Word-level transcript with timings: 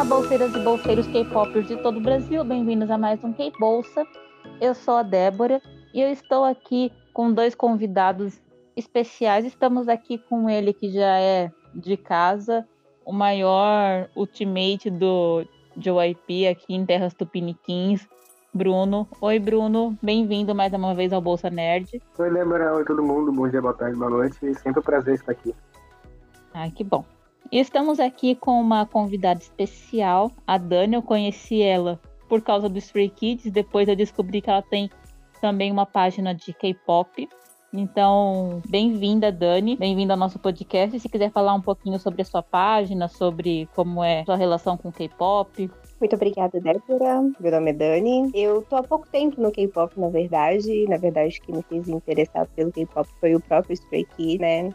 Olá, 0.00 0.08
bolseiras 0.08 0.54
e 0.54 0.58
bolseiros 0.60 1.06
K-popers 1.08 1.68
de 1.68 1.76
todo 1.76 1.98
o 1.98 2.00
Brasil, 2.00 2.42
bem-vindos 2.42 2.90
a 2.90 2.96
mais 2.96 3.22
um 3.22 3.34
K-Bolsa. 3.34 4.02
Eu 4.58 4.74
sou 4.74 4.94
a 4.94 5.02
Débora 5.02 5.60
e 5.92 6.00
eu 6.00 6.08
estou 6.08 6.42
aqui 6.42 6.90
com 7.12 7.30
dois 7.30 7.54
convidados 7.54 8.40
especiais. 8.74 9.44
Estamos 9.44 9.90
aqui 9.90 10.16
com 10.16 10.48
ele 10.48 10.72
que 10.72 10.90
já 10.90 11.18
é 11.18 11.52
de 11.74 11.98
casa, 11.98 12.66
o 13.04 13.12
maior 13.12 14.08
ultimate 14.16 14.88
do 14.88 15.44
JYP 15.76 16.48
aqui 16.48 16.74
em 16.74 16.86
Terras 16.86 17.12
Tupiniquins, 17.12 18.08
Bruno. 18.54 19.06
Oi, 19.20 19.38
Bruno. 19.38 19.98
Bem-vindo 20.00 20.54
mais 20.54 20.72
uma 20.72 20.94
vez 20.94 21.12
ao 21.12 21.20
Bolsa 21.20 21.50
Nerd. 21.50 22.00
Oi, 22.18 22.30
Débora. 22.32 22.72
Oi, 22.72 22.86
todo 22.86 23.02
mundo. 23.02 23.30
Bom 23.30 23.46
dia, 23.50 23.60
boa 23.60 23.74
tarde, 23.74 23.98
boa 23.98 24.10
noite. 24.10 24.54
Sempre 24.60 24.80
um 24.80 24.82
prazer 24.82 25.16
estar 25.16 25.32
aqui. 25.32 25.54
Ah, 26.54 26.70
que 26.70 26.82
bom. 26.82 27.04
E 27.52 27.58
estamos 27.58 27.98
aqui 27.98 28.36
com 28.36 28.60
uma 28.60 28.86
convidada 28.86 29.40
especial, 29.40 30.30
a 30.46 30.56
Dani. 30.56 30.94
Eu 30.94 31.02
conheci 31.02 31.60
ela 31.60 32.00
por 32.28 32.40
causa 32.42 32.68
do 32.68 32.78
Stray 32.78 33.08
Kids. 33.08 33.50
Depois 33.50 33.88
eu 33.88 33.96
descobri 33.96 34.40
que 34.40 34.48
ela 34.48 34.62
tem 34.62 34.88
também 35.40 35.72
uma 35.72 35.84
página 35.84 36.32
de 36.32 36.52
K-pop. 36.52 37.28
Então, 37.72 38.62
bem-vinda, 38.68 39.32
Dani. 39.32 39.76
Bem-vinda 39.76 40.14
ao 40.14 40.18
nosso 40.18 40.38
podcast. 40.38 41.00
Se 41.00 41.08
quiser 41.08 41.32
falar 41.32 41.52
um 41.54 41.60
pouquinho 41.60 41.98
sobre 41.98 42.22
a 42.22 42.24
sua 42.24 42.40
página, 42.40 43.08
sobre 43.08 43.68
como 43.74 44.04
é 44.04 44.24
sua 44.24 44.36
relação 44.36 44.76
com 44.76 44.92
K-pop. 44.92 45.68
Muito 45.98 46.14
obrigada, 46.14 46.60
Débora. 46.60 47.20
Meu 47.40 47.50
nome 47.50 47.70
é 47.70 47.74
Dani. 47.74 48.30
Eu 48.32 48.62
tô 48.62 48.76
há 48.76 48.82
pouco 48.84 49.08
tempo 49.08 49.40
no 49.40 49.50
K-pop, 49.50 49.98
na 49.98 50.08
verdade. 50.08 50.84
Na 50.88 50.98
verdade, 50.98 51.40
que 51.40 51.50
me 51.50 51.62
fez 51.62 51.88
interessar 51.88 52.46
pelo 52.54 52.70
K-pop 52.70 53.08
foi 53.18 53.34
o 53.34 53.40
próprio 53.40 53.74
Stray 53.74 54.04
Kids, 54.16 54.38
né? 54.38 54.70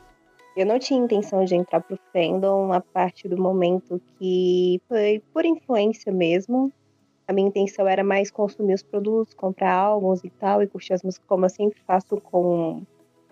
Eu 0.55 0.65
não 0.65 0.79
tinha 0.79 0.99
intenção 0.99 1.43
de 1.43 1.53
entrar 1.53 1.81
pro 1.81 1.99
fandom 2.13 2.71
a 2.71 2.79
partir 2.79 3.27
do 3.27 3.37
momento 3.37 4.01
que 4.17 4.81
foi 4.87 5.21
por 5.33 5.45
influência 5.45 6.13
mesmo. 6.13 6.71
A 7.27 7.33
minha 7.33 7.49
intenção 7.49 7.85
era 7.87 8.03
mais 8.03 8.31
consumir 8.31 8.73
os 8.73 8.83
produtos, 8.83 9.33
comprar 9.33 9.73
álbuns 9.73 10.23
e 10.23 10.29
tal, 10.29 10.61
e 10.61 10.67
curtir 10.67 10.93
as 10.93 11.03
músicas 11.03 11.27
como 11.27 11.45
eu 11.45 11.49
sempre 11.49 11.79
faço 11.85 12.21
com 12.21 12.83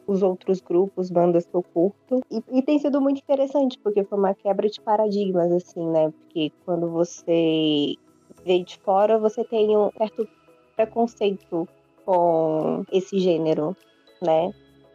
os 0.06 0.22
outros 0.22 0.60
grupos, 0.60 1.10
bandas 1.10 1.46
que 1.46 1.56
eu 1.56 1.64
curto. 1.64 2.22
E, 2.30 2.44
e, 2.52 2.62
tem 2.62 2.78
sido 2.78 3.00
muito 3.00 3.20
interessante, 3.20 3.80
porque 3.80 4.04
foi 4.04 4.18
uma 4.18 4.34
quebra 4.34 4.68
de 4.68 4.82
paradigmas, 4.82 5.50
assim, 5.52 5.88
né? 5.90 6.12
Porque 6.12 6.52
quando 6.66 6.90
você 6.90 7.96
vê 8.44 8.64
de 8.64 8.78
fora, 8.80 9.18
você 9.18 9.46
tem 9.46 9.78
um 9.78 9.90
certo 9.98 10.28
preconceito 10.76 11.68
com 12.06 12.84
esse 12.92 13.18
gênero, 13.20 13.78
né? 14.22 14.52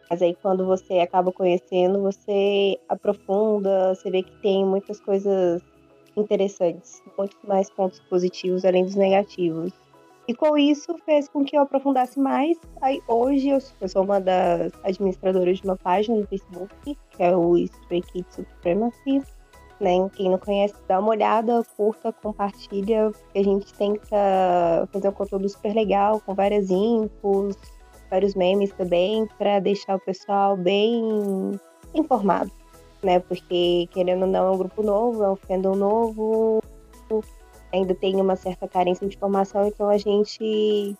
Mas 0.09 0.21
aí 0.21 0.35
quando 0.41 0.65
você 0.65 0.99
acaba 0.99 1.31
conhecendo, 1.31 2.01
você 2.01 2.79
aprofunda, 2.89 3.93
você 3.93 4.09
vê 4.09 4.23
que 4.23 4.35
tem 4.41 4.65
muitas 4.65 4.99
coisas 4.99 5.61
interessantes, 6.17 7.01
muitos 7.17 7.37
mais 7.47 7.69
pontos 7.69 7.99
positivos 8.01 8.65
além 8.65 8.83
dos 8.83 8.95
negativos. 8.95 9.71
E 10.27 10.33
com 10.35 10.55
isso 10.55 10.95
fez 11.05 11.27
com 11.27 11.43
que 11.43 11.57
eu 11.57 11.61
aprofundasse 11.61 12.19
mais. 12.19 12.55
Aí 12.81 13.01
hoje 13.07 13.49
eu 13.49 13.89
sou 13.89 14.03
uma 14.03 14.21
das 14.21 14.71
administradoras 14.83 15.57
de 15.57 15.63
uma 15.63 15.75
página 15.75 16.17
no 16.17 16.27
Facebook, 16.27 16.97
que 17.09 17.23
é 17.23 17.35
o 17.35 17.57
Stray 17.57 18.01
Kids 18.01 18.35
Supremacy. 18.35 19.23
Né? 19.79 20.09
Quem 20.13 20.29
não 20.29 20.37
conhece, 20.37 20.75
dá 20.87 20.99
uma 20.99 21.09
olhada, 21.09 21.63
curta, 21.75 22.11
compartilha, 22.11 23.11
a 23.33 23.41
gente 23.41 23.73
tenta 23.73 24.87
fazer 24.91 25.07
um 25.07 25.13
conteúdo 25.13 25.47
super 25.49 25.73
legal, 25.73 26.19
com 26.19 26.35
várias 26.35 26.69
infos, 26.69 27.55
vários 28.09 28.35
memes 28.35 28.71
também, 28.73 29.27
para 29.37 29.59
deixar 29.59 29.95
o 29.95 29.99
pessoal 29.99 30.57
bem 30.57 31.59
informado, 31.93 32.51
né? 33.03 33.19
Porque, 33.19 33.87
querendo 33.91 34.23
ou 34.23 34.27
não, 34.27 34.47
é 34.47 34.51
um 34.51 34.57
grupo 34.57 34.81
novo, 34.81 35.23
é 35.23 35.29
um 35.29 35.35
fandom 35.35 35.75
novo, 35.75 36.63
ainda 37.71 37.93
tem 37.93 38.15
uma 38.19 38.35
certa 38.35 38.67
carência 38.67 39.07
de 39.07 39.15
informação, 39.15 39.67
então 39.67 39.89
a 39.89 39.97
gente 39.97 40.95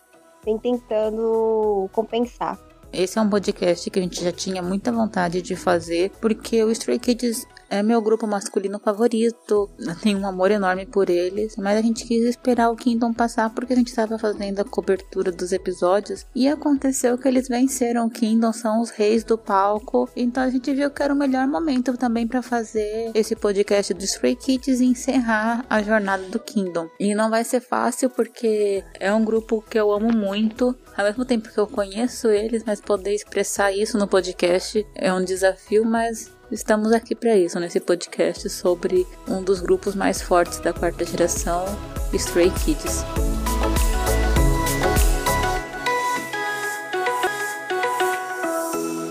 vem 0.46 0.58
tentando 0.58 1.90
compensar. 1.92 2.60
Esse 2.92 3.20
é 3.20 3.22
um 3.22 3.30
podcast 3.30 3.90
que 3.90 4.00
a 4.00 4.02
gente 4.02 4.24
já 4.24 4.32
tinha 4.32 4.62
muita 4.62 4.92
vontade 4.92 5.42
de 5.42 5.56
fazer, 5.56 6.12
porque 6.20 6.64
o 6.64 6.72
Stray 6.72 6.98
Kids 6.98 7.46
é 7.70 7.84
meu 7.84 8.02
grupo 8.02 8.26
masculino 8.26 8.80
favorito. 8.80 9.70
Eu 9.78 9.96
tenho 9.96 10.20
um 10.20 10.28
amor 10.28 10.52
enorme 10.52 10.86
por 10.86 11.10
eles. 11.10 11.56
Mas 11.58 11.78
a 11.78 11.82
gente 11.82 12.06
quis 12.06 12.24
esperar 12.24 12.70
o 12.70 12.76
Kingdom 12.76 13.14
passar 13.14 13.50
porque 13.50 13.74
a 13.74 13.76
gente 13.76 13.90
estava 13.90 14.18
fazendo 14.18 14.60
a 14.60 14.66
cobertura 14.66 15.32
dos 15.32 15.52
episódios. 15.52 16.26
E 16.34 16.48
aconteceu 16.48 17.18
que 17.18 17.28
eles 17.28 17.48
venceram 17.48 18.08
o 18.08 18.10
Kingdom, 18.10 18.52
são 18.52 18.82
os 18.82 18.90
reis 18.90 19.24
do 19.24 19.38
palco. 19.38 20.10
Então 20.16 20.44
a 20.44 20.50
gente 20.50 20.74
viu 20.74 20.90
que 20.90 21.04
era 21.04 21.14
o 21.14 21.18
melhor 21.18 21.48
momento 21.48 21.96
também 21.98 22.28
para 22.28 22.42
fazer 22.42 23.12
esse 23.14 23.36
podcast 23.36 23.94
do 23.94 24.04
Stray 24.04 24.36
Kids 24.36 24.80
e 24.80 24.86
encerrar 24.86 25.66
a 25.70 25.82
jornada 25.82 26.24
do 26.24 26.40
Kingdom. 26.40 26.90
E 27.00 27.14
não 27.14 27.30
vai 27.30 27.44
ser 27.44 27.60
fácil 27.60 28.10
porque 28.10 28.84
é 29.00 29.14
um 29.14 29.24
grupo 29.24 29.64
que 29.70 29.80
eu 29.80 29.92
amo 29.92 30.12
muito. 30.12 30.76
Ao 30.98 31.06
mesmo 31.06 31.24
tempo 31.24 31.50
que 31.50 31.58
eu 31.58 31.68
conheço 31.68 32.28
eles, 32.30 32.64
mas 32.66 32.82
poder 32.82 33.14
expressar 33.14 33.72
isso 33.72 33.98
no 33.98 34.08
podcast 34.08 34.86
é 34.96 35.14
um 35.14 35.24
desafio, 35.24 35.86
mas 35.86 36.32
Estamos 36.52 36.92
aqui 36.92 37.14
para 37.14 37.38
isso, 37.38 37.60
nesse 37.60 37.80
podcast 37.80 38.50
sobre 38.50 39.06
um 39.28 39.44
dos 39.44 39.62
grupos 39.62 39.94
mais 39.94 40.20
fortes 40.20 40.60
da 40.60 40.74
quarta 40.74 41.06
geração, 41.06 41.64
Stray 42.12 42.50
Kids. 42.66 43.04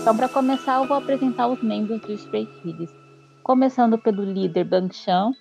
Então, 0.01 0.17
para 0.17 0.27
começar, 0.27 0.81
eu 0.81 0.87
vou 0.89 0.97
apresentar 0.97 1.47
os 1.47 1.63
membros 1.63 2.01
do 2.01 2.11
Stray 2.11 2.45
Kids. 2.61 2.89
Começando 3.41 3.97
pelo 3.97 4.21
líder 4.21 4.65
Bang 4.65 4.93
Chan, 4.93 5.31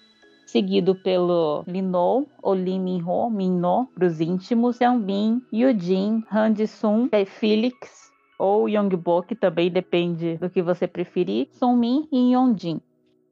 seguido 0.46 0.94
pelo 0.94 1.64
Linou, 1.66 2.28
ou 2.40 2.54
Lee 2.54 2.78
Min-ho, 2.78 3.28
Min-no, 3.28 3.88
para 3.92 4.06
os 4.06 4.20
íntimos, 4.20 4.78
Bin, 5.04 5.42
Yujin, 5.52 6.24
Han 6.30 6.54
Ji-sun, 6.54 7.08
Felix, 7.26 8.07
ou 8.38 8.68
Yongbok, 8.68 9.34
também 9.34 9.70
depende 9.70 10.36
do 10.36 10.48
que 10.48 10.62
você 10.62 10.86
preferir, 10.86 11.48
Sunmin 11.52 12.08
e 12.12 12.34
Yonjin, 12.34 12.80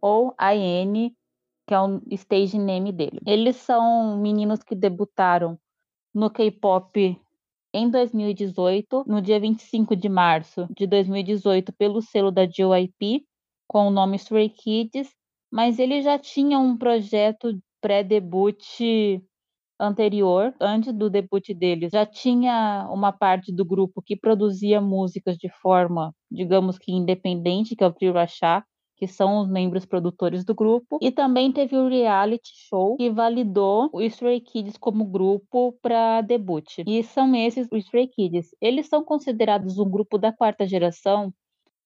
ou 0.00 0.34
AN, 0.36 1.10
que 1.66 1.74
é 1.74 1.80
o 1.80 2.00
stage 2.12 2.58
name 2.58 2.92
dele. 2.92 3.20
Eles 3.24 3.56
são 3.56 4.18
meninos 4.18 4.62
que 4.62 4.74
debutaram 4.74 5.58
no 6.12 6.30
K-pop 6.30 7.20
em 7.72 7.90
2018, 7.90 9.04
no 9.06 9.20
dia 9.20 9.38
25 9.38 9.94
de 9.94 10.08
março 10.08 10.66
de 10.74 10.86
2018, 10.86 11.72
pelo 11.72 12.00
selo 12.00 12.30
da 12.30 12.46
JYP, 12.46 13.24
com 13.68 13.88
o 13.88 13.90
nome 13.90 14.16
Stray 14.16 14.48
Kids, 14.48 15.14
mas 15.52 15.78
eles 15.78 16.04
já 16.04 16.18
tinham 16.18 16.64
um 16.64 16.76
projeto 16.76 17.58
pré-debut 17.80 18.62
anterior, 19.78 20.54
antes 20.60 20.92
do 20.92 21.10
debut 21.10 21.48
deles, 21.54 21.90
já 21.92 22.06
tinha 22.06 22.88
uma 22.90 23.12
parte 23.12 23.52
do 23.52 23.64
grupo 23.64 24.02
que 24.02 24.16
produzia 24.16 24.80
músicas 24.80 25.36
de 25.36 25.48
forma, 25.60 26.14
digamos 26.30 26.78
que 26.78 26.92
independente, 26.92 27.76
que 27.76 27.84
é 27.84 27.86
o 27.86 27.92
Trio 27.92 28.12
Rachá, 28.12 28.64
que 28.96 29.06
são 29.06 29.40
os 29.40 29.48
membros 29.48 29.84
produtores 29.84 30.44
do 30.44 30.54
grupo, 30.54 30.98
e 31.02 31.10
também 31.10 31.52
teve 31.52 31.76
o 31.76 31.88
reality 31.88 32.50
show 32.68 32.96
que 32.96 33.10
validou 33.10 33.90
o 33.92 34.00
Stray 34.00 34.40
Kids 34.40 34.78
como 34.78 35.04
grupo 35.04 35.76
para 35.82 36.22
debut. 36.22 36.78
E 36.86 37.02
são 37.02 37.34
esses 37.34 37.68
os 37.70 37.84
Stray 37.84 38.08
Kids. 38.08 38.48
Eles 38.60 38.88
são 38.88 39.04
considerados 39.04 39.78
um 39.78 39.88
grupo 39.88 40.16
da 40.16 40.32
quarta 40.32 40.66
geração, 40.66 41.32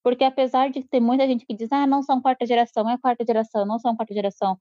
porque 0.01 0.23
apesar 0.23 0.71
de 0.71 0.83
ter 0.83 0.99
muita 0.99 1.27
gente 1.27 1.45
que 1.45 1.53
diz, 1.53 1.71
ah, 1.71 1.85
não 1.85 2.01
são 2.01 2.21
quarta 2.21 2.45
geração, 2.45 2.89
é 2.89 2.97
quarta 2.97 3.25
geração, 3.25 3.65
não 3.65 3.77
são 3.77 3.95
quarta 3.95 4.13
geração, 4.13 4.57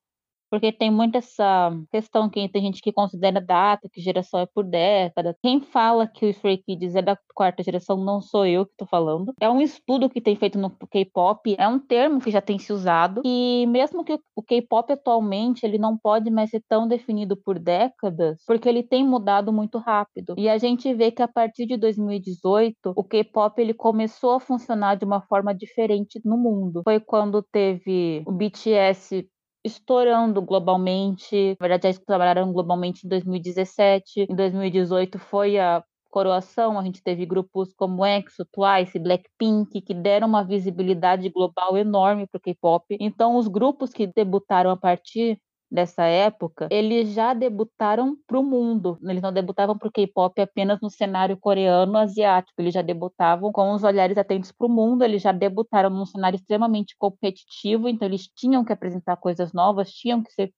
porque 0.50 0.72
tem 0.72 0.91
muito 0.91 1.16
essa 1.16 1.72
questão 1.91 2.28
que 2.28 2.49
tem 2.49 2.62
gente 2.62 2.83
que 2.83 2.93
considera 2.93 3.41
data, 3.41 3.88
que 3.91 4.00
geração 4.00 4.41
é 4.41 4.47
por 4.47 4.65
década. 4.65 5.37
Quem 5.43 5.61
fala 5.61 6.06
que 6.06 6.27
o 6.27 6.28
Stray 6.28 6.59
Kids 6.59 6.97
é 6.97 7.03
da 7.03 7.16
quarta 7.34 7.63
geração 7.63 7.97
não 7.97 8.21
sou 8.21 8.45
eu 8.45 8.66
que 8.66 8.72
estou 8.72 8.89
falando. 8.89 9.33
É 9.41 9.48
um 9.48 9.60
estudo 9.60 10.10
que 10.10 10.21
tem 10.21 10.36
feito 10.36 10.59
no 10.59 10.71
K-pop, 10.71 11.54
é 11.59 11.69
um 11.69 11.78
termo 11.78 12.21
que 12.21 12.30
já 12.30 12.41
tem 12.41 12.59
se 12.59 12.72
usado 12.72 13.22
e 13.25 13.66
mesmo 13.69 14.04
que 14.04 14.19
o 14.34 14.42
K-pop 14.42 14.92
atualmente 14.92 15.65
ele 15.65 15.78
não 15.78 15.97
pode 15.97 16.30
mais 16.30 16.51
ser 16.51 16.63
tão 16.69 16.89
definido 16.89 17.36
por 17.36 17.59
décadas, 17.59 18.42
porque 18.47 18.69
ele 18.69 18.83
tem 18.83 19.04
mudado 19.04 19.53
muito 19.53 19.78
rápido. 19.78 20.34
E 20.36 20.48
a 20.48 20.59
gente 20.59 20.92
vê 20.92 21.10
que 21.10 21.22
a 21.22 21.28
partir 21.28 21.66
de 21.66 21.77
2018 21.77 22.92
o 22.97 23.04
K-pop 23.04 23.60
ele 23.60 23.72
começou 23.72 24.33
a 24.33 24.41
funcionar 24.41 24.97
de 24.97 25.04
uma 25.04 25.21
forma 25.22 25.54
diferente 25.54 26.21
no 26.25 26.36
mundo. 26.36 26.83
Foi 26.84 26.98
quando 27.01 27.42
teve 27.42 28.22
o 28.27 28.33
BTS 28.33 29.27
estourando 29.65 30.42
globalmente. 30.42 31.57
Na 31.60 31.68
verdade, 31.68 31.97
já 31.97 32.01
trabalharam 32.04 32.53
globalmente 32.53 33.07
em 33.07 33.09
2017. 33.09 34.27
Em 34.28 34.34
2018 34.34 35.18
foi 35.18 35.59
a 35.59 35.83
coroação, 36.10 36.78
a 36.78 36.83
gente 36.83 37.03
teve 37.03 37.24
grupos 37.24 37.72
como 37.74 38.04
EXO, 38.04 38.45
Twice, 38.53 38.98
Blackpink, 38.98 39.80
que 39.80 39.95
deram 39.95 40.27
uma 40.27 40.45
visibilidade 40.45 41.28
global 41.28 41.78
enorme 41.78 42.27
para 42.27 42.39
o 42.39 42.41
K-pop. 42.41 42.84
Então, 43.01 43.36
os 43.36 43.47
grupos 43.47 43.91
que 43.92 44.07
debutaram 44.09 44.71
a 44.71 44.77
partir 44.77 45.41
dessa 45.71 46.05
época, 46.05 46.69
eles 46.71 47.13
já 47.13 47.33
debutaram 47.33 48.17
para 48.27 48.39
o 48.39 48.43
mundo. 48.43 48.99
Eles 49.03 49.22
não 49.22 49.33
debutavam 49.33 49.78
para 49.78 49.89
o 49.89 49.93
K-pop 49.93 50.41
apenas 50.41 50.81
no 50.81 50.91
cenário 50.91 51.37
coreano, 51.37 51.97
asiático. 51.97 52.61
Eles 52.61 52.75
já 52.75 52.83
debutavam 52.83 53.53
com 53.53 53.72
os 53.72 53.84
olhares 53.84 54.19
atentos 54.19 54.51
para 54.51 54.67
o 54.67 54.71
mundo. 54.71 55.05
Eles 55.05 55.22
já 55.22 55.33
debutaram 55.33 55.91
num 55.91 56.07
cenário 56.07 56.37
extremamente 56.37 56.97
competitivo. 56.99 57.89
Então 57.89 58.09
eles 58.09 58.28
tinham 58.34 58.65
que 58.65 58.72
apresentar 58.72 59.17
coisas 59.17 59.53
novas, 59.53 59.93
tinham 59.93 60.22
que 60.22 60.33
ser 60.33 60.53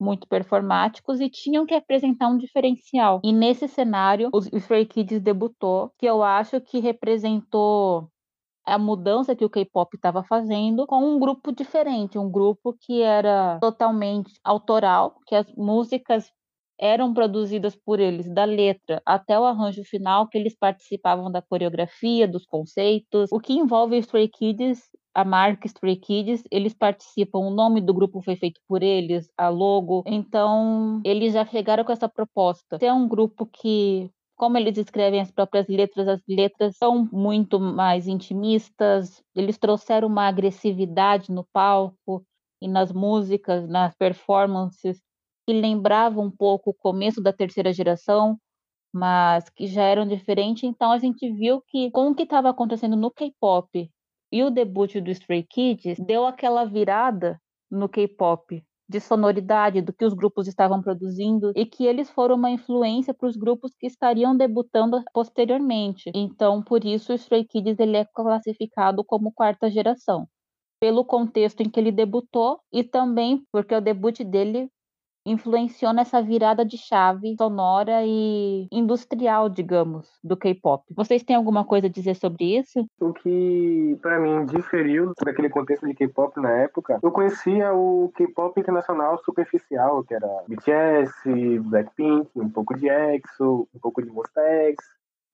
muito 0.00 0.26
performáticos 0.26 1.20
e 1.20 1.30
tinham 1.30 1.64
que 1.64 1.74
apresentar 1.74 2.28
um 2.28 2.36
diferencial. 2.36 3.20
E 3.24 3.32
nesse 3.32 3.68
cenário, 3.68 4.28
o 4.32 4.38
Stray 4.56 4.86
Kids 4.86 5.20
debutou, 5.20 5.92
que 5.98 6.06
eu 6.06 6.22
acho 6.22 6.60
que 6.60 6.80
representou 6.80 8.08
a 8.66 8.78
mudança 8.78 9.36
que 9.36 9.44
o 9.44 9.50
K-pop 9.50 9.96
estava 9.96 10.22
fazendo 10.22 10.86
com 10.86 10.96
um 10.96 11.18
grupo 11.18 11.52
diferente, 11.52 12.18
um 12.18 12.30
grupo 12.30 12.74
que 12.80 13.02
era 13.02 13.58
totalmente 13.60 14.32
autoral, 14.42 15.16
que 15.26 15.34
as 15.34 15.46
músicas 15.54 16.32
eram 16.78 17.14
produzidas 17.14 17.76
por 17.76 18.00
eles, 18.00 18.28
da 18.32 18.44
letra 18.44 19.00
até 19.06 19.38
o 19.38 19.44
arranjo 19.44 19.82
final, 19.84 20.28
que 20.28 20.36
eles 20.36 20.56
participavam 20.58 21.30
da 21.30 21.40
coreografia, 21.40 22.26
dos 22.26 22.44
conceitos. 22.44 23.30
O 23.32 23.38
que 23.38 23.52
envolve 23.52 23.96
Stray 23.98 24.28
Kids, 24.28 24.82
a 25.14 25.24
marca 25.24 25.66
Stray 25.66 25.96
Kids, 25.96 26.42
eles 26.50 26.74
participam, 26.74 27.38
o 27.38 27.50
nome 27.50 27.80
do 27.80 27.94
grupo 27.94 28.20
foi 28.22 28.34
feito 28.36 28.60
por 28.66 28.82
eles, 28.82 29.28
a 29.38 29.48
logo. 29.48 30.02
Então, 30.06 31.00
eles 31.04 31.32
já 31.32 31.46
chegaram 31.46 31.84
com 31.84 31.92
essa 31.92 32.08
proposta. 32.08 32.78
É 32.80 32.92
um 32.92 33.06
grupo 33.06 33.46
que 33.46 34.10
como 34.36 34.58
eles 34.58 34.76
escrevem 34.76 35.20
as 35.20 35.30
próprias 35.30 35.66
letras, 35.68 36.08
as 36.08 36.20
letras 36.28 36.76
são 36.76 37.08
muito 37.12 37.60
mais 37.60 38.06
intimistas, 38.06 39.22
eles 39.34 39.58
trouxeram 39.58 40.08
uma 40.08 40.26
agressividade 40.26 41.30
no 41.30 41.44
palco 41.52 42.24
e 42.60 42.68
nas 42.68 42.92
músicas, 42.92 43.68
nas 43.68 43.94
performances, 43.94 45.00
que 45.46 45.52
lembravam 45.52 46.24
um 46.24 46.30
pouco 46.30 46.70
o 46.70 46.74
começo 46.74 47.22
da 47.22 47.32
terceira 47.32 47.72
geração, 47.72 48.38
mas 48.92 49.48
que 49.50 49.66
já 49.66 49.82
eram 49.82 50.06
diferentes. 50.06 50.64
Então 50.64 50.90
a 50.90 50.98
gente 50.98 51.30
viu 51.32 51.62
que 51.68 51.90
com 51.90 52.08
o 52.10 52.14
que 52.14 52.22
estava 52.22 52.50
acontecendo 52.50 52.96
no 52.96 53.10
K-pop 53.10 53.90
e 54.32 54.42
o 54.42 54.50
debut 54.50 55.00
do 55.00 55.10
Stray 55.10 55.44
Kids 55.44 55.98
deu 56.00 56.26
aquela 56.26 56.64
virada 56.64 57.40
no 57.70 57.88
K-pop 57.88 58.64
de 58.88 59.00
sonoridade 59.00 59.80
do 59.80 59.92
que 59.92 60.04
os 60.04 60.14
grupos 60.14 60.46
estavam 60.46 60.82
produzindo 60.82 61.52
e 61.56 61.64
que 61.64 61.86
eles 61.86 62.10
foram 62.10 62.36
uma 62.36 62.50
influência 62.50 63.14
para 63.14 63.28
os 63.28 63.36
grupos 63.36 63.72
que 63.78 63.86
estariam 63.86 64.36
debutando 64.36 65.02
posteriormente. 65.12 66.10
Então, 66.14 66.62
por 66.62 66.84
isso 66.84 67.12
o 67.12 67.14
Stray 67.14 67.44
Kids 67.44 67.78
ele 67.78 67.96
é 67.96 68.04
classificado 68.04 69.04
como 69.04 69.32
quarta 69.32 69.70
geração, 69.70 70.28
pelo 70.80 71.04
contexto 71.04 71.62
em 71.62 71.70
que 71.70 71.80
ele 71.80 71.92
debutou 71.92 72.60
e 72.72 72.84
também 72.84 73.42
porque 73.50 73.74
o 73.74 73.80
debut 73.80 74.20
dele 74.22 74.68
influenciou 75.26 75.92
nessa 75.92 76.22
virada 76.22 76.64
de 76.64 76.76
chave 76.76 77.34
sonora 77.36 78.02
e 78.04 78.68
industrial, 78.70 79.48
digamos, 79.48 80.08
do 80.22 80.36
K-pop. 80.36 80.84
Vocês 80.94 81.22
têm 81.22 81.36
alguma 81.36 81.64
coisa 81.64 81.86
a 81.86 81.90
dizer 81.90 82.14
sobre 82.14 82.58
isso? 82.58 82.86
O 83.00 83.12
que 83.12 83.98
para 84.02 84.20
mim 84.20 84.44
diferiu 84.46 85.12
daquele 85.24 85.48
contexto 85.48 85.86
de 85.86 85.94
K-pop 85.94 86.38
na 86.40 86.50
época, 86.50 86.98
eu 87.02 87.10
conhecia 87.10 87.72
o 87.72 88.12
K-pop 88.14 88.58
internacional 88.60 89.18
superficial, 89.24 90.04
que 90.04 90.14
era 90.14 90.28
BTS, 90.48 91.58
Blackpink, 91.60 92.28
um 92.36 92.50
pouco 92.50 92.74
de 92.76 92.88
EXO, 92.88 93.68
um 93.74 93.78
pouco 93.80 94.02
de 94.02 94.10
Monsta 94.10 94.40
X, 94.40 94.76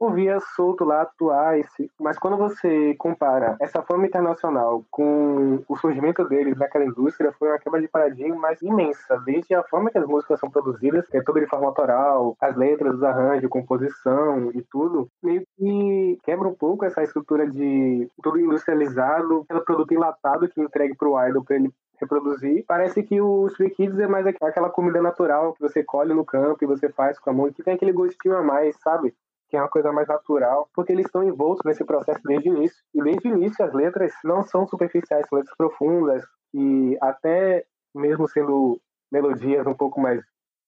ouvia 0.00 0.40
solto 0.56 0.82
lá 0.84 1.04
Twice, 1.04 1.90
mas 2.00 2.18
quando 2.18 2.38
você 2.38 2.94
compara 2.94 3.56
essa 3.60 3.82
fama 3.82 4.06
internacional 4.06 4.82
com 4.90 5.62
o 5.68 5.76
surgimento 5.76 6.24
deles 6.24 6.56
naquela 6.56 6.86
indústria, 6.86 7.32
foi 7.38 7.48
uma 7.48 7.58
quebra 7.58 7.80
de 7.80 7.86
paradigma 7.88 8.36
mais 8.36 8.60
imensa, 8.62 9.18
desde 9.24 9.54
a 9.54 9.62
forma 9.62 9.90
que 9.90 9.98
as 9.98 10.06
músicas 10.06 10.40
são 10.40 10.50
produzidas, 10.50 11.06
que 11.06 11.18
é 11.18 11.22
tudo 11.22 11.38
de 11.38 11.46
forma 11.46 11.66
autoral, 11.66 12.34
as 12.40 12.56
letras, 12.56 12.94
os 12.94 13.02
arranjos, 13.02 13.50
composição 13.50 14.50
e 14.54 14.62
tudo, 14.62 15.08
meio 15.22 15.42
que 15.58 16.18
quebra 16.24 16.48
um 16.48 16.54
pouco 16.54 16.84
essa 16.86 17.02
estrutura 17.02 17.46
de 17.46 18.08
tudo 18.22 18.40
industrializado, 18.40 19.44
pelo 19.46 19.64
produto 19.64 19.92
enlatado 19.92 20.48
que 20.48 20.60
entregue 20.60 20.96
para 20.96 21.08
o 21.08 21.28
idol 21.28 21.44
para 21.44 21.56
ele 21.56 21.70
reproduzir. 22.00 22.64
Parece 22.66 23.02
que 23.02 23.20
o 23.20 23.46
Stray 23.48 23.70
Kids 23.70 23.98
é 23.98 24.06
mais 24.06 24.26
aquela 24.26 24.70
comida 24.70 25.02
natural 25.02 25.52
que 25.52 25.60
você 25.60 25.84
colhe 25.84 26.14
no 26.14 26.24
campo 26.24 26.58
e 26.62 26.66
você 26.66 26.88
faz 26.88 27.18
com 27.18 27.28
a 27.28 27.32
mão, 27.32 27.52
que 27.52 27.62
tem 27.62 27.74
aquele 27.74 27.92
gostinho 27.92 28.36
a 28.36 28.42
mais, 28.42 28.76
sabe? 28.80 29.14
Que 29.50 29.56
é 29.56 29.60
uma 29.60 29.68
coisa 29.68 29.92
mais 29.92 30.06
natural, 30.06 30.70
porque 30.72 30.92
eles 30.92 31.06
estão 31.06 31.24
envoltos 31.24 31.62
nesse 31.64 31.84
processo 31.84 32.20
desde 32.24 32.48
o 32.48 32.56
início. 32.56 32.78
E 32.94 33.02
desde 33.02 33.28
o 33.28 33.36
início 33.36 33.64
as 33.64 33.74
letras 33.74 34.12
não 34.24 34.44
são 34.44 34.66
superficiais, 34.66 35.26
são 35.28 35.38
letras 35.38 35.56
profundas 35.56 36.24
e 36.54 36.96
até 37.00 37.66
mesmo 37.94 38.28
sendo 38.28 38.80
melodias 39.10 39.66
um 39.66 39.74
pouco 39.74 40.00
mais 40.00 40.22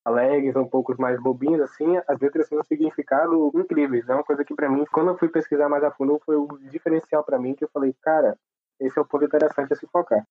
alegres, 0.04 0.56
um 0.56 0.66
pouco 0.66 1.00
mais 1.00 1.20
bobinhas, 1.22 1.60
assim, 1.60 1.96
as 2.08 2.18
letras 2.18 2.48
têm 2.48 2.58
um 2.58 2.64
significado 2.64 3.52
incrível. 3.54 4.02
É 4.08 4.14
uma 4.14 4.24
coisa 4.24 4.44
que 4.44 4.54
para 4.54 4.68
mim, 4.68 4.84
quando 4.92 5.10
eu 5.10 5.18
fui 5.18 5.28
pesquisar 5.28 5.68
mais 5.68 5.84
a 5.84 5.92
fundo, 5.92 6.20
foi 6.26 6.34
o 6.34 6.48
diferencial 6.70 7.22
para 7.22 7.38
mim 7.38 7.54
que 7.54 7.64
eu 7.64 7.70
falei, 7.72 7.94
cara, 8.02 8.36
esse 8.80 8.98
é 8.98 9.02
o 9.02 9.06
ponto 9.06 9.24
interessante 9.24 9.72
a 9.72 9.76
se 9.76 9.86
focar. 9.86 10.26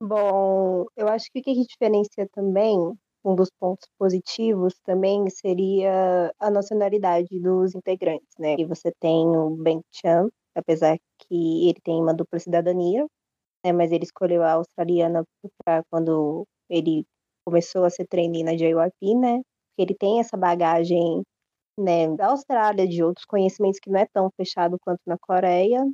Bom, 0.00 0.86
eu 0.96 1.08
acho 1.08 1.26
que 1.32 1.40
o 1.40 1.42
que 1.42 1.52
diferencia 1.66 2.28
também 2.32 2.96
um 3.28 3.34
dos 3.34 3.50
pontos 3.60 3.88
positivos 3.98 4.74
também 4.84 5.28
seria 5.30 6.32
a 6.40 6.50
nacionalidade 6.50 7.28
dos 7.40 7.74
integrantes, 7.74 8.28
né? 8.38 8.56
E 8.58 8.64
você 8.64 8.92
tem 9.00 9.26
o 9.26 9.50
Ben 9.50 9.80
Chan, 9.92 10.28
apesar 10.56 10.96
que 11.20 11.68
ele 11.68 11.80
tem 11.84 12.00
uma 12.02 12.14
dupla 12.14 12.38
cidadania, 12.38 13.06
né? 13.64 13.72
Mas 13.72 13.92
ele 13.92 14.04
escolheu 14.04 14.42
a 14.42 14.52
australiana 14.54 15.24
para 15.64 15.82
quando 15.90 16.46
ele 16.70 17.04
começou 17.46 17.84
a 17.84 17.90
ser 17.90 18.06
trainee 18.06 18.44
na 18.44 18.52
JYP, 18.56 19.14
né? 19.16 19.36
Porque 19.76 19.92
ele 19.92 19.94
tem 19.94 20.20
essa 20.20 20.36
bagagem 20.36 21.22
né, 21.78 22.08
da 22.16 22.28
Austrália, 22.28 22.88
de 22.88 23.02
outros 23.04 23.26
conhecimentos 23.26 23.80
que 23.80 23.90
não 23.90 24.00
é 24.00 24.06
tão 24.12 24.30
fechado 24.36 24.78
quanto 24.80 25.00
na 25.06 25.16
Coreia, 25.18 25.84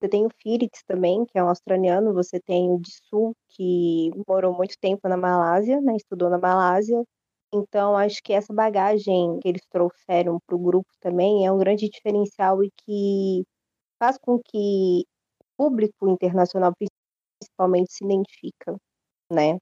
você 0.00 0.08
tem 0.08 0.26
o 0.26 0.30
Felix 0.42 0.82
também, 0.86 1.24
que 1.26 1.38
é 1.38 1.44
um 1.44 1.48
australiano, 1.48 2.12
você 2.14 2.40
tem 2.40 2.70
o 2.70 2.78
Dissu, 2.80 3.34
que 3.50 4.10
morou 4.28 4.54
muito 4.56 4.76
tempo 4.80 5.08
na 5.08 5.16
Malásia, 5.16 5.80
né, 5.80 5.96
estudou 5.96 6.30
na 6.30 6.38
Malásia. 6.38 7.02
Então, 7.52 7.96
acho 7.96 8.22
que 8.22 8.32
essa 8.32 8.52
bagagem 8.54 9.38
que 9.40 9.48
eles 9.48 9.62
trouxeram 9.70 10.38
para 10.46 10.56
o 10.56 10.58
grupo 10.58 10.88
também 11.00 11.46
é 11.46 11.52
um 11.52 11.58
grande 11.58 11.88
diferencial 11.88 12.62
e 12.62 12.70
que 12.86 13.44
faz 14.00 14.18
com 14.18 14.38
que 14.44 15.04
o 15.40 15.44
público 15.70 16.08
internacional, 16.08 16.72
principalmente, 17.40 17.92
se 17.92 18.04
identifica, 18.04 18.76
né? 19.32 19.58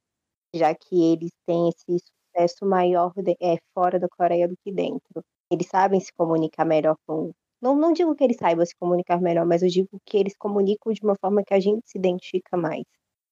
Já 0.54 0.74
que 0.74 1.12
eles 1.12 1.30
têm 1.46 1.68
esse 1.70 1.98
sucesso 2.36 2.66
maior 2.66 3.12
de, 3.16 3.32
é, 3.42 3.56
fora 3.74 3.98
da 4.00 4.08
Coreia 4.08 4.48
do 4.48 4.56
que 4.64 4.72
dentro. 4.72 5.22
Eles 5.50 5.68
sabem 5.68 6.00
se 6.00 6.12
comunicar 6.14 6.64
melhor 6.66 6.96
com 7.06 7.32
não, 7.60 7.76
não 7.76 7.92
digo 7.92 8.14
que 8.14 8.24
eles 8.24 8.36
saibam 8.36 8.64
se 8.66 8.74
comunicar 8.76 9.20
melhor, 9.20 9.46
mas 9.46 9.62
eu 9.62 9.68
digo 9.68 10.00
que 10.04 10.16
eles 10.16 10.36
comunicam 10.36 10.92
de 10.92 11.02
uma 11.02 11.16
forma 11.20 11.42
que 11.44 11.54
a 11.54 11.60
gente 11.60 11.82
se 11.88 11.98
identifica 11.98 12.56
mais. 12.56 12.84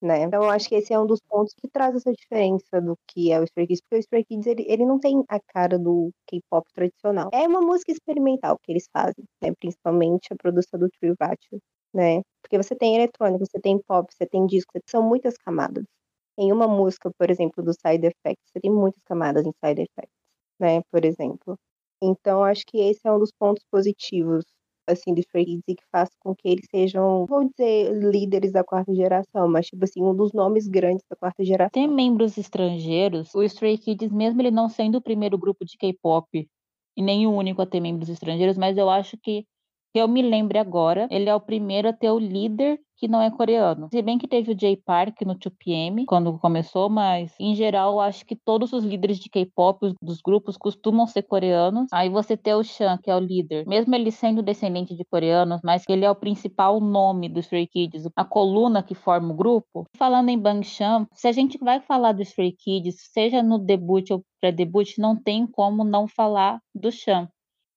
Né? 0.03 0.23
Então, 0.25 0.43
eu 0.43 0.51
acho 0.51 0.69
que 0.69 0.75
esse 0.75 0.93
é 0.93 0.99
um 1.01 1.07
dos 1.07 1.21
pontos 1.21 1.55
que 1.55 1.69
traz 1.69 1.95
essa 1.95 2.13
diferença 2.13 2.81
do 2.81 2.97
que 3.09 3.33
é 3.33 3.41
o 3.41 3.45
Stray 3.45 3.67
Kids, 3.67 3.81
porque 3.83 3.97
o 3.97 4.01
Stray 4.01 4.25
Kids 4.25 4.47
ele, 4.47 4.65
ele 4.69 4.85
não 4.85 5.01
tem 5.01 5.25
a 5.29 5.41
cara 5.41 5.79
do 5.79 6.11
K-pop 6.27 6.67
tradicional. 6.75 7.31
É 7.33 7.47
uma 7.49 7.63
música 7.63 7.91
experimental 7.93 8.59
que 8.63 8.73
eles 8.73 8.87
fazem, 8.93 9.25
né? 9.43 9.53
principalmente 9.59 10.29
a 10.33 10.37
produção 10.37 10.79
do 10.79 10.89
Trio 10.91 11.15
Vatio, 11.19 11.59
né? 11.95 12.21
Porque 12.43 12.59
você 12.59 12.75
tem 12.77 12.97
eletrônico, 12.97 13.47
você 13.47 13.59
tem 13.61 13.79
pop, 13.83 14.13
você 14.13 14.27
tem 14.27 14.47
disco, 14.47 14.73
são 14.87 15.03
muitas 15.03 15.37
camadas. 15.39 15.85
Em 16.39 16.53
uma 16.53 16.69
música, 16.69 17.11
por 17.19 17.31
exemplo, 17.31 17.65
do 17.65 17.73
Side 17.73 18.07
Effects, 18.07 18.51
você 18.53 18.61
tem 18.61 18.71
muitas 18.73 19.03
camadas 19.05 19.47
em 19.47 19.53
Side 19.65 19.83
Effects, 19.83 20.15
né? 20.61 20.83
Por 20.91 21.05
exemplo. 21.05 21.59
Então, 22.03 22.45
acho 22.45 22.65
que 22.67 22.79
esse 22.79 23.01
é 23.05 23.13
um 23.13 23.19
dos 23.19 23.33
pontos 23.33 23.65
positivos 23.71 24.45
assim, 24.87 25.15
do 25.15 25.21
Stray 25.21 25.45
Kids 25.47 25.63
e 25.69 25.75
que 25.75 25.85
faz 25.91 26.11
com 26.21 26.35
que 26.35 26.49
eles 26.49 26.67
sejam, 26.71 27.27
vou 27.27 27.49
dizer, 27.49 27.93
líderes 27.93 28.53
da 28.53 28.63
quarta 28.63 28.95
geração, 28.95 29.49
mas, 29.49 29.67
tipo 29.67 29.83
assim, 29.85 30.03
um 30.03 30.15
dos 30.15 30.33
nomes 30.33 30.69
grandes 30.69 31.05
da 31.09 31.17
quarta 31.17 31.45
geração. 31.45 31.71
Tem 31.73 31.89
membros 31.89 32.37
estrangeiros, 32.37 33.35
o 33.35 33.43
Stray 33.43 33.79
Kids, 33.79 34.13
mesmo 34.13 34.41
ele 34.43 34.51
não 34.51 34.69
sendo 34.69 34.99
o 34.99 35.03
primeiro 35.03 35.39
grupo 35.39 35.65
de 35.65 35.77
K-pop 35.79 36.47
e 36.97 37.03
nem 37.03 37.27
o 37.27 37.33
único 37.33 37.63
a 37.63 37.67
ter 37.67 37.81
membros 37.81 38.09
estrangeiros, 38.09 38.57
mas 38.57 38.77
eu 38.77 38.89
acho 38.89 39.17
que, 39.23 39.45
que 39.95 40.01
eu 40.01 40.09
me 40.09 40.23
lembre 40.23 40.59
agora, 40.59 41.07
ele 41.09 41.29
é 41.29 41.35
o 41.35 41.41
primeiro 41.41 41.89
a 41.89 41.93
ter 41.93 42.11
o 42.11 42.19
líder 42.19 42.81
que 42.97 43.07
não 43.07 43.23
é 43.23 43.31
coreano. 43.31 43.89
Se 43.93 44.03
bem 44.03 44.19
que 44.19 44.27
teve 44.27 44.51
o 44.51 44.55
J 44.55 44.77
Park 44.85 45.21
no 45.23 45.37
2PM 45.37 46.05
quando 46.05 46.37
começou, 46.37 46.91
mas 46.91 47.33
em 47.39 47.55
geral 47.55 48.01
acho 48.01 48.27
que 48.27 48.35
todos 48.35 48.73
os 48.73 48.83
líderes 48.83 49.21
de 49.21 49.31
K-pop 49.31 49.95
dos 50.03 50.21
grupos 50.21 50.57
costumam 50.57 51.07
ser 51.07 51.23
coreanos. 51.23 51.87
Aí 51.93 52.09
você 52.09 52.37
tem 52.37 52.55
o 52.55 52.65
Chan, 52.65 52.99
que 53.01 53.09
é 53.09 53.15
o 53.15 53.21
líder, 53.21 53.69
mesmo 53.69 53.95
ele 53.95 54.11
sendo 54.11 54.43
descendente 54.43 54.97
de 54.97 55.05
coreanos, 55.05 55.61
mas 55.63 55.85
ele 55.89 56.05
é 56.05 56.11
o 56.11 56.17
principal 56.17 56.81
nome 56.81 57.29
dos 57.29 57.45
Stray 57.45 57.69
Kids, 57.69 58.09
a 58.17 58.25
coluna 58.25 58.83
que 58.83 58.97
forma 58.97 59.33
o 59.33 59.37
grupo. 59.37 59.85
Falando 59.97 60.29
em 60.29 60.39
Bang 60.39 60.67
Chan, 60.67 61.07
se 61.13 61.29
a 61.29 61.33
gente 61.33 61.57
vai 61.59 61.79
falar 61.79 62.11
dos 62.11 62.27
Stray 62.29 62.51
Kids, 62.51 62.97
seja 63.13 63.45
no 63.45 63.61
debut 63.61 64.11
ou 64.11 64.25
pré-debut, 64.41 64.99
não 64.99 65.15
tem 65.15 65.47
como 65.47 65.85
não 65.85 66.09
falar 66.09 66.59
do 66.75 66.91
Chan 66.91 67.29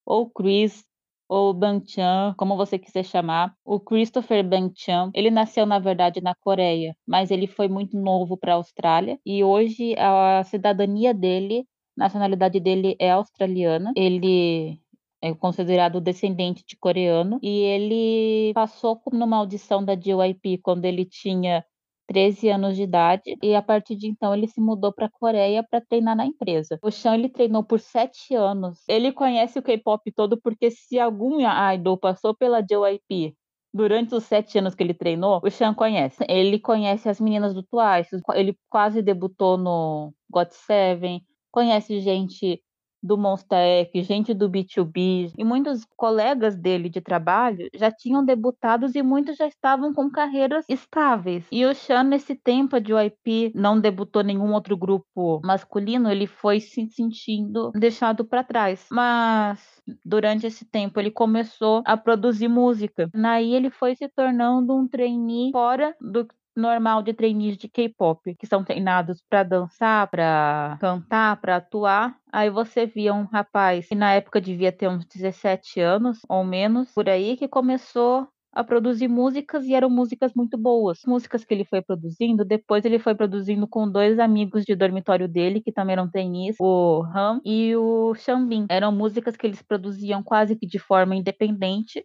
ou 0.03 0.29
Chris, 0.29 0.87
ou 1.27 1.53
Banchan, 1.53 2.33
como 2.37 2.55
você 2.55 2.77
quiser 2.79 3.03
chamar. 3.03 3.53
O 3.65 3.79
Christopher 3.79 4.47
Banchan, 4.47 5.11
ele 5.13 5.29
nasceu 5.29 5.65
na 5.65 5.79
verdade 5.79 6.21
na 6.21 6.33
Coreia, 6.35 6.95
mas 7.07 7.31
ele 7.31 7.47
foi 7.47 7.67
muito 7.67 7.97
novo 7.97 8.37
para 8.37 8.53
a 8.53 8.55
Austrália 8.55 9.19
e 9.25 9.43
hoje 9.43 9.95
a 9.97 10.43
cidadania 10.43 11.13
dele, 11.13 11.65
nacionalidade 11.95 12.59
dele 12.59 12.95
é 12.99 13.11
australiana. 13.11 13.91
Ele 13.95 14.79
é 15.21 15.33
considerado 15.33 15.99
descendente 15.99 16.63
de 16.67 16.77
coreano 16.77 17.39
e 17.41 17.49
ele 17.49 18.53
passou 18.53 19.01
numa 19.11 19.37
audição 19.37 19.83
da 19.83 19.95
JYP 19.95 20.59
quando 20.59 20.85
ele 20.85 21.05
tinha 21.05 21.63
13 22.07 22.49
anos 22.49 22.75
de 22.75 22.83
idade 22.83 23.37
e 23.43 23.53
a 23.53 23.61
partir 23.61 23.95
de 23.95 24.07
então 24.07 24.33
ele 24.33 24.47
se 24.47 24.61
mudou 24.61 24.93
para 24.93 25.07
a 25.07 25.11
Coreia 25.11 25.63
para 25.63 25.81
treinar 25.81 26.15
na 26.15 26.25
empresa. 26.25 26.79
O 26.81 26.89
Chan 26.89 27.15
ele 27.15 27.29
treinou 27.29 27.63
por 27.63 27.79
sete 27.79 28.33
anos. 28.33 28.79
Ele 28.87 29.11
conhece 29.11 29.59
o 29.59 29.61
K-pop 29.61 30.11
todo 30.13 30.39
porque 30.41 30.71
se 30.71 30.97
algum 30.97 31.39
idol 31.73 31.97
passou 31.97 32.33
pela 32.33 32.61
JYP 32.61 33.35
durante 33.73 34.15
os 34.15 34.23
sete 34.23 34.57
anos 34.57 34.73
que 34.73 34.81
ele 34.81 34.93
treinou, 34.93 35.41
o 35.43 35.51
Chan 35.51 35.73
conhece. 35.73 36.25
Ele 36.27 36.57
conhece 36.57 37.09
as 37.09 37.19
meninas 37.19 37.53
do 37.53 37.61
Twice, 37.61 38.21
ele 38.33 38.57
quase 38.69 39.01
debutou 39.01 39.57
no 39.57 40.13
God 40.29 40.49
Seven, 40.49 41.21
conhece 41.51 41.99
gente 41.99 42.61
do 43.01 43.17
Monster 43.17 43.87
X, 43.93 44.05
gente 44.05 44.33
do 44.33 44.49
B2B, 44.49 45.31
e 45.37 45.43
muitos 45.43 45.85
colegas 45.95 46.55
dele 46.55 46.89
de 46.89 47.01
trabalho 47.01 47.69
já 47.75 47.91
tinham 47.91 48.23
debutado 48.23 48.87
e 48.93 49.03
muitos 49.03 49.37
já 49.37 49.47
estavam 49.47 49.93
com 49.93 50.09
carreiras 50.09 50.65
estáveis. 50.67 51.45
E 51.51 51.65
o 51.65 51.73
Chan, 51.73 52.03
nesse 52.03 52.35
tempo 52.35 52.79
de 52.79 52.93
YP, 52.93 53.51
não 53.55 53.79
debutou 53.79 54.23
nenhum 54.23 54.53
outro 54.53 54.75
grupo 54.75 55.41
masculino, 55.43 56.11
ele 56.11 56.27
foi 56.27 56.59
se 56.59 56.87
sentindo 56.89 57.71
deixado 57.71 58.25
para 58.25 58.43
trás. 58.43 58.87
Mas 58.91 59.81
durante 60.05 60.47
esse 60.47 60.65
tempo 60.65 60.99
ele 60.99 61.11
começou 61.11 61.81
a 61.85 61.95
produzir 61.95 62.47
música. 62.47 63.09
Naí 63.13 63.53
ele 63.53 63.69
foi 63.69 63.95
se 63.95 64.07
tornando 64.09 64.75
um 64.75 64.87
trainee 64.87 65.51
fora 65.51 65.95
do 66.01 66.27
normal 66.57 67.03
de 67.03 67.13
trainees 67.13 67.57
de 67.57 67.69
K-pop, 67.69 68.35
que 68.35 68.47
são 68.47 68.63
treinados 68.63 69.23
para 69.29 69.43
dançar, 69.43 70.09
para 70.09 70.77
cantar, 70.81 71.39
para 71.39 71.57
atuar. 71.57 72.17
Aí 72.31 72.49
você 72.49 72.85
via 72.85 73.13
um 73.13 73.25
rapaz 73.25 73.87
que 73.87 73.95
na 73.95 74.13
época 74.13 74.41
devia 74.41 74.71
ter 74.71 74.87
uns 74.87 75.05
17 75.05 75.79
anos 75.79 76.19
ou 76.27 76.43
menos, 76.43 76.91
por 76.93 77.07
aí, 77.09 77.37
que 77.37 77.47
começou 77.47 78.27
a 78.57 78.63
produzir 78.63 79.07
músicas 79.07 79.65
e 79.65 79.75
eram 79.75 79.87
músicas 79.87 80.31
muito 80.35 80.57
boas. 80.57 81.01
Músicas 81.05 81.45
que 81.45 81.53
ele 81.53 81.63
foi 81.63 81.79
produzindo, 81.79 82.43
depois 82.43 82.83
ele 82.85 82.97
foi 82.97 83.13
produzindo 83.13 83.67
com 83.67 83.89
dois 83.89 84.17
amigos 84.17 84.65
de 84.65 84.75
dormitório 84.75 85.27
dele, 85.27 85.61
que 85.61 85.71
também 85.71 85.93
eram 85.93 86.09
trainees, 86.09 86.55
o 86.59 87.03
Ham 87.03 87.39
e 87.45 87.75
o 87.75 88.15
Xambin. 88.15 88.65
Eram 88.67 88.91
músicas 88.91 89.37
que 89.37 89.45
eles 89.45 89.61
produziam 89.61 90.23
quase 90.23 90.55
que 90.55 90.65
de 90.65 90.79
forma 90.79 91.15
independente 91.15 92.03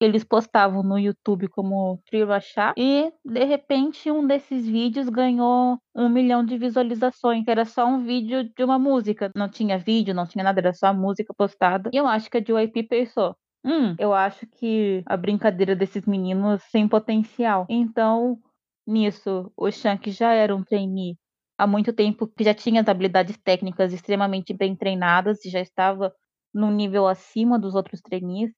eles 0.00 0.24
postavam 0.24 0.82
no 0.82 0.98
YouTube 0.98 1.46
como 1.48 2.00
Trio 2.06 2.32
Achar 2.32 2.72
e 2.76 3.12
de 3.24 3.44
repente 3.44 4.10
um 4.10 4.26
desses 4.26 4.66
vídeos 4.66 5.08
ganhou 5.08 5.78
um 5.94 6.08
milhão 6.08 6.44
de 6.44 6.56
visualizações, 6.56 7.46
era 7.46 7.64
só 7.64 7.86
um 7.86 8.04
vídeo 8.04 8.44
de 8.44 8.64
uma 8.64 8.78
música, 8.78 9.30
não 9.36 9.48
tinha 9.48 9.78
vídeo, 9.78 10.14
não 10.14 10.26
tinha 10.26 10.42
nada, 10.42 10.60
era 10.60 10.72
só 10.72 10.86
a 10.86 10.92
música 10.94 11.34
postada. 11.36 11.90
E 11.92 11.96
eu 11.98 12.06
acho 12.06 12.30
que 12.30 12.38
a 12.38 12.40
JYP 12.40 12.84
pensou, 12.84 13.36
hum, 13.64 13.94
eu 13.98 14.14
acho 14.14 14.46
que 14.46 15.02
a 15.06 15.16
brincadeira 15.16 15.76
desses 15.76 16.06
meninos 16.06 16.62
tem 16.72 16.88
potencial. 16.88 17.66
Então, 17.68 18.38
nisso, 18.86 19.52
o 19.56 19.70
Shank 19.70 20.10
já 20.10 20.32
era 20.32 20.56
um 20.56 20.64
trainee 20.64 21.16
há 21.58 21.66
muito 21.66 21.92
tempo, 21.92 22.26
que 22.26 22.42
já 22.42 22.54
tinha 22.54 22.80
as 22.80 22.88
habilidades 22.88 23.36
técnicas 23.44 23.92
extremamente 23.92 24.54
bem 24.54 24.74
treinadas 24.74 25.44
e 25.44 25.50
já 25.50 25.60
estava 25.60 26.10
num 26.54 26.70
nível 26.70 27.06
acima 27.06 27.58
dos 27.58 27.74
outros 27.74 28.00
trainees 28.00 28.50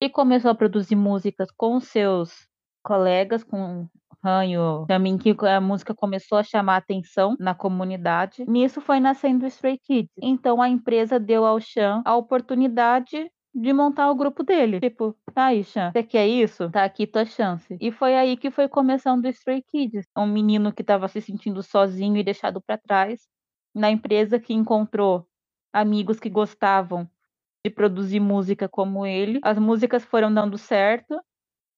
e 0.00 0.08
começou 0.08 0.50
a 0.50 0.54
produzir 0.54 0.96
músicas 0.96 1.50
com 1.56 1.80
seus 1.80 2.48
colegas, 2.82 3.42
com 3.42 3.88
Ranho, 4.22 4.86
também 4.88 5.18
que 5.18 5.36
a 5.46 5.60
música 5.60 5.94
começou 5.94 6.38
a 6.38 6.42
chamar 6.42 6.78
atenção 6.78 7.36
na 7.38 7.54
comunidade. 7.54 8.44
Nisso 8.48 8.80
foi 8.80 8.98
nascendo 8.98 9.44
o 9.44 9.48
Stray 9.48 9.78
Kids. 9.78 10.10
Então 10.22 10.62
a 10.62 10.68
empresa 10.68 11.20
deu 11.20 11.44
ao 11.44 11.60
Chan 11.60 12.02
a 12.06 12.16
oportunidade 12.16 13.30
de 13.54 13.72
montar 13.72 14.10
o 14.10 14.14
grupo 14.14 14.42
dele. 14.42 14.80
Tipo, 14.80 15.14
tá 15.34 15.46
aí, 15.46 15.62
Chan, 15.62 15.92
você 15.92 16.02
quer 16.02 16.26
isso? 16.26 16.70
Tá 16.70 16.84
aqui 16.84 17.06
tua 17.06 17.26
chance. 17.26 17.76
E 17.78 17.92
foi 17.92 18.16
aí 18.16 18.36
que 18.36 18.50
foi 18.50 18.66
começando 18.66 19.26
o 19.26 19.28
Stray 19.28 19.62
Kids. 19.62 20.06
Um 20.16 20.26
menino 20.26 20.72
que 20.72 20.82
estava 20.82 21.06
se 21.06 21.20
sentindo 21.20 21.62
sozinho 21.62 22.16
e 22.16 22.24
deixado 22.24 22.62
para 22.62 22.78
trás, 22.78 23.28
na 23.74 23.90
empresa 23.90 24.40
que 24.40 24.54
encontrou 24.54 25.26
amigos 25.72 26.18
que 26.18 26.30
gostavam 26.30 27.08
de 27.64 27.70
produzir 27.70 28.20
música 28.20 28.68
como 28.68 29.06
ele. 29.06 29.40
As 29.42 29.58
músicas 29.58 30.04
foram 30.04 30.32
dando 30.32 30.58
certo 30.58 31.18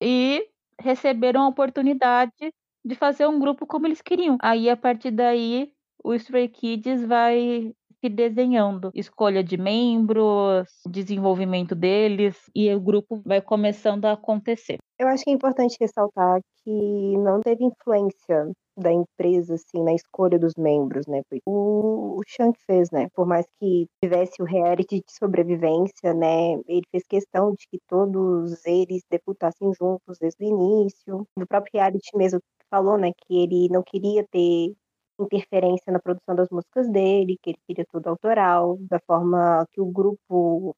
e 0.03 0.49
receberam 0.81 1.43
a 1.43 1.49
oportunidade 1.49 2.53
de 2.85 2.95
fazer 2.95 3.27
um 3.27 3.39
grupo 3.41 3.67
como 3.67 3.87
eles 3.87 4.03
queriam. 4.03 4.39
Aí, 4.43 4.71
a 4.71 4.77
partir 4.77 5.11
daí, 5.13 5.73
o 6.05 6.15
Stray 6.15 6.49
Kids 6.49 7.05
vai 7.07 7.73
se 8.01 8.09
desenhando, 8.09 8.91
escolha 8.95 9.43
de 9.43 9.57
membros, 9.57 10.69
desenvolvimento 10.89 11.75
deles 11.75 12.37
e 12.55 12.73
o 12.75 12.81
grupo 12.81 13.21
vai 13.25 13.41
começando 13.41 14.05
a 14.05 14.13
acontecer. 14.13 14.79
Eu 14.99 15.09
acho 15.09 15.25
que 15.25 15.31
é 15.31 15.33
importante 15.33 15.77
ressaltar 15.81 16.41
que 16.65 17.17
não 17.19 17.41
teve 17.41 17.65
influência 17.65 18.51
da 18.79 18.93
empresa, 18.93 19.55
assim, 19.55 19.83
na 19.83 19.95
escolha 19.95 20.39
dos 20.39 20.53
membros, 20.57 21.07
né? 21.07 21.23
O, 21.47 22.19
o 22.19 22.23
Shank 22.27 22.59
fez, 22.67 22.91
né? 22.91 23.09
Por 23.15 23.27
mais 23.27 23.47
que 23.59 23.87
tivesse 24.03 24.43
o 24.43 24.45
reality 24.45 24.97
de 24.97 25.13
sobrevivência, 25.13 26.13
né? 26.13 26.55
Ele 26.67 26.83
fez 26.91 27.05
questão 27.07 27.53
de 27.53 27.67
que 27.71 27.79
todos 27.89 28.65
eles 28.67 29.03
deputassem 29.11 29.73
juntos 29.79 30.19
desde 30.21 30.45
o 30.45 30.49
início. 30.49 31.27
No 31.39 31.47
próprio 31.47 31.73
reality 31.75 32.17
mesmo 32.17 32.41
falou, 32.71 32.99
né? 32.99 33.13
Que 33.27 33.43
ele 33.43 33.69
não 33.71 33.83
queria 33.83 34.27
ter 34.31 34.75
interferência 35.21 35.93
na 35.93 35.99
produção 35.99 36.35
das 36.35 36.49
músicas 36.51 36.91
dele, 36.91 37.39
que 37.43 37.51
ele 37.51 37.59
queria 37.67 37.87
tudo 37.91 38.09
autoral, 38.09 38.77
da 38.81 39.01
forma 39.07 39.67
que 39.73 39.81
o 39.81 39.87
grupo 39.87 40.75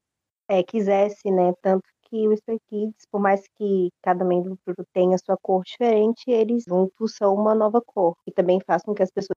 é, 0.49 0.63
quisesse, 0.63 1.31
né? 1.31 1.53
Tanto 1.63 1.85
que 2.09 2.27
o 2.27 2.33
Stray 2.33 2.59
Kids, 2.69 3.07
por 3.11 3.21
mais 3.21 3.43
que 3.57 3.91
cada 4.03 4.25
membro 4.25 4.59
tenha 4.93 5.19
sua 5.19 5.37
cor 5.41 5.63
diferente, 5.63 6.25
eles 6.29 6.65
juntos 6.67 7.15
são 7.17 7.35
uma 7.35 7.55
nova 7.55 7.81
cor, 7.85 8.17
e 8.27 8.33
também 8.33 8.59
faz 8.67 8.83
com 8.83 8.95
que 8.95 9.03
as 9.03 9.11
pessoas 9.11 9.37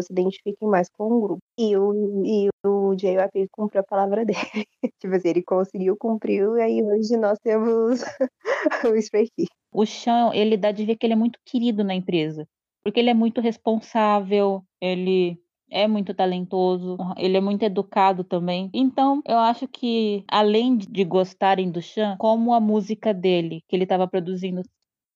se 0.00 0.12
identifiquem 0.12 0.68
mais 0.68 0.88
com 0.90 1.04
o 1.04 1.20
grupo. 1.20 1.42
E 1.58 1.76
o, 1.76 2.24
e 2.24 2.48
o 2.64 2.94
JYP 2.94 3.48
cumpriu 3.50 3.80
a 3.80 3.84
palavra 3.84 4.24
dele. 4.24 4.38
tipo 5.00 5.14
assim, 5.14 5.28
ele 5.28 5.42
conseguiu, 5.42 5.96
cumpriu, 5.96 6.56
e 6.56 6.62
aí 6.62 6.82
hoje 6.82 7.16
nós 7.16 7.38
temos 7.38 8.00
o 8.92 8.96
Stray 8.96 9.28
Kids. 9.36 9.54
O 9.72 9.84
Sean, 9.84 10.30
ele 10.34 10.56
dá 10.56 10.72
de 10.72 10.84
ver 10.84 10.96
que 10.96 11.06
ele 11.06 11.12
é 11.12 11.16
muito 11.16 11.38
querido 11.44 11.84
na 11.84 11.94
empresa, 11.94 12.46
porque 12.86 13.00
ele 13.00 13.10
é 13.10 13.14
muito 13.14 13.40
responsável, 13.40 14.62
ele 14.80 15.36
é 15.68 15.88
muito 15.88 16.14
talentoso, 16.14 16.96
ele 17.16 17.36
é 17.36 17.40
muito 17.40 17.64
educado 17.64 18.22
também. 18.22 18.70
Então, 18.72 19.20
eu 19.26 19.38
acho 19.38 19.66
que 19.66 20.22
além 20.28 20.76
de 20.76 21.02
gostarem 21.02 21.68
do 21.68 21.82
Chan, 21.82 22.14
como 22.16 22.54
a 22.54 22.60
música 22.60 23.12
dele, 23.12 23.64
que 23.66 23.74
ele 23.74 23.82
estava 23.82 24.06
produzindo, 24.06 24.62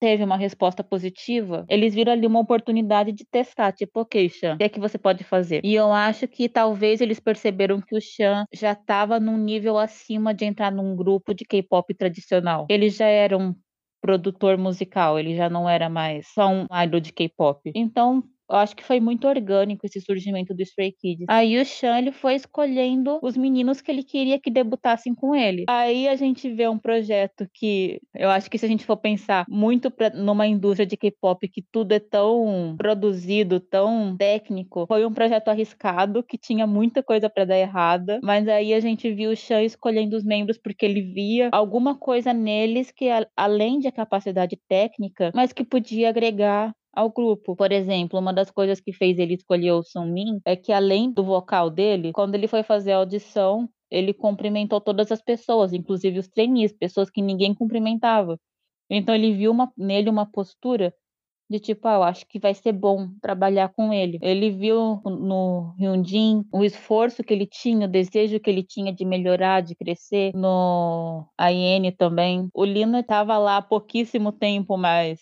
teve 0.01 0.25
uma 0.25 0.37
resposta 0.37 0.83
positiva, 0.83 1.65
eles 1.69 1.95
viram 1.95 2.13
ali 2.13 2.27
uma 2.27 2.41
oportunidade 2.41 3.13
de 3.13 3.25
testar, 3.25 3.71
tipo, 3.71 4.01
ok, 4.01 4.29
Chan, 4.29 4.55
o 4.55 4.59
que 4.59 4.65
é 4.65 4.69
que 4.69 4.81
você 4.81 4.99
pode 4.99 5.23
fazer? 5.23 5.61
E 5.63 5.73
eu 5.73 5.93
acho 5.93 6.27
que 6.27 6.49
talvez 6.49 7.01
eles 7.01 7.21
perceberam 7.21 7.81
que 7.81 7.95
o 7.95 8.01
Chan 8.01 8.47
já 8.53 8.73
estava 8.73 9.21
num 9.21 9.39
nível 9.39 9.79
acima 9.79 10.35
de 10.35 10.45
entrar 10.45 10.73
num 10.73 10.97
grupo 10.97 11.33
de 11.33 11.45
K-pop 11.45 11.95
tradicional. 11.95 12.67
Ele 12.69 12.91
já 12.91 13.07
era 13.07 13.39
um 13.39 13.55
produtor 14.01 14.57
musical, 14.59 15.19
ele 15.19 15.37
já 15.37 15.49
não 15.51 15.69
era 15.69 15.89
mais 15.89 16.29
só 16.29 16.49
um 16.49 16.67
idol 16.85 17.01
de 17.01 17.13
K-pop. 17.13 17.71
Então, 17.75 18.23
eu 18.51 18.57
acho 18.57 18.75
que 18.75 18.85
foi 18.85 19.01
muito 19.01 19.29
orgânico 19.29 19.87
esse 19.87 20.01
surgimento 20.01 20.53
do 20.55 20.63
Stray 20.63 20.93
Kids. 20.93 21.27
Aí 21.29 21.59
o 21.61 21.65
Sean 21.65 21.99
ele 21.99 22.13
foi 22.13 22.35
escolhendo 22.35 23.19
os 23.23 23.37
meninos 23.37 23.81
que 23.81 23.91
ele 23.91 24.03
queria 24.03 24.41
que 24.41 24.51
debutassem 24.51 25.15
com 25.15 25.35
ele. 25.35 25.65
Aí 25.69 26.09
a 26.09 26.17
gente 26.17 26.53
vê 26.53 26.69
um 26.69 26.79
projeto 26.79 27.47
que 27.55 28.01
eu 28.15 28.29
acho 28.29 28.51
que 28.51 28.59
se 28.59 28.67
a 28.67 28.69
gente 28.69 28.85
for 28.85 28.97
pensar 28.97 29.45
muito 29.49 29.91
pra, 29.91 30.11
numa 30.11 30.47
indústria 30.47 30.87
de 30.87 30.97
K-pop 30.97 31.49
que 31.49 31.63
tudo 31.71 31.93
é 31.93 32.01
tão 32.01 32.75
produzido, 32.77 33.61
tão 33.61 34.17
técnico, 34.17 34.87
foi 34.87 35.07
um 35.07 35.13
projeto 35.13 35.49
arriscado 35.49 36.23
que 36.23 36.37
tinha 36.37 36.67
muita 36.67 37.03
coisa 37.03 37.31
para 37.31 37.45
dar 37.45 37.59
errada, 37.59 38.19
mas 38.23 38.49
aí 38.49 38.75
a 38.75 38.81
gente 38.81 39.13
viu 39.13 39.31
o 39.31 39.37
Sean 39.37 39.63
escolhendo 39.63 40.17
os 40.17 40.25
membros 40.25 40.59
porque 40.59 40.85
ele 40.85 41.03
via 41.03 41.49
alguma 41.53 41.97
coisa 41.97 42.33
neles 42.33 42.91
que 42.91 43.07
além 43.37 43.79
de 43.79 43.91
capacidade 43.93 44.59
técnica, 44.69 45.31
mas 45.35 45.53
que 45.53 45.65
podia 45.65 46.09
agregar 46.09 46.75
ao 46.93 47.11
grupo. 47.11 47.57
Por 47.57 47.73
exemplo, 47.73 48.19
uma 48.19 48.33
das 48.33 48.51
coisas 48.51 48.81
que 48.81 48.93
fez 48.93 49.19
ele 49.19 49.35
escolher 49.35 49.73
o 49.73 49.83
Min 50.05 50.41
é 50.45 50.57
que 50.57 50.73
além 50.73 51.13
do 51.13 51.25
vocal 51.25 51.71
dele, 51.71 52.13
quando 52.13 52.35
ele 52.35 52.49
foi 52.49 52.63
fazer 52.63 52.93
a 52.93 52.99
audição, 52.99 53.69
ele 53.91 54.15
cumprimentou 54.15 54.81
todas 54.81 55.11
as 55.11 55.23
pessoas, 55.23 55.73
inclusive 55.73 56.19
os 56.19 56.29
trainees, 56.29 56.73
pessoas 56.73 57.11
que 57.11 57.23
ninguém 57.23 57.55
cumprimentava. 57.55 58.39
Então 58.89 59.15
ele 59.15 59.33
viu 59.35 59.51
uma, 59.51 59.73
nele 59.77 60.11
uma 60.11 60.27
postura 60.27 60.95
de 61.51 61.59
tipo, 61.59 61.89
ah, 61.89 61.95
eu 61.95 62.03
acho 62.05 62.25
que 62.29 62.39
vai 62.39 62.55
ser 62.55 62.73
bom 62.73 63.09
trabalhar 63.21 63.71
com 63.71 63.93
ele. 63.93 64.21
Ele 64.23 64.51
viu 64.53 65.01
no 65.05 65.75
Hyunjin 65.77 66.45
o 66.53 66.65
esforço 66.65 67.25
que 67.25 67.35
ele 67.35 67.45
tinha, 67.45 67.87
o 67.87 67.91
desejo 67.91 68.39
que 68.39 68.49
ele 68.49 68.63
tinha 68.63 68.93
de 68.93 69.05
melhorar, 69.05 69.61
de 69.61 69.75
crescer. 69.75 70.33
No 70.33 71.27
AN 71.37 71.91
também. 71.99 72.49
O 72.55 72.65
Lino 72.65 72.99
estava 72.99 73.37
lá 73.37 73.57
há 73.57 73.63
pouquíssimo 73.63 74.31
tempo, 74.31 74.77
mas 74.77 75.19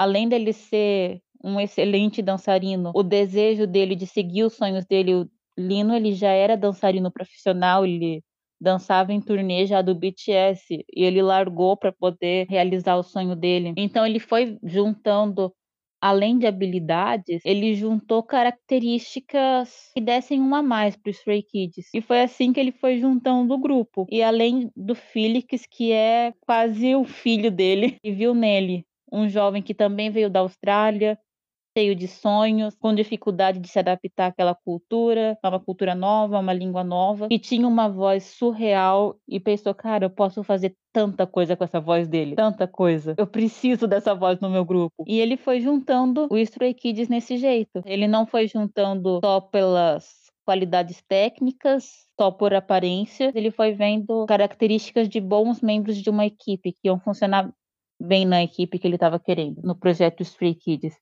além 0.00 0.26
dele 0.26 0.54
ser 0.54 1.20
um 1.44 1.60
excelente 1.60 2.22
dançarino, 2.22 2.90
o 2.94 3.02
desejo 3.02 3.66
dele 3.66 3.94
de 3.94 4.06
seguir 4.06 4.44
os 4.44 4.54
sonhos 4.54 4.86
dele, 4.86 5.14
o 5.14 5.28
Lino 5.58 5.94
ele 5.94 6.14
já 6.14 6.30
era 6.30 6.56
dançarino 6.56 7.12
profissional, 7.12 7.84
ele 7.84 8.22
dançava 8.58 9.12
em 9.12 9.20
turnê 9.20 9.66
já 9.66 9.82
do 9.82 9.94
BTS 9.94 10.64
e 10.70 11.04
ele 11.04 11.20
largou 11.20 11.76
para 11.76 11.92
poder 11.92 12.46
realizar 12.48 12.96
o 12.96 13.02
sonho 13.02 13.36
dele. 13.36 13.74
Então 13.76 14.06
ele 14.06 14.18
foi 14.18 14.56
juntando 14.62 15.52
além 16.00 16.38
de 16.38 16.46
habilidades, 16.46 17.42
ele 17.44 17.74
juntou 17.74 18.22
características 18.22 19.90
que 19.94 20.00
dessem 20.00 20.40
uma 20.40 20.60
a 20.60 20.62
mais 20.62 20.96
para 20.96 21.10
os 21.10 21.18
Stray 21.18 21.42
Kids. 21.42 21.90
E 21.92 22.00
foi 22.00 22.22
assim 22.22 22.54
que 22.54 22.60
ele 22.60 22.72
foi 22.72 22.96
juntando 22.96 23.52
o 23.52 23.58
grupo. 23.58 24.06
E 24.10 24.22
além 24.22 24.70
do 24.74 24.94
Felix, 24.94 25.66
que 25.70 25.92
é 25.92 26.32
quase 26.40 26.94
o 26.94 27.04
filho 27.04 27.50
dele, 27.50 27.98
e 28.02 28.12
viu 28.12 28.34
nele 28.34 28.86
um 29.12 29.28
jovem 29.28 29.62
que 29.62 29.74
também 29.74 30.10
veio 30.10 30.30
da 30.30 30.40
Austrália, 30.40 31.18
cheio 31.76 31.94
de 31.94 32.08
sonhos, 32.08 32.74
com 32.76 32.94
dificuldade 32.94 33.58
de 33.58 33.68
se 33.68 33.78
adaptar 33.78 34.26
àquela 34.26 34.54
cultura, 34.54 35.38
a 35.42 35.48
uma 35.48 35.60
cultura 35.60 35.94
nova, 35.94 36.38
uma 36.38 36.52
língua 36.52 36.82
nova, 36.82 37.28
e 37.30 37.38
tinha 37.38 37.66
uma 37.66 37.88
voz 37.88 38.24
surreal 38.24 39.16
e 39.28 39.38
pensou, 39.38 39.74
cara, 39.74 40.06
eu 40.06 40.10
posso 40.10 40.42
fazer 40.42 40.74
tanta 40.92 41.26
coisa 41.26 41.56
com 41.56 41.62
essa 41.62 41.80
voz 41.80 42.08
dele, 42.08 42.34
tanta 42.34 42.66
coisa. 42.66 43.14
Eu 43.16 43.26
preciso 43.26 43.86
dessa 43.86 44.14
voz 44.14 44.40
no 44.40 44.50
meu 44.50 44.64
grupo. 44.64 45.04
E 45.06 45.20
ele 45.20 45.36
foi 45.36 45.60
juntando 45.60 46.26
o 46.30 46.36
Stray 46.38 46.74
Kids 46.74 47.08
nesse 47.08 47.36
jeito. 47.36 47.82
Ele 47.86 48.08
não 48.08 48.26
foi 48.26 48.48
juntando 48.48 49.20
só 49.22 49.40
pelas 49.40 50.30
qualidades 50.44 51.00
técnicas, 51.06 52.08
só 52.18 52.30
por 52.30 52.52
aparência, 52.52 53.30
ele 53.36 53.52
foi 53.52 53.72
vendo 53.72 54.26
características 54.26 55.08
de 55.08 55.20
bons 55.20 55.60
membros 55.60 55.96
de 55.96 56.10
uma 56.10 56.26
equipe 56.26 56.72
que 56.72 56.88
iam 56.88 56.98
funcionar 56.98 57.52
bem 58.00 58.24
na 58.24 58.42
equipe 58.42 58.78
que 58.78 58.86
ele 58.86 58.96
estava 58.96 59.18
querendo, 59.18 59.60
no 59.62 59.74
projeto 59.74 60.22
Stray 60.22 60.54
Kids. 60.54 60.96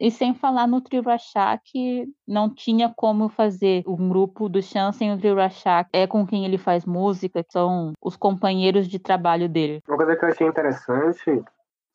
E 0.00 0.12
sem 0.12 0.32
falar 0.32 0.68
no 0.68 0.80
Trio 0.80 1.02
Rashak, 1.02 1.60
que 1.64 2.06
não 2.26 2.48
tinha 2.54 2.92
como 2.96 3.28
fazer 3.28 3.82
um 3.84 4.08
grupo 4.08 4.48
do 4.48 4.62
Chan 4.62 4.92
sem 4.92 5.12
o 5.12 5.18
Trio 5.18 5.34
Rashak. 5.34 5.90
É 5.92 6.06
com 6.06 6.24
quem 6.24 6.44
ele 6.44 6.56
faz 6.56 6.84
música, 6.84 7.44
são 7.50 7.92
os 8.00 8.16
companheiros 8.16 8.86
de 8.86 9.00
trabalho 9.00 9.48
dele. 9.48 9.82
Uma 9.88 9.96
coisa 9.96 10.14
que 10.14 10.24
eu 10.24 10.28
achei 10.28 10.46
interessante 10.46 11.42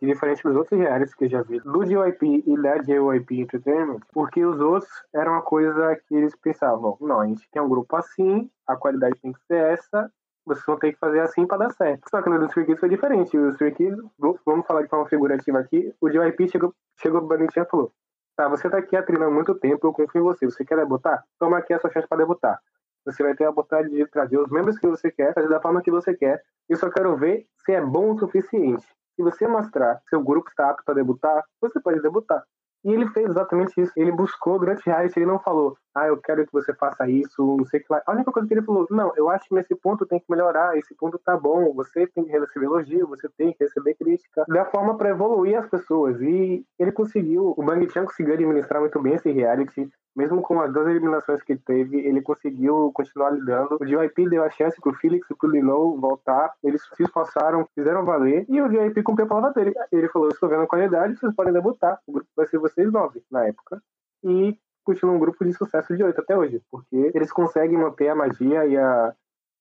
que 0.04 0.08
diferente 0.08 0.44
dos 0.44 0.58
outros 0.58 0.78
reais 0.78 1.16
que 1.16 1.24
eu 1.24 1.30
já 1.30 1.42
vi, 1.44 1.62
do 1.62 1.86
JYP 1.86 2.44
e 2.46 2.62
da 2.62 2.78
JYP 2.80 3.40
Entertainment, 3.40 4.02
porque 4.12 4.44
os 4.44 4.60
outros 4.60 4.92
eram 5.16 5.32
uma 5.32 5.42
coisa 5.42 5.96
que 6.08 6.14
eles 6.14 6.36
pensavam, 6.36 6.98
não, 7.00 7.22
a 7.22 7.28
gente 7.28 7.48
tem 7.50 7.62
um 7.62 7.70
grupo 7.70 7.96
assim, 7.96 8.52
a 8.68 8.76
qualidade 8.76 9.16
tem 9.22 9.32
que 9.32 9.40
ser 9.46 9.64
essa, 9.72 10.12
vocês 10.46 10.66
vão 10.66 10.78
ter 10.78 10.94
que 10.94 11.00
fazer 11.00 11.20
assim 11.22 11.46
para 11.46 11.66
dar 11.66 11.72
certo. 11.72 12.10
Só 12.10 12.22
que 12.22 12.30
no 12.30 12.40
do 12.40 12.46
Stray 12.48 12.66
Kids 12.66 12.80
foi 12.80 12.90
diferente. 12.90 13.38
O 13.38 13.50
Stray 13.50 13.74
Kids, 13.74 13.98
vamos 14.46 14.66
falar 14.66 14.84
de 14.84 14.90
forma 14.90 15.08
figurativa 15.08 15.60
aqui, 15.60 15.94
o 16.02 16.10
JYP 16.10 16.50
chegou, 16.50 16.74
chegou 17.00 17.20
pro 17.20 17.30
Banitinha 17.30 17.64
e 17.64 17.70
falou, 17.70 17.92
tá, 18.36 18.48
você 18.48 18.70
tá 18.70 18.78
aqui 18.78 18.96
há 18.96 19.30
muito 19.30 19.56
tempo, 19.56 19.88
eu 19.88 19.94
confio 19.94 20.22
em 20.22 20.24
você, 20.24 20.46
você 20.46 20.66
quer 20.66 20.78
debutar? 20.78 21.24
Toma 21.40 21.58
aqui 21.58 21.74
a 21.74 21.80
sua 21.80 21.92
chance 21.92 22.08
para 22.08 22.18
debutar. 22.18 22.60
Você 23.06 23.22
vai 23.22 23.36
ter 23.36 23.46
a 23.46 23.50
oportunidade 23.50 23.94
de 23.94 24.06
trazer 24.08 24.38
os 24.38 24.50
membros 24.50 24.78
que 24.78 24.88
você 24.88 25.12
quer, 25.12 25.34
fazer 25.34 25.50
da 25.50 25.60
forma 25.60 25.82
que 25.82 25.92
você 25.92 26.14
quer. 26.16 26.42
Eu 26.70 26.78
só 26.78 26.90
quero 26.90 27.18
ver 27.18 27.46
se 27.66 27.74
é 27.74 27.82
bom 27.82 28.14
o 28.14 28.20
suficiente. 28.20 28.86
Se 29.16 29.22
você 29.22 29.46
mostrar 29.48 29.96
que 29.96 30.10
seu 30.10 30.24
grupo 30.24 30.50
está 30.50 30.70
apto 30.70 30.84
para 30.86 30.96
debutar, 30.96 31.44
você 31.62 31.80
pode 31.80 32.02
debutar. 32.02 32.44
E 32.84 32.92
ele 32.92 33.08
fez 33.10 33.30
exatamente 33.30 33.80
isso. 33.80 33.92
Ele 33.96 34.12
buscou 34.12 34.60
durante 34.60 34.86
reality, 34.86 35.20
ele 35.20 35.26
não 35.26 35.40
falou, 35.40 35.78
ah, 35.96 36.08
eu 36.08 36.18
quero 36.18 36.46
que 36.46 36.52
você 36.52 36.74
faça 36.74 37.08
isso, 37.08 37.58
não 37.58 37.66
sei 37.66 37.80
o 37.80 37.84
que 37.84 37.94
lá. 37.94 38.02
A 38.06 38.12
única 38.12 38.32
coisa 38.32 38.48
que 38.48 38.54
ele 38.54 38.64
falou, 38.64 38.88
não, 38.90 39.14
eu 39.16 39.30
acho 39.30 39.48
que 39.48 39.56
nesse 39.56 39.76
ponto 39.76 40.06
tem 40.06 40.20
que 40.20 40.26
melhorar, 40.30 40.78
esse 40.78 40.94
ponto 40.96 41.18
tá 41.20 41.38
bom, 41.38 41.74
você 41.74 42.08
tem 42.08 42.26
que 42.26 42.32
receber 42.32 42.66
elogio, 42.66 43.08
você 43.08 43.30
tem 43.38 43.54
que 43.54 43.64
receber 43.64 43.94
crítica, 43.96 44.44
da 44.48 44.66
forma 44.66 44.98
para 44.98 45.10
evoluir 45.10 45.58
as 45.58 45.68
pessoas. 45.68 46.20
E 46.22 46.66
ele 46.80 46.92
conseguiu, 46.92 47.54
o 47.56 47.64
Bang 47.64 47.88
Chan 47.90 48.06
conseguiu 48.06 48.34
administrar 48.34 48.82
muito 48.82 49.00
bem 49.02 49.14
esse 49.14 49.32
reality, 49.32 49.90
mesmo 50.16 50.42
com 50.42 50.60
as 50.62 50.72
duas 50.72 50.88
eliminações 50.88 51.42
que 51.42 51.56
teve, 51.56 51.98
ele 51.98 52.22
conseguiu 52.22 52.92
continuar 52.94 53.32
lidando. 53.32 53.78
O 53.82 53.86
JYP 53.86 54.30
deu 54.30 54.44
a 54.44 54.50
chance 54.50 54.80
pro 54.80 54.94
Felix 54.94 55.30
e 55.30 55.36
pro 55.36 55.50
Lino 55.50 56.00
voltar, 56.00 56.54
eles 56.64 56.82
se 56.96 57.04
esforçaram, 57.04 57.68
fizeram 57.74 58.06
valer, 58.06 58.46
e 58.48 58.62
o 58.62 58.70
JYP 58.70 59.04
cumpriu 59.04 59.26
a 59.26 59.30
palavra 59.30 59.54
dele. 59.54 59.74
Ele 59.92 60.08
falou, 60.10 60.30
estou 60.30 60.50
vendo 60.50 60.64
a 60.64 60.68
qualidade, 60.68 61.18
vocês 61.18 61.34
podem 61.36 61.54
debutar, 61.54 62.00
o 62.06 62.12
grupo 62.12 62.30
vai 62.36 62.46
ser 62.46 62.60
vocês 62.60 62.92
nove, 62.92 63.24
na 63.32 63.48
época. 63.48 63.82
E 64.24 64.58
continua 64.84 65.16
um 65.16 65.20
grupo 65.20 65.44
de 65.44 65.54
sucesso 65.54 65.96
de 65.96 66.04
oito 66.04 66.22
até 66.22 66.38
hoje, 66.38 66.62
porque 66.70 67.12
eles 67.14 67.32
conseguem 67.32 67.78
manter 67.78 68.10
a 68.10 68.16
magia 68.16 68.66
e 68.66 68.78
a 68.78 69.14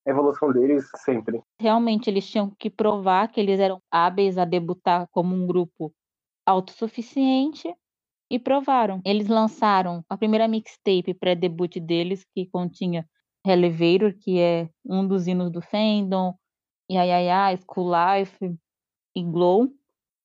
evolução 0.07 0.53
deles 0.53 0.91
sempre. 0.97 1.43
Realmente, 1.59 2.11
eles 2.11 2.29
tinham 2.29 2.51
que 2.59 2.69
provar 2.69 3.29
que 3.29 3.41
eles 3.41 3.59
eram 3.61 3.81
hábeis 3.91 4.37
a 4.37 4.45
debutar 4.45 5.07
como 5.13 5.35
um 5.35 5.47
grupo 5.47 5.93
autossuficiente 6.45 7.73
e 8.33 8.39
provaram. 8.39 9.03
Eles 9.05 9.29
lançaram 9.29 10.03
a 10.09 10.17
primeira 10.17 10.49
mixtape 10.49 11.13
pré-debut 11.13 11.79
deles, 11.79 12.25
que 12.35 12.47
continha 12.47 13.07
Relevator, 13.45 14.15
que 14.19 14.39
é 14.41 14.71
um 14.87 15.07
dos 15.07 15.27
hinos 15.27 15.53
do 15.53 15.61
fandom, 15.61 16.35
Yayaya, 16.91 17.55
School 17.59 17.91
Life 17.93 18.57
e 19.15 19.23
Glow 19.23 19.69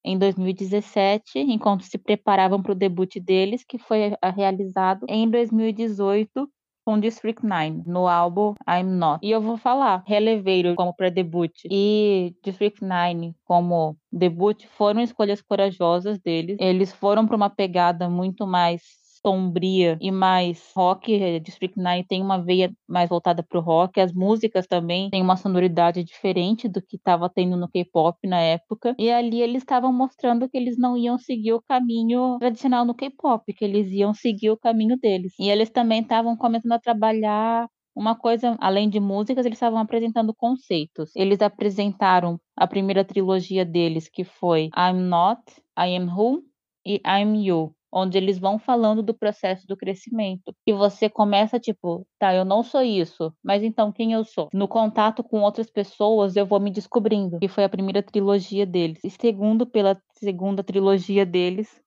em 0.06 0.18
2017, 0.18 1.40
enquanto 1.40 1.84
se 1.84 1.98
preparavam 1.98 2.62
para 2.64 2.72
o 2.72 2.76
debut 2.76 3.20
deles, 3.20 3.66
que 3.68 3.78
foi 3.78 4.16
realizado 4.34 5.06
em 5.10 5.30
2018 5.30 6.50
com 6.88 6.98
District 6.98 7.46
9, 7.46 7.84
no 7.86 8.08
álbum 8.08 8.54
I'm 8.66 8.86
Not. 8.86 9.20
E 9.22 9.30
eu 9.30 9.42
vou 9.42 9.58
falar, 9.58 10.02
Releveiro 10.08 10.74
como 10.74 10.96
pré-debut 10.96 11.52
e 11.70 12.34
District 12.42 12.82
9 12.82 13.34
como 13.44 13.98
debut 14.10 14.66
foram 14.78 15.02
escolhas 15.02 15.42
corajosas 15.42 16.18
deles. 16.18 16.56
Eles 16.62 16.94
foram 16.94 17.28
para 17.28 17.36
uma 17.36 17.50
pegada 17.50 18.10
muito 18.10 18.48
mais 18.48 18.84
sombria 19.28 19.98
e 20.00 20.10
mais 20.10 20.72
rock. 20.74 21.14
Eh, 21.14 21.40
District 21.40 21.78
9 21.78 22.06
tem 22.08 22.22
uma 22.22 22.42
veia 22.42 22.72
mais 22.88 23.10
voltada 23.10 23.44
para 23.44 23.60
o 23.60 23.62
rock. 23.62 24.00
As 24.00 24.14
músicas 24.14 24.66
também 24.66 25.10
têm 25.10 25.22
uma 25.22 25.36
sonoridade 25.36 26.02
diferente 26.02 26.70
do 26.70 26.82
que 26.82 26.96
estava 26.96 27.30
tendo 27.30 27.58
no 27.58 27.68
K-pop 27.68 28.18
na 28.26 28.40
época. 28.40 28.96
E 28.98 29.12
ali 29.12 29.42
eles 29.42 29.64
estavam 29.64 29.92
mostrando 29.92 30.48
que 30.50 30.58
eles 30.58 30.78
não 30.78 30.96
iam 30.96 31.18
seguir 31.18 31.52
o 31.52 31.62
caminho 31.62 32.38
tradicional 32.40 32.86
no 32.86 32.96
K-pop, 32.96 33.54
que 33.54 33.66
eles 33.66 33.92
iam 33.92 34.14
seguir 34.14 34.50
o 34.50 34.58
caminho 34.58 34.98
deles. 34.98 35.34
E 35.38 35.50
eles 35.50 35.70
também 35.70 36.02
estavam 36.02 36.38
começando 36.38 36.72
a 36.72 36.80
trabalhar 36.80 37.68
uma 37.94 38.16
coisa, 38.16 38.56
além 38.62 38.90
de 38.90 39.00
músicas, 39.00 39.46
eles 39.46 39.58
estavam 39.58 39.80
apresentando 39.80 40.34
conceitos. 40.34 41.12
Eles 41.16 41.42
apresentaram 41.42 42.40
a 42.56 42.68
primeira 42.68 43.04
trilogia 43.04 43.66
deles, 43.66 44.08
que 44.08 44.24
foi 44.24 44.70
I'm 44.78 45.02
Not, 45.10 45.42
I 45.78 45.98
Am 45.98 46.08
Who 46.08 46.44
e 46.86 47.02
I'm 47.06 47.44
You 47.44 47.77
onde 47.98 48.18
eles 48.18 48.38
vão 48.38 48.60
falando 48.60 49.02
do 49.02 49.14
processo 49.14 49.66
do 49.68 49.76
crescimento. 49.76 50.54
E 50.66 50.74
você 50.74 51.10
começa 51.10 51.60
tipo, 51.60 52.06
tá, 52.20 52.34
eu 52.34 52.46
não 52.46 52.64
sou 52.64 52.82
isso, 52.82 53.34
mas 53.44 53.64
então 53.64 53.92
quem 53.92 54.14
eu 54.14 54.24
sou? 54.24 54.50
No 54.54 54.68
contato 54.68 55.24
com 55.24 55.42
outras 55.42 55.70
pessoas, 55.70 56.36
eu 56.36 56.46
vou 56.46 56.60
me 56.60 56.72
descobrindo. 56.72 57.40
E 57.42 57.48
foi 57.48 57.64
a 57.64 57.70
primeira 57.70 58.04
trilogia 58.04 58.66
deles. 58.66 59.00
E 59.04 59.10
segundo, 59.10 59.66
pela 59.66 60.00
segunda 60.14 60.64
trilogia 60.64 61.26
deles, 61.26 61.82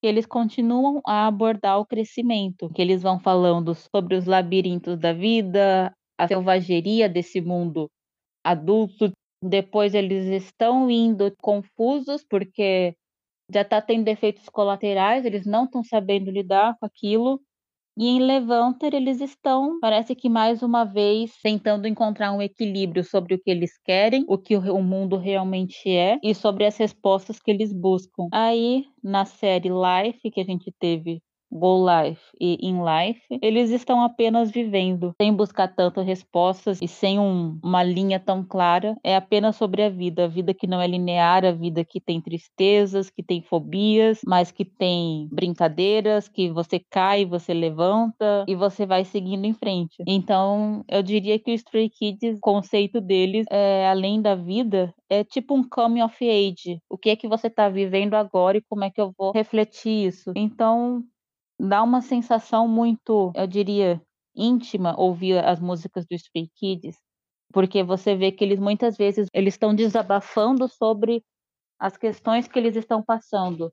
que 0.00 0.06
eles 0.06 0.26
continuam 0.26 1.00
a 1.06 1.26
abordar 1.26 1.78
o 1.78 1.86
crescimento, 1.86 2.68
que 2.74 2.82
eles 2.82 3.02
vão 3.02 3.18
falando 3.18 3.74
sobre 3.74 4.16
os 4.16 4.26
labirintos 4.26 4.98
da 4.98 5.12
vida, 5.12 5.92
a 6.18 6.28
selvageria 6.28 7.08
desse 7.08 7.40
mundo 7.40 7.88
adulto. 8.44 9.12
Depois 9.42 9.94
eles 9.94 10.26
estão 10.26 10.90
indo 10.90 11.32
confusos 11.40 12.24
porque 12.28 12.94
já 13.52 13.62
está 13.62 13.80
tendo 13.80 14.08
efeitos 14.08 14.48
colaterais, 14.48 15.24
eles 15.24 15.46
não 15.46 15.64
estão 15.64 15.82
sabendo 15.84 16.30
lidar 16.30 16.76
com 16.78 16.86
aquilo. 16.86 17.40
E 17.98 18.08
em 18.08 18.20
Levanter 18.20 18.94
eles 18.94 19.22
estão, 19.22 19.80
parece 19.80 20.14
que 20.14 20.28
mais 20.28 20.62
uma 20.62 20.84
vez, 20.84 21.32
tentando 21.42 21.88
encontrar 21.88 22.30
um 22.32 22.42
equilíbrio 22.42 23.02
sobre 23.02 23.34
o 23.34 23.38
que 23.38 23.50
eles 23.50 23.78
querem, 23.82 24.22
o 24.28 24.36
que 24.36 24.54
o 24.54 24.82
mundo 24.82 25.16
realmente 25.16 25.88
é 25.88 26.18
e 26.22 26.34
sobre 26.34 26.66
as 26.66 26.76
respostas 26.76 27.40
que 27.40 27.50
eles 27.50 27.72
buscam. 27.72 28.28
Aí, 28.30 28.84
na 29.02 29.24
série 29.24 29.70
Life, 29.70 30.30
que 30.30 30.40
a 30.42 30.44
gente 30.44 30.70
teve 30.78 31.22
Go 31.50 31.84
Life 31.86 32.22
e 32.40 32.58
In 32.66 32.80
Life, 32.82 33.22
eles 33.40 33.70
estão 33.70 34.02
apenas 34.02 34.50
vivendo, 34.50 35.14
sem 35.20 35.32
buscar 35.32 35.68
tantas 35.68 36.06
respostas 36.06 36.80
e 36.82 36.88
sem 36.88 37.18
um, 37.18 37.58
uma 37.62 37.82
linha 37.82 38.18
tão 38.20 38.44
clara. 38.44 38.96
É 39.02 39.16
apenas 39.16 39.56
sobre 39.56 39.82
a 39.82 39.88
vida, 39.88 40.24
a 40.24 40.28
vida 40.28 40.52
que 40.52 40.66
não 40.66 40.80
é 40.80 40.86
linear, 40.86 41.44
a 41.44 41.52
vida 41.52 41.84
que 41.84 42.00
tem 42.00 42.20
tristezas, 42.20 43.10
que 43.10 43.22
tem 43.22 43.40
fobias, 43.42 44.20
mas 44.26 44.50
que 44.50 44.64
tem 44.64 45.28
brincadeiras, 45.32 46.28
que 46.28 46.50
você 46.50 46.78
cai, 46.78 47.24
você 47.24 47.54
levanta 47.54 48.44
e 48.48 48.54
você 48.54 48.86
vai 48.86 49.04
seguindo 49.04 49.44
em 49.44 49.54
frente. 49.54 50.02
Então, 50.06 50.84
eu 50.88 51.02
diria 51.02 51.38
que 51.38 51.50
o 51.50 51.54
Stray 51.54 51.88
Kids, 51.88 52.38
o 52.38 52.40
conceito 52.40 53.00
deles, 53.00 53.46
é, 53.50 53.88
além 53.88 54.20
da 54.20 54.34
vida, 54.34 54.92
é 55.08 55.22
tipo 55.24 55.54
um 55.54 55.66
coming 55.68 56.02
of 56.02 56.16
age. 56.28 56.80
O 56.88 56.98
que 56.98 57.10
é 57.10 57.16
que 57.16 57.28
você 57.28 57.46
está 57.46 57.68
vivendo 57.68 58.14
agora 58.14 58.58
e 58.58 58.62
como 58.62 58.84
é 58.84 58.90
que 58.90 59.00
eu 59.00 59.12
vou 59.16 59.32
refletir 59.32 60.06
isso? 60.06 60.32
Então, 60.34 61.02
dá 61.58 61.82
uma 61.82 62.00
sensação 62.00 62.68
muito, 62.68 63.32
eu 63.34 63.46
diria, 63.46 64.00
íntima 64.34 64.98
ouvir 64.98 65.44
as 65.44 65.60
músicas 65.60 66.06
do 66.06 66.14
Stray 66.14 66.48
Kids, 66.56 66.96
porque 67.52 67.82
você 67.82 68.14
vê 68.14 68.32
que 68.32 68.44
eles 68.44 68.58
muitas 68.58 68.96
vezes 68.96 69.28
eles 69.32 69.54
estão 69.54 69.74
desabafando 69.74 70.68
sobre 70.68 71.24
as 71.78 71.96
questões 71.96 72.48
que 72.48 72.58
eles 72.58 72.76
estão 72.76 73.02
passando, 73.02 73.72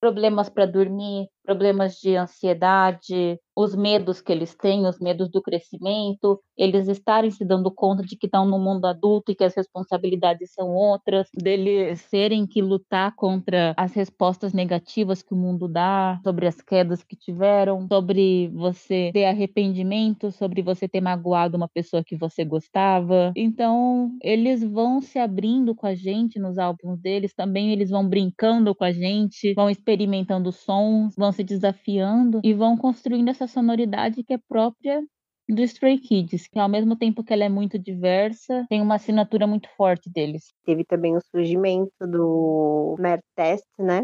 problemas 0.00 0.48
para 0.48 0.66
dormir, 0.66 1.28
problemas 1.44 1.94
de 1.96 2.16
ansiedade, 2.16 3.38
os 3.56 3.74
medos 3.74 4.20
que 4.20 4.32
eles 4.32 4.54
têm, 4.56 4.86
os 4.86 4.98
medos 5.00 5.30
do 5.30 5.42
crescimento, 5.42 6.40
eles 6.56 6.88
estarem 6.88 7.30
se 7.30 7.44
dando 7.44 7.70
conta 7.72 8.02
de 8.02 8.16
que 8.16 8.26
estão 8.26 8.46
no 8.46 8.58
mundo 8.58 8.86
adulto 8.86 9.32
e 9.32 9.34
que 9.34 9.44
as 9.44 9.54
responsabilidades 9.54 10.52
são 10.52 10.68
outras, 10.68 11.28
deles 11.34 12.00
serem 12.02 12.46
que 12.46 12.62
lutar 12.62 13.14
contra 13.16 13.74
as 13.76 13.92
respostas 13.94 14.52
negativas 14.52 15.22
que 15.22 15.34
o 15.34 15.36
mundo 15.36 15.68
dá, 15.68 16.20
sobre 16.24 16.46
as 16.46 16.60
quedas 16.60 17.02
que 17.02 17.16
tiveram, 17.16 17.86
sobre 17.88 18.48
você 18.48 19.10
ter 19.12 19.24
arrependimento, 19.26 20.30
sobre 20.30 20.62
você 20.62 20.88
ter 20.88 21.00
magoado 21.00 21.56
uma 21.56 21.68
pessoa 21.68 22.02
que 22.04 22.16
você 22.16 22.44
gostava. 22.44 23.32
Então, 23.36 24.10
eles 24.22 24.62
vão 24.62 25.00
se 25.00 25.18
abrindo 25.18 25.74
com 25.74 25.86
a 25.86 25.94
gente 25.94 26.38
nos 26.38 26.58
álbuns 26.58 26.98
deles, 27.00 27.34
também 27.34 27.72
eles 27.72 27.90
vão 27.90 28.08
brincando 28.08 28.74
com 28.74 28.84
a 28.84 28.92
gente, 28.92 29.52
vão 29.54 29.68
experimentando 29.70 30.52
sons, 30.52 31.14
vão 31.16 31.29
se 31.32 31.44
desafiando 31.44 32.40
e 32.42 32.52
vão 32.54 32.76
construindo 32.76 33.28
essa 33.28 33.46
sonoridade 33.46 34.22
que 34.22 34.34
é 34.34 34.38
própria 34.38 35.02
do 35.48 35.62
Stray 35.62 35.98
Kids, 35.98 36.46
que 36.46 36.58
ao 36.58 36.68
mesmo 36.68 36.96
tempo 36.96 37.24
que 37.24 37.32
ela 37.32 37.44
é 37.44 37.48
muito 37.48 37.78
diversa, 37.78 38.64
tem 38.68 38.80
uma 38.80 38.94
assinatura 38.94 39.46
muito 39.46 39.68
forte 39.76 40.08
deles. 40.08 40.52
Teve 40.64 40.84
também 40.84 41.16
o 41.16 41.20
surgimento 41.20 41.92
do 42.00 42.96
Mer 42.98 43.20
Test, 43.34 43.66
né? 43.78 44.02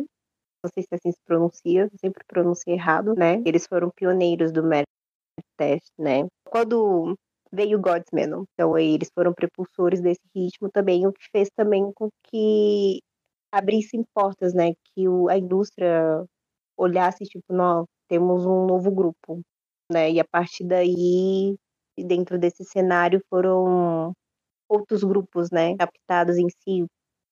Não 0.65 0.71
sei 0.75 0.83
se 0.83 0.89
assim 0.93 1.13
se 1.13 1.21
pronuncia, 1.25 1.89
sempre 2.01 2.25
pronunciei 2.27 2.75
errado, 2.75 3.15
né? 3.15 3.41
Eles 3.47 3.67
foram 3.67 3.91
pioneiros 3.95 4.51
do 4.51 4.63
Mer 4.63 4.85
Test, 5.57 5.93
né? 5.99 6.27
Quando 6.49 7.17
veio 7.53 7.81
Godsman, 7.81 8.45
então 8.53 8.77
eles 8.77 9.11
foram 9.15 9.33
prepulsores 9.33 10.01
desse 10.01 10.23
ritmo 10.35 10.69
também, 10.71 11.07
o 11.07 11.13
que 11.13 11.29
fez 11.31 11.49
também 11.55 11.93
com 11.95 12.09
que 12.25 13.01
abrissem 13.53 14.05
portas, 14.13 14.53
né? 14.53 14.73
Que 14.93 15.09
o, 15.09 15.29
a 15.29 15.39
indústria 15.39 16.25
olhasse, 16.77 17.25
tipo, 17.25 17.53
nós 17.53 17.87
temos 18.09 18.45
um 18.47 18.67
novo 18.67 18.91
grupo, 18.91 19.41
né? 19.93 20.11
E 20.13 20.21
a 20.21 20.25
partir 20.25 20.65
daí, 20.67 21.57
dentro 21.99 22.39
desse 22.39 22.65
cenário, 22.65 23.21
foram 23.31 24.13
outros 24.69 25.05
grupos, 25.05 25.51
né? 25.51 25.77
Captados 25.79 26.39
em 26.39 26.49
si, 26.51 26.87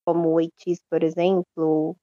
como 0.06 0.30
o 0.34 0.40
Eighties, 0.40 0.80
por 0.90 1.02
exemplo, 1.04 1.96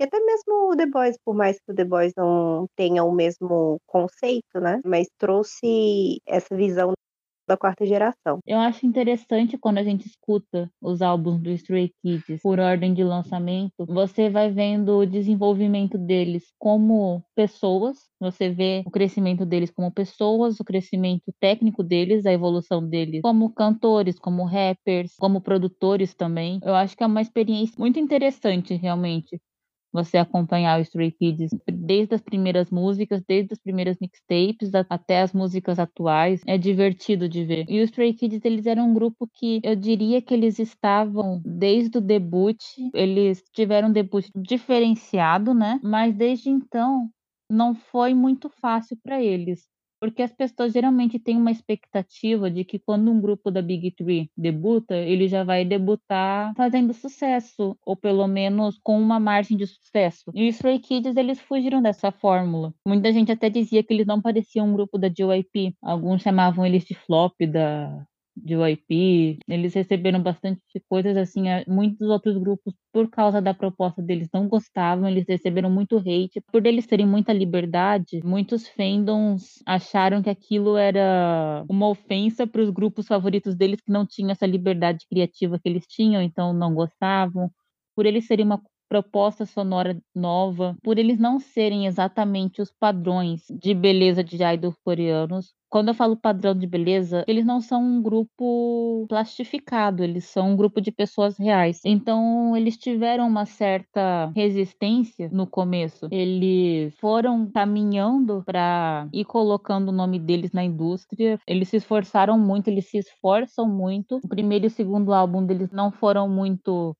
e 0.00 0.04
até 0.04 0.18
mesmo 0.20 0.72
o 0.72 0.76
The 0.76 0.86
Boys, 0.86 1.16
por 1.24 1.34
mais 1.34 1.58
que 1.58 1.72
o 1.72 1.74
The 1.74 1.84
Boys 1.84 2.12
não 2.16 2.66
tenha 2.76 3.04
o 3.04 3.12
mesmo 3.12 3.78
conceito, 3.86 4.60
né? 4.60 4.80
Mas 4.84 5.08
trouxe 5.18 6.20
essa 6.26 6.56
visão 6.56 6.92
da 7.46 7.56
quarta 7.56 7.84
geração. 7.86 8.40
Eu 8.46 8.58
acho 8.58 8.86
interessante 8.86 9.58
quando 9.58 9.78
a 9.78 9.84
gente 9.84 10.06
escuta 10.06 10.70
os 10.80 11.02
álbuns 11.02 11.40
do 11.40 11.50
Stray 11.50 11.92
Kids 12.02 12.40
por 12.42 12.58
ordem 12.58 12.94
de 12.94 13.04
lançamento, 13.04 13.84
você 13.86 14.30
vai 14.30 14.50
vendo 14.50 14.98
o 14.98 15.06
desenvolvimento 15.06 15.98
deles 15.98 16.44
como 16.58 17.22
pessoas, 17.34 17.98
você 18.20 18.50
vê 18.50 18.82
o 18.86 18.90
crescimento 18.90 19.44
deles 19.44 19.70
como 19.70 19.92
pessoas, 19.92 20.58
o 20.60 20.64
crescimento 20.64 21.32
técnico 21.40 21.82
deles, 21.82 22.26
a 22.26 22.32
evolução 22.32 22.86
deles 22.86 23.20
como 23.22 23.52
cantores, 23.52 24.18
como 24.18 24.44
rappers, 24.44 25.14
como 25.18 25.40
produtores 25.40 26.14
também. 26.14 26.58
Eu 26.62 26.74
acho 26.74 26.96
que 26.96 27.02
é 27.02 27.06
uma 27.06 27.22
experiência 27.22 27.74
muito 27.78 27.98
interessante, 27.98 28.74
realmente 28.74 29.40
você 29.94 30.18
acompanhar 30.18 30.78
o 30.80 30.82
Stray 30.82 31.12
Kids 31.12 31.52
desde 31.72 32.16
as 32.16 32.20
primeiras 32.20 32.70
músicas, 32.70 33.22
desde 33.26 33.54
as 33.54 33.60
primeiras 33.60 33.96
mixtapes 34.00 34.72
até 34.90 35.22
as 35.22 35.32
músicas 35.32 35.78
atuais. 35.78 36.42
É 36.46 36.58
divertido 36.58 37.28
de 37.28 37.44
ver. 37.44 37.66
E 37.70 37.80
os 37.80 37.90
Stray 37.90 38.12
Kids, 38.14 38.40
eles 38.44 38.66
eram 38.66 38.90
um 38.90 38.94
grupo 38.94 39.28
que 39.32 39.60
eu 39.64 39.76
diria 39.76 40.20
que 40.20 40.34
eles 40.34 40.58
estavam 40.58 41.40
desde 41.44 41.98
o 41.98 42.00
debut, 42.00 42.58
eles 42.94 43.42
tiveram 43.54 43.88
um 43.88 43.92
debut 43.92 44.26
diferenciado, 44.36 45.54
né? 45.54 45.80
Mas 45.82 46.14
desde 46.14 46.50
então 46.50 47.08
não 47.50 47.74
foi 47.74 48.14
muito 48.14 48.50
fácil 48.50 48.98
para 49.02 49.22
eles. 49.22 49.66
Porque 50.04 50.20
as 50.20 50.32
pessoas 50.32 50.74
geralmente 50.74 51.18
têm 51.18 51.34
uma 51.34 51.50
expectativa 51.50 52.50
de 52.50 52.62
que 52.62 52.78
quando 52.78 53.10
um 53.10 53.18
grupo 53.18 53.50
da 53.50 53.62
Big 53.62 53.90
Three 53.92 54.30
debuta, 54.36 54.94
ele 54.94 55.26
já 55.26 55.42
vai 55.44 55.64
debutar 55.64 56.52
fazendo 56.54 56.92
sucesso, 56.92 57.74
ou 57.86 57.96
pelo 57.96 58.26
menos 58.26 58.78
com 58.82 59.00
uma 59.00 59.18
margem 59.18 59.56
de 59.56 59.66
sucesso. 59.66 60.30
E 60.34 60.46
os 60.46 60.56
Stray 60.56 60.78
Kids, 60.78 61.16
eles 61.16 61.40
fugiram 61.40 61.80
dessa 61.80 62.12
fórmula. 62.12 62.74
Muita 62.86 63.10
gente 63.14 63.32
até 63.32 63.48
dizia 63.48 63.82
que 63.82 63.94
eles 63.94 64.06
não 64.06 64.20
pareciam 64.20 64.68
um 64.68 64.74
grupo 64.74 64.98
da 64.98 65.08
JYP. 65.08 65.74
Alguns 65.80 66.20
chamavam 66.20 66.66
eles 66.66 66.84
de 66.84 66.94
flop 66.94 67.32
da, 67.50 68.06
de 68.36 68.54
YP, 68.54 69.38
eles 69.48 69.74
receberam 69.74 70.22
bastante 70.22 70.60
coisas 70.88 71.16
assim, 71.16 71.44
muitos 71.66 72.08
outros 72.08 72.36
grupos 72.38 72.74
por 72.92 73.08
causa 73.10 73.40
da 73.40 73.54
proposta 73.54 74.02
deles 74.02 74.28
não 74.32 74.48
gostavam, 74.48 75.08
eles 75.08 75.24
receberam 75.28 75.70
muito 75.70 75.96
hate, 75.98 76.40
por 76.52 76.66
eles 76.66 76.86
terem 76.86 77.06
muita 77.06 77.32
liberdade, 77.32 78.20
muitos 78.24 78.68
fandoms 78.68 79.62
acharam 79.66 80.22
que 80.22 80.30
aquilo 80.30 80.76
era 80.76 81.64
uma 81.68 81.88
ofensa 81.88 82.46
para 82.46 82.62
os 82.62 82.70
grupos 82.70 83.06
favoritos 83.06 83.54
deles 83.56 83.80
que 83.80 83.92
não 83.92 84.06
tinham 84.06 84.30
essa 84.30 84.46
liberdade 84.46 85.06
criativa 85.08 85.58
que 85.58 85.68
eles 85.68 85.86
tinham, 85.86 86.22
então 86.22 86.52
não 86.52 86.74
gostavam. 86.74 87.50
Por 87.96 88.06
eles 88.06 88.26
serem 88.26 88.44
uma 88.46 88.62
proposta 88.88 89.46
sonora 89.46 90.00
nova, 90.14 90.76
por 90.82 90.98
eles 90.98 91.18
não 91.18 91.38
serem 91.40 91.86
exatamente 91.86 92.60
os 92.62 92.70
padrões 92.72 93.42
de 93.50 93.74
beleza 93.74 94.22
de 94.22 94.36
idols 94.42 94.76
coreanos. 94.84 95.54
Quando 95.74 95.88
eu 95.88 95.94
falo 95.94 96.16
padrão 96.16 96.54
de 96.54 96.68
beleza, 96.68 97.24
eles 97.26 97.44
não 97.44 97.60
são 97.60 97.82
um 97.82 98.00
grupo 98.00 99.06
plastificado, 99.08 100.04
eles 100.04 100.24
são 100.24 100.52
um 100.52 100.56
grupo 100.56 100.80
de 100.80 100.92
pessoas 100.92 101.36
reais. 101.36 101.80
Então, 101.84 102.56
eles 102.56 102.76
tiveram 102.76 103.26
uma 103.26 103.44
certa 103.44 104.30
resistência 104.36 105.28
no 105.32 105.48
começo. 105.48 106.06
Eles 106.12 106.94
foram 107.00 107.50
caminhando 107.50 108.40
para 108.46 109.08
ir 109.12 109.24
colocando 109.24 109.88
o 109.88 109.92
nome 109.92 110.20
deles 110.20 110.52
na 110.52 110.62
indústria. 110.62 111.40
Eles 111.44 111.70
se 111.70 111.78
esforçaram 111.78 112.38
muito, 112.38 112.68
eles 112.68 112.88
se 112.88 112.98
esforçam 112.98 113.68
muito. 113.68 114.20
O 114.22 114.28
primeiro 114.28 114.66
e 114.66 114.68
o 114.68 114.70
segundo 114.70 115.12
álbum 115.12 115.44
deles 115.44 115.72
não 115.72 115.90
foram 115.90 116.28
muito 116.28 116.96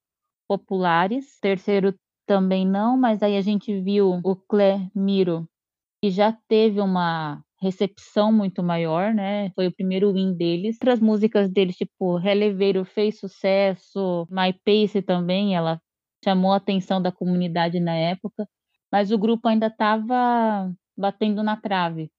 populares. 0.48 1.38
Terceiro 1.40 1.94
também 2.26 2.66
não, 2.66 2.96
mas 2.96 3.22
aí 3.22 3.36
a 3.36 3.40
gente 3.40 3.80
viu 3.80 4.20
o 4.24 4.34
Clé 4.34 4.90
Miro, 4.92 5.48
que 6.02 6.10
já 6.10 6.36
teve 6.48 6.80
uma 6.80 7.40
recepção 7.64 8.32
muito 8.32 8.62
maior, 8.62 9.12
né? 9.14 9.50
Foi 9.54 9.66
o 9.66 9.74
primeiro 9.74 10.12
win 10.12 10.34
deles. 10.34 10.76
Outras 10.76 11.00
músicas 11.00 11.50
deles, 11.50 11.76
tipo 11.76 12.16
Releveiro 12.16 12.84
fez 12.84 13.18
sucesso, 13.18 14.26
My 14.30 14.52
Pace 14.64 15.02
também, 15.02 15.56
ela 15.56 15.80
chamou 16.24 16.52
a 16.52 16.56
atenção 16.56 17.02
da 17.02 17.12
comunidade 17.12 17.80
na 17.80 17.94
época, 17.94 18.48
mas 18.92 19.10
o 19.10 19.18
grupo 19.18 19.48
ainda 19.48 19.66
estava 19.66 20.72
batendo 20.96 21.42
na 21.42 21.56
trave 21.56 22.10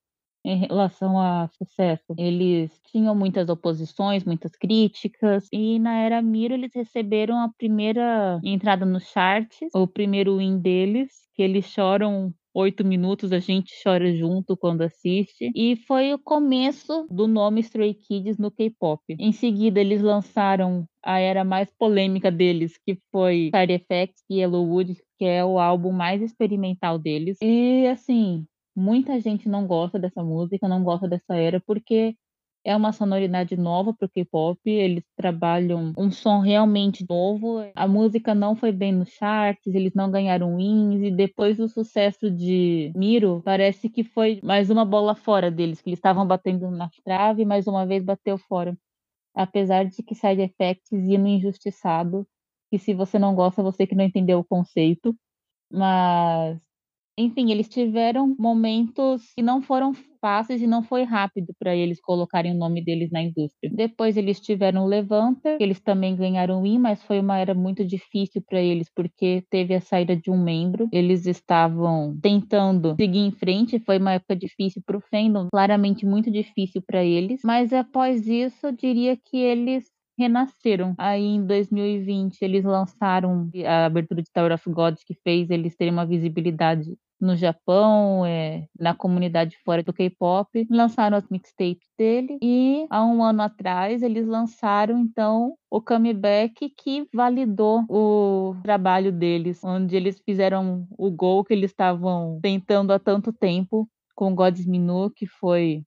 em 0.46 0.58
relação 0.58 1.20
a 1.20 1.48
sucesso. 1.58 2.14
Eles 2.18 2.72
tinham 2.92 3.16
muitas 3.16 3.50
oposições, 3.50 4.24
muitas 4.24 4.52
críticas, 4.56 5.48
e 5.52 5.80
na 5.80 5.96
era 6.02 6.22
Miro 6.22 6.54
eles 6.54 6.72
receberam 6.76 7.40
a 7.40 7.50
primeira 7.58 8.40
entrada 8.44 8.86
nos 8.86 9.06
charts, 9.06 9.70
o 9.74 9.88
primeiro 9.88 10.38
win 10.38 10.60
deles, 10.60 11.12
que 11.34 11.42
eles 11.42 11.66
choram 11.66 12.32
oito 12.56 12.86
minutos, 12.86 13.32
a 13.32 13.40
gente 13.40 13.74
chora 13.84 14.16
junto 14.16 14.56
quando 14.56 14.82
assiste. 14.82 15.52
E 15.54 15.76
foi 15.76 16.14
o 16.14 16.20
começo 16.20 17.06
do 17.12 17.28
nome 17.28 17.60
Stray 17.60 17.94
Kids 17.94 18.38
no 18.38 18.50
K-pop. 18.50 19.02
Em 19.10 19.32
seguida, 19.32 19.80
eles 19.80 20.02
lançaram 20.02 20.86
a 21.04 21.20
era 21.20 21.44
mais 21.44 21.70
polêmica 21.78 22.32
deles, 22.32 22.80
que 22.84 22.98
foi 23.12 23.52
Side 23.54 23.74
Effects 23.74 24.24
e 24.30 24.40
Yellowwood, 24.40 24.96
que 25.20 25.26
é 25.26 25.44
o 25.44 25.60
álbum 25.60 25.92
mais 25.92 26.22
experimental 26.22 26.98
deles. 26.98 27.38
E 27.42 27.86
assim, 27.88 28.46
Muita 28.76 29.18
gente 29.22 29.48
não 29.48 29.66
gosta 29.66 29.98
dessa 29.98 30.22
música, 30.22 30.68
não 30.68 30.84
gosta 30.84 31.08
dessa 31.08 31.34
era, 31.34 31.62
porque 31.62 32.14
é 32.66 32.76
uma 32.76 32.92
sonoridade 32.92 33.56
nova 33.56 33.94
para 33.94 34.08
o 34.08 34.10
K-pop, 34.10 34.60
eles 34.66 35.04
trabalham 35.16 35.94
um 35.96 36.10
som 36.10 36.40
realmente 36.40 37.06
novo. 37.08 37.60
A 37.76 37.88
música 37.88 38.34
não 38.34 38.56
foi 38.56 38.72
bem 38.72 38.92
nos 38.92 39.10
charts, 39.10 39.74
eles 39.74 39.94
não 39.94 40.10
ganharam 40.10 40.58
wins, 40.58 41.04
e 41.04 41.12
depois 41.12 41.58
do 41.58 41.70
sucesso 41.70 42.30
de 42.32 42.92
Miro, 42.96 43.42
parece 43.46 43.88
que 43.88 44.04
foi 44.04 44.40
mais 44.44 44.72
uma 44.72 44.84
bola 44.84 45.14
fora 45.16 45.52
deles, 45.52 45.80
que 45.80 45.90
eles 45.90 46.00
estavam 46.00 46.26
batendo 46.26 46.72
na 46.72 46.90
trave 47.04 47.44
e 47.44 47.46
mais 47.46 47.68
uma 47.68 47.86
vez 47.86 48.04
bateu 48.04 48.38
fora. 48.38 48.76
Apesar 49.36 49.86
de 49.86 50.02
que 50.02 50.16
Side 50.16 50.42
Effects 50.42 50.92
ia 50.92 51.20
no 51.20 51.28
injustiçado, 51.28 52.28
que 52.72 52.80
se 52.80 52.94
você 52.94 53.20
não 53.20 53.36
gosta, 53.36 53.62
você 53.62 53.86
que 53.86 53.96
não 53.96 54.06
entendeu 54.06 54.40
o 54.40 54.44
conceito. 54.44 55.16
Mas 55.72 56.60
enfim, 57.18 57.52
eles 57.52 57.70
tiveram 57.70 58.36
momentos 58.38 59.32
que 59.36 59.42
não 59.42 59.62
foram 59.62 59.94
fáceis 60.20 60.62
e 60.62 60.68
não 60.68 60.84
foi 60.84 61.04
rápido 61.04 61.54
para 61.58 61.76
eles 61.76 62.02
colocarem 62.02 62.52
o 62.54 62.58
nome 62.58 62.84
deles 62.84 63.12
na 63.12 63.22
indústria. 63.22 63.72
Depois 63.74 64.18
eles 64.18 64.40
tiveram 64.40 64.84
o 64.84 64.88
Levanta, 64.88 65.58
eles 65.60 65.80
também 65.80 66.16
ganharam 66.16 66.60
o 66.60 66.64
Win, 66.64 66.80
mas 66.80 67.02
foi 67.04 67.20
uma 67.20 67.38
era 67.38 67.54
muito 67.54 67.86
difícil 67.86 68.42
para 68.48 68.60
eles 68.60 68.90
porque 68.94 69.44
teve 69.50 69.74
a 69.76 69.82
saída 69.82 70.16
de 70.16 70.30
um 70.30 70.42
membro. 70.42 70.90
Eles 70.92 71.26
estavam 71.26 72.18
tentando 72.22 72.96
seguir 73.00 73.20
em 73.20 73.32
frente, 73.32 73.80
foi 73.80 73.98
uma 73.98 74.14
época 74.14 74.36
difícil 74.36 74.82
para 74.86 74.98
o 74.98 75.02
fandom, 75.02 75.48
claramente 75.52 76.06
muito 76.06 76.30
difícil 76.30 76.82
para 76.86 77.04
eles, 77.04 77.42
mas 77.46 77.72
após 77.72 78.28
isso 78.28 78.68
eu 78.68 78.72
diria 78.72 79.16
que 79.16 79.38
eles 79.38 79.86
renasceram. 80.18 80.96
Aí 80.98 81.24
em 81.24 81.46
2020 81.46 82.42
eles 82.42 82.64
lançaram 82.64 83.50
a 83.66 83.86
abertura 83.86 84.22
de 84.22 84.32
Tower 84.34 84.54
of 84.54 84.70
Gods 84.72 85.04
que 85.04 85.14
fez 85.24 85.50
eles 85.50 85.76
terem 85.76 85.94
uma 85.94 86.06
visibilidade 86.06 86.96
no 87.20 87.36
Japão, 87.36 88.26
é, 88.26 88.68
na 88.80 88.94
comunidade 88.94 89.58
fora 89.64 89.84
do 89.84 89.94
K-pop, 89.94 90.68
lançaram 90.70 91.18
as 91.18 91.28
mixtapes 91.30 91.88
dele 91.98 92.38
e 92.42 92.86
há 92.90 93.04
um 93.06 93.24
ano 93.24 93.42
atrás 93.42 94.04
eles 94.04 94.28
lançaram 94.28 95.00
então 95.00 95.56
o 95.70 95.82
comeback 95.82 96.70
que 96.78 97.08
validou 97.14 97.84
o 97.90 98.56
trabalho 98.64 99.12
deles, 99.12 99.64
onde 99.64 99.96
eles 99.96 100.22
fizeram 100.26 100.88
o 100.98 101.10
gol 101.10 101.44
que 101.44 101.54
eles 101.54 101.72
estavam 101.72 102.40
tentando 102.42 102.92
há 102.92 103.00
tanto 103.00 103.34
tempo 103.34 103.88
com 104.16 104.34
Gods 104.34 104.66
Minu, 104.66 105.10
que 105.10 105.26
foi 105.28 105.84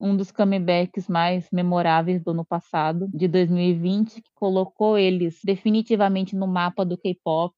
um 0.00 0.16
dos 0.16 0.32
comebacks 0.32 1.08
mais 1.08 1.46
memoráveis 1.52 2.22
do 2.22 2.30
ano 2.30 2.44
passado, 2.44 3.06
de 3.12 3.28
2020, 3.28 4.22
que 4.22 4.30
colocou 4.34 4.96
eles 4.96 5.38
definitivamente 5.44 6.34
no 6.34 6.46
mapa 6.46 6.84
do 6.84 6.96
K-pop 6.96 7.54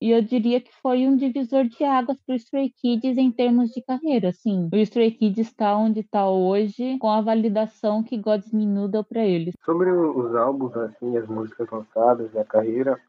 e 0.00 0.10
eu 0.10 0.20
diria 0.22 0.60
que 0.60 0.72
foi 0.82 1.06
um 1.06 1.16
divisor 1.16 1.64
de 1.64 1.84
águas 1.84 2.18
para 2.26 2.34
o 2.34 2.36
Stray 2.36 2.70
Kids 2.70 3.16
em 3.16 3.30
termos 3.30 3.70
de 3.70 3.82
carreira. 3.82 4.28
Assim, 4.28 4.68
o 4.72 4.76
Stray 4.76 5.10
Kids 5.12 5.48
está 5.48 5.76
onde 5.76 6.00
está 6.00 6.28
hoje 6.28 6.98
com 6.98 7.10
a 7.10 7.20
validação 7.20 8.02
que 8.02 8.18
God's 8.18 8.52
Minu 8.52 8.88
deu 8.88 9.04
para 9.04 9.24
eles. 9.24 9.54
Sobre 9.64 9.90
os 9.90 10.34
álbuns, 10.34 10.76
assim, 10.76 11.16
as 11.16 11.26
músicas 11.26 11.68
lançadas 11.70 12.32
e 12.34 12.38
a 12.38 12.44
carreira, 12.44 13.00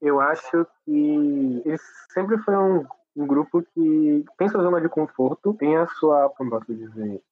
eu 0.00 0.20
acho 0.20 0.66
que 0.84 1.62
eles 1.64 1.82
sempre 2.12 2.38
foi 2.38 2.56
um, 2.56 2.84
um 3.16 3.26
grupo 3.26 3.62
que 3.74 4.24
tem 4.38 4.48
sua 4.48 4.62
zona 4.62 4.80
de 4.80 4.88
conforto, 4.88 5.54
tem 5.54 5.76
a 5.76 5.86
sua, 5.86 6.28
como 6.30 6.50
posso 6.50 6.74
dizer, 6.74 7.22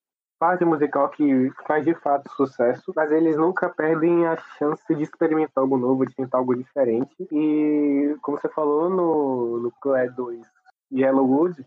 parte 0.42 0.64
musical 0.64 1.08
que 1.10 1.52
faz 1.68 1.84
de 1.84 1.94
fato 1.94 2.28
sucesso, 2.32 2.92
mas 2.96 3.12
eles 3.12 3.36
nunca 3.36 3.68
perdem 3.68 4.26
a 4.26 4.36
chance 4.58 4.92
de 4.92 5.04
experimentar 5.04 5.62
algo 5.62 5.76
novo, 5.76 6.04
de 6.04 6.16
tentar 6.16 6.38
algo 6.38 6.56
diferente. 6.56 7.14
E, 7.30 8.16
como 8.20 8.36
você 8.36 8.48
falou 8.48 8.90
no, 8.90 9.60
no 9.60 9.70
Clay 9.80 10.10
2 10.10 10.44
Yellowwood, 10.92 11.64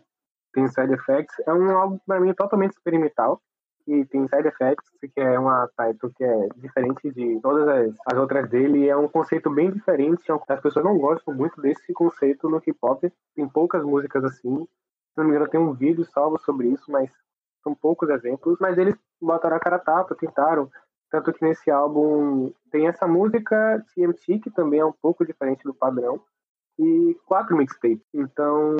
tem 0.52 0.68
Side 0.68 0.92
Effects, 0.92 1.36
é 1.46 1.54
um 1.54 1.70
álbum 1.70 1.98
para 2.06 2.20
mim 2.20 2.34
totalmente 2.34 2.72
experimental. 2.72 3.40
E 3.86 4.04
tem 4.04 4.28
Side 4.28 4.48
Effects, 4.48 4.90
que 5.00 5.20
é 5.22 5.38
uma 5.38 5.66
title 5.68 6.12
que 6.14 6.24
é 6.24 6.48
diferente 6.56 7.10
de 7.12 7.40
todas 7.40 7.66
as, 7.66 7.96
as 8.12 8.18
outras 8.18 8.46
dele, 8.50 8.90
é 8.90 8.96
um 8.96 9.08
conceito 9.08 9.48
bem 9.48 9.70
diferente. 9.70 10.30
É 10.30 10.52
as 10.52 10.60
pessoas 10.60 10.84
não 10.84 10.98
gostam 10.98 11.32
muito 11.32 11.62
desse 11.62 11.94
conceito 11.94 12.46
no 12.50 12.60
K-pop. 12.60 13.10
Tem 13.34 13.48
poucas 13.48 13.82
músicas 13.82 14.22
assim. 14.22 14.66
Se 14.66 15.16
não 15.16 15.24
me 15.24 15.30
engano, 15.30 15.48
tem 15.48 15.58
um 15.58 15.72
vídeo 15.72 16.04
salvo 16.04 16.38
sobre 16.38 16.68
isso, 16.68 16.92
mas 16.92 17.10
são 17.66 17.74
poucos 17.74 18.08
exemplos, 18.08 18.56
mas 18.60 18.78
eles 18.78 18.94
botaram 19.20 19.56
a 19.56 19.60
cara 19.60 19.80
tapa, 19.80 20.14
tentaram. 20.14 20.70
Tanto 21.10 21.32
que 21.32 21.44
nesse 21.44 21.68
álbum 21.70 22.52
tem 22.70 22.86
essa 22.86 23.08
música 23.08 23.82
TMT, 23.94 24.38
que 24.38 24.50
também 24.50 24.80
é 24.80 24.84
um 24.84 24.92
pouco 24.92 25.26
diferente 25.26 25.64
do 25.64 25.74
padrão, 25.74 26.20
e 26.78 27.16
quatro 27.26 27.56
mixtapes. 27.56 28.06
Então 28.14 28.76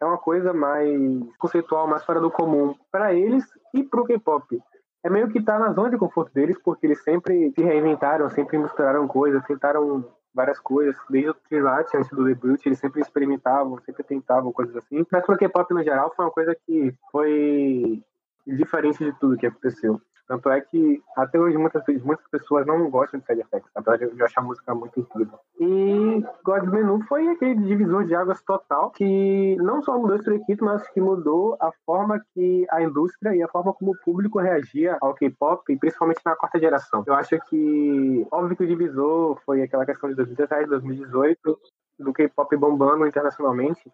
é 0.00 0.04
uma 0.04 0.18
coisa 0.18 0.52
mais 0.52 0.90
conceitual, 1.38 1.88
mais 1.88 2.04
fora 2.04 2.20
do 2.20 2.30
comum 2.30 2.74
para 2.92 3.12
eles 3.14 3.44
e 3.74 3.82
pro 3.82 4.04
K-pop. 4.04 4.60
É 5.04 5.10
meio 5.10 5.30
que 5.30 5.42
tá 5.42 5.58
na 5.58 5.72
zona 5.72 5.90
de 5.90 5.98
conforto 5.98 6.32
deles, 6.32 6.58
porque 6.62 6.86
eles 6.86 7.02
sempre 7.02 7.52
se 7.52 7.62
reinventaram, 7.62 8.28
sempre 8.30 8.58
misturaram 8.58 9.06
coisas, 9.06 9.44
tentaram 9.44 10.04
várias 10.34 10.58
coisas, 10.60 10.96
desde 11.08 11.30
o 11.30 11.34
Trilate, 11.34 11.96
antes 11.96 12.10
do 12.10 12.24
debut, 12.24 12.64
eles 12.64 12.78
sempre 12.78 13.00
experimentavam, 13.00 13.78
sempre 13.80 14.04
tentavam 14.04 14.52
coisas 14.52 14.76
assim. 14.76 15.04
Mas 15.10 15.24
pro 15.24 15.38
K-pop 15.38 15.72
no 15.72 15.82
geral 15.82 16.12
foi 16.14 16.24
uma 16.24 16.30
coisa 16.30 16.54
que 16.66 16.94
foi 17.10 18.02
diferente 18.56 19.04
de 19.04 19.12
tudo 19.18 19.36
que 19.36 19.46
aconteceu. 19.46 20.00
Tanto 20.28 20.50
é 20.50 20.60
que 20.60 21.02
até 21.16 21.40
hoje 21.40 21.56
muitas, 21.56 21.82
muitas 22.04 22.28
pessoas 22.28 22.66
não 22.66 22.90
gostam 22.90 23.18
de 23.18 23.24
Side 23.24 23.40
Effects, 23.40 23.70
apesar 23.74 23.96
de 23.96 24.04
eu 24.04 24.26
achar 24.26 24.42
a 24.42 24.44
música 24.44 24.74
muito 24.74 25.00
incrível. 25.00 25.38
E 25.58 26.22
God's 26.44 26.70
Menu 26.70 27.02
foi 27.08 27.28
aquele 27.28 27.54
divisor 27.54 28.04
de 28.04 28.14
águas 28.14 28.42
total 28.42 28.90
que 28.90 29.56
não 29.56 29.82
só 29.82 29.98
mudou 29.98 30.16
Stray 30.16 30.44
Kids, 30.44 30.60
mas 30.60 30.86
que 30.90 31.00
mudou 31.00 31.56
a 31.58 31.72
forma 31.86 32.22
que 32.34 32.66
a 32.70 32.82
indústria 32.82 33.34
e 33.34 33.42
a 33.42 33.48
forma 33.48 33.72
como 33.72 33.92
o 33.92 33.98
público 34.04 34.38
reagia 34.38 34.98
ao 35.00 35.14
K-pop, 35.14 35.64
principalmente 35.78 36.20
na 36.22 36.36
quarta 36.36 36.58
geração. 36.58 37.02
Eu 37.06 37.14
acho 37.14 37.38
que, 37.48 38.26
óbvio 38.30 38.54
que 38.54 38.64
o 38.64 38.68
divisor 38.68 39.40
foi 39.46 39.62
aquela 39.62 39.86
questão 39.86 40.10
de 40.10 40.14
2017, 40.14 40.68
2018, 40.68 41.58
do 42.00 42.12
K-pop 42.12 42.54
bombando 42.54 43.06
internacionalmente, 43.06 43.90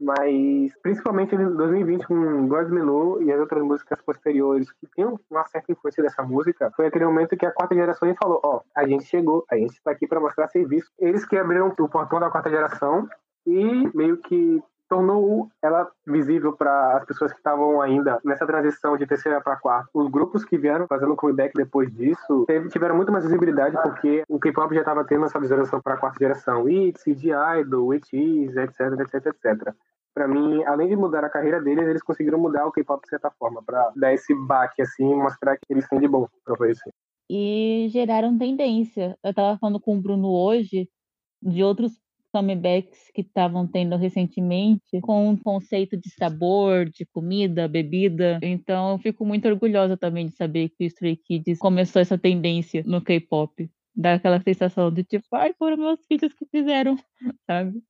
mas 0.00 0.72
principalmente 0.82 1.34
em 1.34 1.56
2020 1.56 2.06
com 2.06 2.48
God 2.48 2.68
Menu 2.70 3.22
e 3.22 3.30
as 3.30 3.38
outras 3.38 3.62
músicas 3.62 4.00
posteriores 4.00 4.72
que 4.72 4.86
tinham 4.94 5.20
uma 5.30 5.46
certa 5.46 5.70
influência 5.70 6.02
dessa 6.02 6.22
música, 6.22 6.70
foi 6.74 6.86
aquele 6.86 7.04
momento 7.04 7.36
que 7.36 7.44
a 7.44 7.52
quarta 7.52 7.74
geração 7.74 8.12
falou, 8.14 8.40
ó, 8.42 8.56
oh, 8.56 8.60
a 8.74 8.86
gente 8.86 9.04
chegou, 9.04 9.44
a 9.50 9.56
gente 9.56 9.72
está 9.72 9.90
aqui 9.90 10.06
para 10.06 10.20
mostrar 10.20 10.48
serviço. 10.48 10.90
Eles 10.98 11.26
que 11.26 11.36
abriram 11.36 11.68
o 11.68 11.88
portão 11.88 12.18
da 12.18 12.30
quarta 12.30 12.48
geração 12.48 13.06
e 13.46 13.90
meio 13.94 14.16
que 14.18 14.62
tornou 14.90 15.48
ela 15.62 15.88
visível 16.04 16.52
para 16.52 16.96
as 16.96 17.04
pessoas 17.04 17.32
que 17.32 17.38
estavam 17.38 17.80
ainda 17.80 18.18
nessa 18.24 18.44
transição 18.44 18.96
de 18.96 19.06
terceira 19.06 19.40
para 19.40 19.56
quarta. 19.56 19.88
Os 19.94 20.10
grupos 20.10 20.44
que 20.44 20.58
vieram 20.58 20.88
fazendo 20.88 21.14
comeback 21.14 21.54
depois 21.54 21.90
disso 21.94 22.44
teve, 22.46 22.68
tiveram 22.68 22.96
muito 22.96 23.12
mais 23.12 23.24
visibilidade 23.24 23.76
porque 23.82 24.24
o 24.28 24.40
K-pop 24.40 24.74
já 24.74 24.80
estava 24.80 25.04
tendo 25.04 25.24
essa 25.24 25.38
visualização 25.38 25.80
para 25.80 25.94
a 25.94 25.96
quarta 25.96 26.18
geração. 26.18 26.68
ITZY, 26.68 27.30
Idol, 27.60 27.94
ITZY, 27.94 28.50
etc, 28.58 28.80
etc, 29.00 29.26
etc 29.26 29.74
para 30.12 30.26
mim, 30.26 30.62
além 30.64 30.88
de 30.88 30.96
mudar 30.96 31.24
a 31.24 31.30
carreira 31.30 31.62
deles, 31.62 31.86
eles 31.86 32.02
conseguiram 32.02 32.38
mudar 32.38 32.66
o 32.66 32.72
K-pop 32.72 33.00
de 33.02 33.08
certa 33.08 33.30
forma, 33.30 33.62
para 33.62 33.92
dar 33.94 34.12
esse 34.12 34.34
baque 34.34 34.82
assim, 34.82 35.14
mostrar 35.14 35.56
que 35.56 35.64
eles 35.70 35.88
têm 35.88 36.00
de 36.00 36.08
bom 36.08 36.26
para 36.44 36.54
oferecer. 36.54 36.92
E 37.30 37.86
geraram 37.90 38.36
tendência. 38.36 39.16
Eu 39.22 39.32
tava 39.32 39.56
falando 39.56 39.80
com 39.80 39.96
o 39.96 40.00
Bruno 40.00 40.28
hoje 40.28 40.90
de 41.40 41.62
outros 41.62 41.92
comebacks 42.32 43.10
que 43.14 43.22
estavam 43.22 43.66
tendo 43.66 43.96
recentemente 43.96 45.00
com 45.02 45.28
um 45.28 45.36
conceito 45.36 45.96
de 45.96 46.10
sabor, 46.10 46.88
de 46.88 47.04
comida, 47.06 47.68
bebida. 47.68 48.38
Então 48.42 48.92
eu 48.92 48.98
fico 48.98 49.24
muito 49.24 49.46
orgulhosa 49.48 49.96
também 49.96 50.26
de 50.26 50.36
saber 50.36 50.70
que 50.70 50.84
o 50.84 50.86
Stray 50.86 51.16
Kids 51.16 51.58
começou 51.58 52.00
essa 52.00 52.18
tendência 52.18 52.82
no 52.86 53.00
K-pop. 53.00 53.70
Dá 53.94 54.14
aquela 54.14 54.40
sensação 54.40 54.90
de 54.90 55.04
tipo, 55.04 55.26
ai, 55.32 55.52
foram 55.58 55.76
meus 55.76 56.00
filhos 56.06 56.32
que 56.32 56.46
fizeram, 56.46 56.96
sabe? 57.46 57.82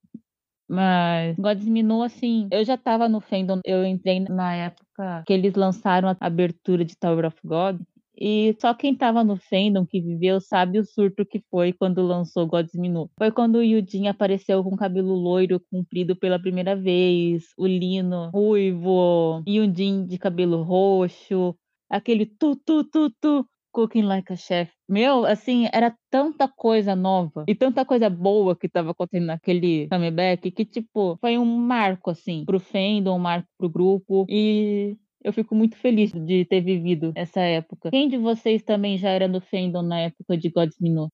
Mas 0.68 1.36
Gods 1.36 1.66
Minu, 1.66 2.00
assim, 2.00 2.48
eu 2.52 2.64
já 2.64 2.78
tava 2.78 3.08
no 3.08 3.20
fandom, 3.20 3.60
eu 3.64 3.84
entrei 3.84 4.20
na 4.20 4.54
época 4.54 5.24
que 5.26 5.32
eles 5.32 5.54
lançaram 5.54 6.08
a 6.08 6.16
abertura 6.20 6.84
de 6.84 6.96
Tower 6.96 7.26
of 7.26 7.36
God. 7.42 7.80
E 8.20 8.54
só 8.60 8.74
quem 8.74 8.94
tava 8.94 9.24
no 9.24 9.36
fandom 9.36 9.86
que 9.86 10.00
viveu 10.00 10.40
sabe 10.40 10.78
o 10.78 10.84
surto 10.84 11.24
que 11.24 11.42
foi 11.50 11.72
quando 11.72 12.02
lançou 12.02 12.46
Gods 12.46 12.74
Minu. 12.74 13.10
Foi 13.18 13.32
quando 13.32 13.56
o 13.56 13.62
Yudin 13.62 14.08
apareceu 14.08 14.62
com 14.62 14.76
cabelo 14.76 15.14
loiro 15.14 15.58
comprido 15.70 16.14
pela 16.14 16.38
primeira 16.38 16.76
vez, 16.76 17.44
o 17.56 17.66
Lino 17.66 18.30
ruivo, 18.30 19.42
Yudin 19.48 20.06
de 20.06 20.18
cabelo 20.18 20.62
roxo, 20.62 21.56
aquele 21.88 22.26
tu 22.26 22.54
tu 22.56 22.84
tu 22.84 23.10
tu 23.20 23.46
Cooking 23.72 24.02
Like 24.02 24.32
a 24.32 24.36
Chef. 24.36 24.70
Meu, 24.88 25.24
assim, 25.24 25.68
era 25.72 25.94
tanta 26.10 26.48
coisa 26.48 26.96
nova 26.96 27.44
e 27.48 27.54
tanta 27.54 27.84
coisa 27.84 28.10
boa 28.10 28.56
que 28.56 28.68
tava 28.68 28.90
acontecendo 28.90 29.26
naquele 29.26 29.88
comeback 29.88 30.50
que, 30.50 30.64
tipo, 30.64 31.16
foi 31.20 31.38
um 31.38 31.44
marco, 31.44 32.10
assim, 32.10 32.44
pro 32.44 32.58
fandom, 32.58 33.16
um 33.16 33.18
marco 33.20 33.48
pro 33.56 33.68
grupo. 33.68 34.26
E 34.28 34.96
eu 35.22 35.32
fico 35.32 35.54
muito 35.54 35.76
feliz 35.76 36.12
de 36.12 36.44
ter 36.44 36.60
vivido 36.60 37.12
essa 37.14 37.40
época. 37.40 37.90
Quem 37.90 38.08
de 38.08 38.18
vocês 38.18 38.62
também 38.62 38.96
já 38.96 39.10
era 39.10 39.28
do 39.28 39.40
fandom 39.40 39.82
na 39.82 40.00
época 40.00 40.36
de 40.36 40.50
God's 40.50 40.78
Minot? 40.80 41.10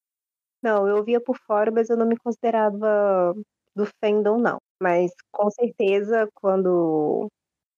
Não, 0.62 0.88
eu 0.88 1.04
via 1.04 1.20
por 1.20 1.36
fora, 1.46 1.70
mas 1.70 1.90
eu 1.90 1.96
não 1.96 2.06
me 2.06 2.16
considerava 2.16 3.34
do 3.74 3.86
fandom, 4.02 4.38
não. 4.38 4.58
Mas 4.80 5.12
com 5.32 5.50
certeza, 5.50 6.28
quando 6.34 7.28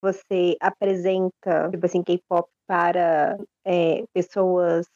você 0.03 0.57
apresenta, 0.61 1.71
tipo 1.71 1.85
assim, 1.85 2.03
K-pop 2.03 2.49
para 2.67 3.37
é, 3.65 4.05
pessoas 4.13 4.87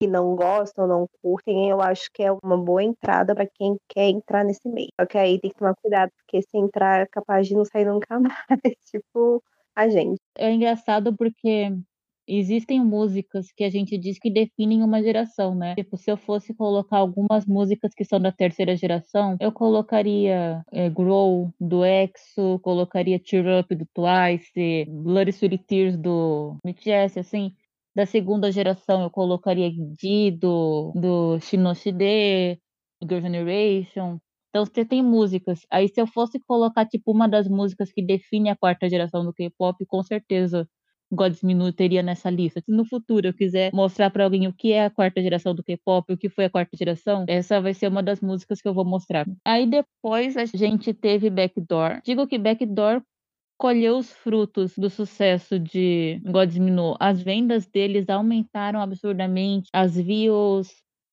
que 0.00 0.06
não 0.06 0.34
gostam, 0.34 0.86
não 0.86 1.06
curtem, 1.22 1.68
eu 1.68 1.80
acho 1.80 2.10
que 2.12 2.22
é 2.22 2.32
uma 2.42 2.56
boa 2.56 2.82
entrada 2.82 3.34
para 3.34 3.46
quem 3.46 3.76
quer 3.88 4.08
entrar 4.08 4.44
nesse 4.44 4.66
meio. 4.68 4.88
Só 4.98 5.06
que 5.06 5.18
aí 5.18 5.38
tem 5.38 5.50
que 5.50 5.58
tomar 5.58 5.74
cuidado, 5.74 6.10
porque 6.16 6.42
se 6.42 6.56
entrar 6.56 7.02
é 7.02 7.06
capaz 7.06 7.46
de 7.46 7.54
não 7.54 7.64
sair 7.64 7.84
nunca 7.84 8.18
mais, 8.20 8.76
tipo 8.90 9.42
a 9.74 9.88
gente. 9.88 10.18
É 10.36 10.52
engraçado 10.52 11.16
porque 11.16 11.72
existem 12.26 12.82
músicas 12.84 13.50
que 13.52 13.64
a 13.64 13.70
gente 13.70 13.98
diz 13.98 14.18
que 14.18 14.30
definem 14.30 14.82
uma 14.82 15.02
geração, 15.02 15.54
né? 15.54 15.74
Tipo, 15.74 15.96
se 15.96 16.10
eu 16.10 16.16
fosse 16.16 16.54
colocar 16.54 16.98
algumas 16.98 17.44
músicas 17.44 17.92
que 17.94 18.04
são 18.04 18.20
da 18.20 18.30
terceira 18.30 18.76
geração, 18.76 19.36
eu 19.40 19.50
colocaria 19.50 20.62
é, 20.72 20.88
Grow, 20.88 21.52
do 21.60 21.84
EXO, 21.84 22.60
colocaria 22.62 23.20
Cheer 23.24 23.60
Up, 23.60 23.74
do 23.74 23.86
Twice, 23.92 24.86
Bloody 24.88 25.30
Sweet 25.30 25.58
Tears, 25.66 25.96
do 25.96 26.56
BTS, 26.64 27.18
assim. 27.18 27.52
Da 27.94 28.06
segunda 28.06 28.52
geração, 28.52 29.02
eu 29.02 29.10
colocaria 29.10 29.68
G, 30.00 30.30
do, 30.30 30.92
do 30.94 31.40
Shinoshide, 31.40 32.60
Girl 33.02 33.20
Generation. 33.20 34.18
Então, 34.50 34.64
você 34.66 34.84
tem 34.84 35.02
músicas. 35.02 35.60
Aí, 35.70 35.88
se 35.88 36.00
eu 36.00 36.06
fosse 36.06 36.38
colocar, 36.40 36.84
tipo, 36.86 37.12
uma 37.12 37.28
das 37.28 37.48
músicas 37.48 37.92
que 37.92 38.02
define 38.02 38.50
a 38.50 38.56
quarta 38.56 38.88
geração 38.88 39.24
do 39.24 39.32
K-pop, 39.32 39.84
com 39.86 40.02
certeza 40.02 40.68
Gods 41.12 41.42
Minute 41.42 41.76
teria 41.76 42.02
nessa 42.02 42.30
lista. 42.30 42.60
Se 42.60 42.70
no 42.70 42.84
futuro 42.84 43.26
eu 43.28 43.34
quiser 43.34 43.70
mostrar 43.74 44.10
para 44.10 44.24
alguém 44.24 44.46
o 44.46 44.52
que 44.52 44.72
é 44.72 44.84
a 44.84 44.90
quarta 44.90 45.20
geração 45.20 45.54
do 45.54 45.62
K-pop, 45.62 46.12
o 46.12 46.16
que 46.16 46.28
foi 46.28 46.44
a 46.44 46.50
quarta 46.50 46.76
geração, 46.76 47.24
essa 47.28 47.60
vai 47.60 47.74
ser 47.74 47.88
uma 47.88 48.02
das 48.02 48.20
músicas 48.20 48.60
que 48.62 48.68
eu 48.68 48.74
vou 48.74 48.84
mostrar. 48.84 49.26
Aí 49.44 49.66
depois 49.66 50.36
a 50.36 50.44
gente 50.44 50.94
teve 50.94 51.28
Backdoor. 51.28 52.00
Digo 52.04 52.26
que 52.26 52.38
Backdoor 52.38 53.02
colheu 53.58 53.98
os 53.98 54.10
frutos 54.12 54.72
do 54.78 54.88
sucesso 54.88 55.58
de 55.58 56.20
Gods 56.24 56.56
Minute. 56.56 56.96
As 57.00 57.20
vendas 57.22 57.66
deles 57.66 58.08
aumentaram 58.08 58.80
absurdamente, 58.80 59.68
as 59.72 59.96
views, 59.96 60.68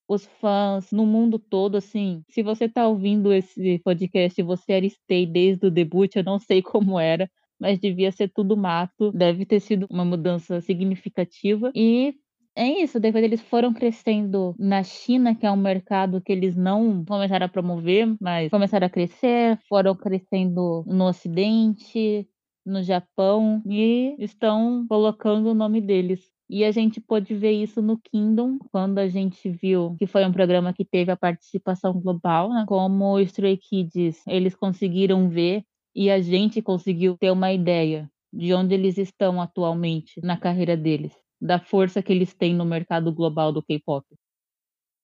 os 0.07 0.25
fãs 0.39 0.91
no 0.91 1.05
mundo 1.05 1.37
todo, 1.37 1.77
assim. 1.77 2.23
Se 2.29 2.41
você 2.41 2.69
tá 2.69 2.87
ouvindo 2.87 3.33
esse 3.33 3.79
podcast 3.79 4.41
você 4.41 4.73
era 4.73 4.89
Stay 4.89 5.25
desde 5.25 5.67
o 5.67 5.71
debut, 5.71 6.15
eu 6.15 6.23
não 6.23 6.39
sei 6.39 6.61
como 6.63 6.99
era, 6.99 7.29
mas 7.59 7.79
devia 7.79 8.11
ser 8.11 8.29
tudo 8.29 8.55
mato. 8.55 9.11
Deve 9.11 9.45
ter 9.45 9.59
sido 9.59 9.87
uma 9.89 10.05
mudança 10.05 10.61
significativa. 10.61 11.71
E 11.75 12.15
é 12.55 12.81
isso, 12.81 12.99
depois 12.99 13.23
eles 13.23 13.41
foram 13.41 13.71
crescendo 13.71 14.55
na 14.57 14.81
China, 14.81 15.35
que 15.35 15.45
é 15.45 15.51
um 15.51 15.55
mercado 15.57 16.19
que 16.19 16.31
eles 16.31 16.55
não 16.55 17.05
começaram 17.05 17.45
a 17.45 17.49
promover, 17.49 18.15
mas 18.19 18.49
começaram 18.49 18.87
a 18.87 18.89
crescer, 18.89 19.59
foram 19.69 19.93
crescendo 19.93 20.83
no 20.87 21.05
Ocidente, 21.05 22.27
no 22.65 22.81
Japão, 22.81 23.61
e 23.63 24.15
estão 24.17 24.87
colocando 24.89 25.51
o 25.51 25.53
nome 25.53 25.79
deles. 25.81 26.36
E 26.49 26.63
a 26.63 26.71
gente 26.71 27.01
pôde 27.01 27.35
ver 27.35 27.51
isso 27.51 27.81
no 27.81 27.99
Kingdom, 27.99 28.57
quando 28.71 28.99
a 28.99 29.07
gente 29.07 29.49
viu 29.49 29.95
que 29.99 30.07
foi 30.07 30.25
um 30.25 30.31
programa 30.31 30.73
que 30.73 30.85
teve 30.85 31.11
a 31.11 31.17
participação 31.17 31.93
global, 31.93 32.49
né? 32.49 32.63
como 32.67 33.15
o 33.15 33.19
Stray 33.19 33.57
Kids, 33.57 34.23
eles 34.25 34.55
conseguiram 34.55 35.29
ver 35.29 35.63
e 35.93 36.09
a 36.09 36.21
gente 36.21 36.61
conseguiu 36.61 37.17
ter 37.17 37.31
uma 37.31 37.51
ideia 37.51 38.09
de 38.31 38.53
onde 38.53 38.73
eles 38.73 38.97
estão 38.97 39.41
atualmente 39.41 40.21
na 40.21 40.37
carreira 40.37 40.77
deles, 40.77 41.13
da 41.41 41.59
força 41.59 42.01
que 42.01 42.13
eles 42.13 42.33
têm 42.33 42.55
no 42.55 42.65
mercado 42.65 43.11
global 43.13 43.51
do 43.51 43.61
K-pop. 43.61 44.05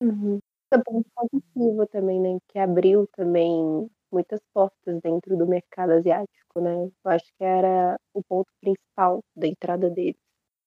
Uhum. 0.02 0.40
É 0.72 0.78
um 0.78 0.82
ponto 0.82 1.10
positivo 1.16 1.88
também, 1.88 2.20
né? 2.22 2.38
Que 2.48 2.60
abriu 2.60 3.08
também 3.16 3.90
muitas 4.12 4.40
portas 4.54 5.00
dentro 5.02 5.38
do 5.38 5.48
mercado 5.48 5.92
asiático, 5.92 6.62
né? 6.62 6.74
Eu 6.74 7.12
acho 7.12 7.26
que 7.38 7.44
era 7.44 7.98
o 8.14 8.24
ponto 8.24 8.48
principal 8.62 9.24
da 9.36 9.48
entrada 9.48 9.90
deles. 9.90 10.16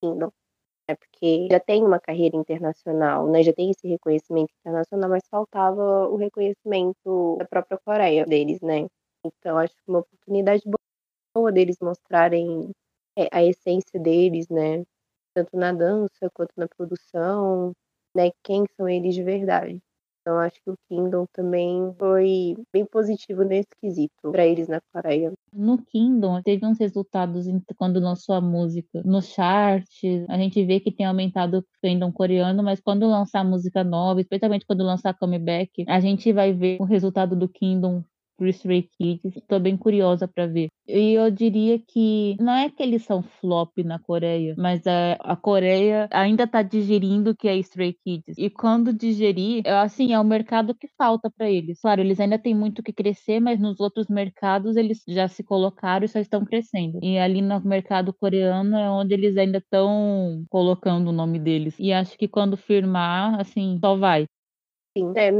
Kingdom. 0.00 0.30
É 0.88 0.94
porque 0.94 1.48
já 1.50 1.58
tem 1.58 1.82
uma 1.84 1.98
carreira 1.98 2.36
internacional, 2.36 3.28
né? 3.28 3.42
Já 3.42 3.52
tem 3.52 3.70
esse 3.70 3.88
reconhecimento 3.88 4.52
internacional, 4.60 5.10
mas 5.10 5.26
faltava 5.28 6.08
o 6.08 6.16
reconhecimento 6.16 7.36
da 7.38 7.44
própria 7.44 7.78
Coreia 7.84 8.24
deles, 8.24 8.60
né? 8.60 8.86
Então, 9.24 9.58
acho 9.58 9.74
que 9.74 9.82
uma 9.88 9.98
oportunidade 10.00 10.62
boa 11.34 11.52
deles 11.52 11.78
mostrarem 11.80 12.70
é, 13.18 13.28
a 13.32 13.42
essência 13.44 14.00
deles, 14.00 14.48
né? 14.48 14.84
Tanto 15.34 15.56
na 15.56 15.72
dança 15.72 16.30
quanto 16.34 16.52
na 16.56 16.68
produção, 16.68 17.72
né? 18.16 18.30
Quem 18.44 18.64
são 18.76 18.88
eles 18.88 19.14
de 19.14 19.22
verdade. 19.24 19.80
Então, 20.26 20.40
acho 20.40 20.60
que 20.60 20.70
o 20.72 20.74
Kingdom 20.88 21.24
também 21.32 21.94
foi 21.96 22.56
bem 22.72 22.84
positivo 22.84 23.44
nesse 23.44 23.68
quesito 23.80 24.32
para 24.32 24.44
eles 24.44 24.66
na 24.66 24.80
Coreia. 24.92 25.32
No 25.52 25.78
Kingdom, 25.78 26.42
teve 26.42 26.66
uns 26.66 26.80
resultados 26.80 27.46
quando 27.76 28.00
lançou 28.00 28.34
a 28.34 28.40
música. 28.40 29.02
No 29.04 29.22
chart, 29.22 29.86
a 30.28 30.36
gente 30.36 30.64
vê 30.64 30.80
que 30.80 30.90
tem 30.90 31.06
aumentado 31.06 31.58
o 31.58 31.64
fandom 31.80 32.10
coreano, 32.10 32.60
mas 32.60 32.80
quando 32.80 33.06
lançar 33.06 33.44
música 33.44 33.84
nova, 33.84 34.20
especialmente 34.20 34.66
quando 34.66 34.82
lançar 34.82 35.16
comeback, 35.16 35.84
a 35.86 36.00
gente 36.00 36.32
vai 36.32 36.52
ver 36.52 36.78
o 36.80 36.84
resultado 36.84 37.36
do 37.36 37.48
Kingdom 37.48 38.02
Stray 38.44 38.88
Kids. 38.98 39.36
Estou 39.36 39.58
bem 39.58 39.76
curiosa 39.76 40.28
para 40.28 40.46
ver. 40.46 40.68
E 40.88 41.14
eu 41.14 41.30
diria 41.30 41.78
que 41.78 42.36
não 42.40 42.52
é 42.52 42.70
que 42.70 42.82
eles 42.82 43.04
são 43.04 43.22
flop 43.22 43.76
na 43.78 43.98
Coreia, 43.98 44.54
mas 44.56 44.86
a, 44.86 45.14
a 45.14 45.36
Coreia 45.36 46.08
ainda 46.12 46.44
está 46.44 46.62
digerindo 46.62 47.30
o 47.30 47.36
que 47.36 47.48
é 47.48 47.56
Stray 47.56 47.94
Kids. 48.04 48.36
E 48.38 48.48
quando 48.50 48.92
digerir, 48.92 49.62
é, 49.64 49.72
assim, 49.72 50.12
é 50.12 50.20
o 50.20 50.24
mercado 50.24 50.74
que 50.74 50.88
falta 50.96 51.30
para 51.30 51.50
eles. 51.50 51.80
Claro, 51.80 52.00
eles 52.00 52.20
ainda 52.20 52.38
têm 52.38 52.54
muito 52.54 52.82
que 52.82 52.92
crescer, 52.92 53.40
mas 53.40 53.58
nos 53.60 53.80
outros 53.80 54.08
mercados 54.08 54.76
eles 54.76 55.02
já 55.08 55.26
se 55.28 55.42
colocaram 55.42 56.04
e 56.04 56.08
só 56.08 56.18
estão 56.20 56.44
crescendo. 56.44 56.98
E 57.02 57.18
ali 57.18 57.42
no 57.42 57.60
mercado 57.60 58.12
coreano 58.12 58.76
é 58.76 58.90
onde 58.90 59.14
eles 59.14 59.36
ainda 59.36 59.58
estão 59.58 60.44
colocando 60.48 61.08
o 61.08 61.12
nome 61.12 61.38
deles. 61.38 61.74
E 61.78 61.92
acho 61.92 62.16
que 62.16 62.28
quando 62.28 62.56
firmar, 62.56 63.40
assim, 63.40 63.78
só 63.80 63.96
vai. 63.96 64.26
Sim, 64.96 65.12
é, 65.16 65.32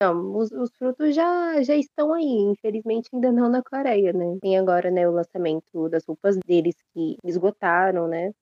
não, 0.00 0.36
os, 0.36 0.50
os 0.52 0.70
frutos 0.76 1.14
já, 1.14 1.60
já 1.62 1.74
estão 1.74 2.12
aí, 2.14 2.24
infelizmente 2.24 3.08
ainda 3.12 3.32
não 3.32 3.48
na 3.48 3.62
Coreia, 3.62 4.12
né? 4.12 4.38
Tem 4.40 4.56
agora, 4.58 4.90
né, 4.90 5.08
o 5.08 5.12
lançamento 5.12 5.88
das 5.88 6.04
roupas 6.06 6.38
deles 6.46 6.76
que 6.94 7.16
esgotaram, 7.24 8.06
né? 8.06 8.32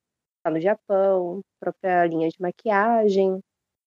Tá 0.42 0.50
no 0.50 0.60
Japão, 0.60 1.40
própria 1.60 2.06
linha 2.06 2.28
de 2.28 2.36
maquiagem, 2.40 3.40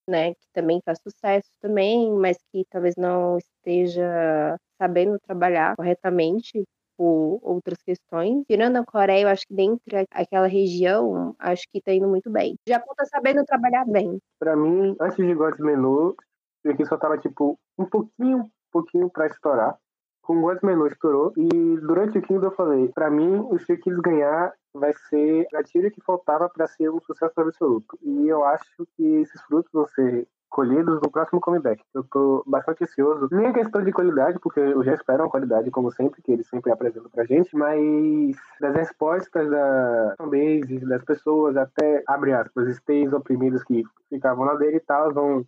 né, 0.10 0.34
que 0.34 0.47
também 0.53 0.82
faz 0.84 0.99
sucesso 1.01 1.49
também, 1.62 2.12
mas 2.12 2.38
que 2.51 2.65
talvez 2.69 2.95
não 2.97 3.38
esteja 3.38 4.58
sabendo 4.77 5.19
trabalhar 5.19 5.75
corretamente 5.75 6.63
por 6.97 7.39
outras 7.43 7.82
questões. 7.82 8.43
Tirando 8.49 8.77
a 8.77 8.86
Coreia, 8.86 9.23
eu 9.23 9.29
acho 9.29 9.45
que 9.47 9.53
dentro 9.53 9.82
daquela 9.88 10.47
região, 10.47 11.34
acho 11.39 11.63
que 11.71 11.82
tá 11.82 11.93
indo 11.93 12.08
muito 12.08 12.29
bem. 12.29 12.55
O 12.67 12.69
Japão 12.69 12.93
tá 12.95 13.05
sabendo 13.05 13.45
trabalhar 13.45 13.86
bem. 13.86 14.19
Para 14.38 14.55
mim, 14.55 14.95
antes 14.99 15.15
de 15.15 15.34
God's 15.34 15.60
Menu, 15.60 16.15
e 16.63 16.69
aqui 16.69 16.86
só 16.86 16.98
tava, 16.98 17.17
tipo, 17.17 17.58
um 17.78 17.86
pouquinho, 17.86 18.39
um 18.39 18.50
pouquinho 18.72 19.10
pra 19.10 19.28
estourar. 19.28 19.78
Com 20.22 20.43
o 20.43 20.60
Menu 20.62 20.86
estourou. 20.86 21.34
E 21.36 21.78
durante 21.80 22.19
o 22.19 22.22
Kingdom 22.22 22.48
eu 22.48 22.52
falei, 22.52 22.88
pra 22.89 23.10
mim, 23.10 23.39
o 23.50 23.56
Stray 23.56 23.80
Kids 23.80 24.00
ganhar 24.00 24.54
vai 24.74 24.93
ser 25.10 25.48
a 25.56 25.63
tira 25.63 25.89
que 25.89 26.02
faltava 26.02 26.48
para 26.48 26.67
ser 26.67 26.91
um 26.91 27.00
sucesso 27.02 27.34
absoluto. 27.41 27.98
E 28.04 28.28
eu 28.28 28.43
acho 28.43 28.86
que 28.95 29.04
esses 29.04 29.41
frutos 29.43 29.72
vão 29.74 29.88
ser 29.88 30.28
colhidos 30.50 31.00
no 31.02 31.12
próximo 31.12 31.39
comeback. 31.39 31.82
Eu 31.93 32.04
tô 32.04 32.43
bastante 32.45 32.84
ansioso. 32.84 33.28
Nem 33.32 33.48
é 33.48 33.54
questão 33.54 33.84
de 33.84 33.91
qualidade, 33.91 34.39
porque 34.39 34.60
eu 34.60 34.84
já 34.84 34.93
espero 34.93 35.24
uma 35.24 35.30
qualidade, 35.30 35.72
como 35.72 35.91
sempre, 35.91 36.22
que 36.22 36.32
eles 36.32 36.48
sempre 36.48 36.72
apresentam 36.72 37.10
pra 37.10 37.26
gente, 37.26 37.56
mas 37.56 38.36
das 38.60 38.76
respostas 38.76 39.50
da 39.50 40.15
fanbase, 40.17 40.80
das 40.88 41.04
pessoas, 41.04 41.56
até, 41.56 42.04
abre 42.08 42.34
aspas, 42.34 42.76
stays 42.78 43.13
oprimidos 43.13 43.63
que 43.63 43.84
ficavam 44.10 44.45
lá 44.45 44.56
dele 44.56 44.78
e 44.78 44.82
tal, 44.82 45.13
vão 45.13 45.45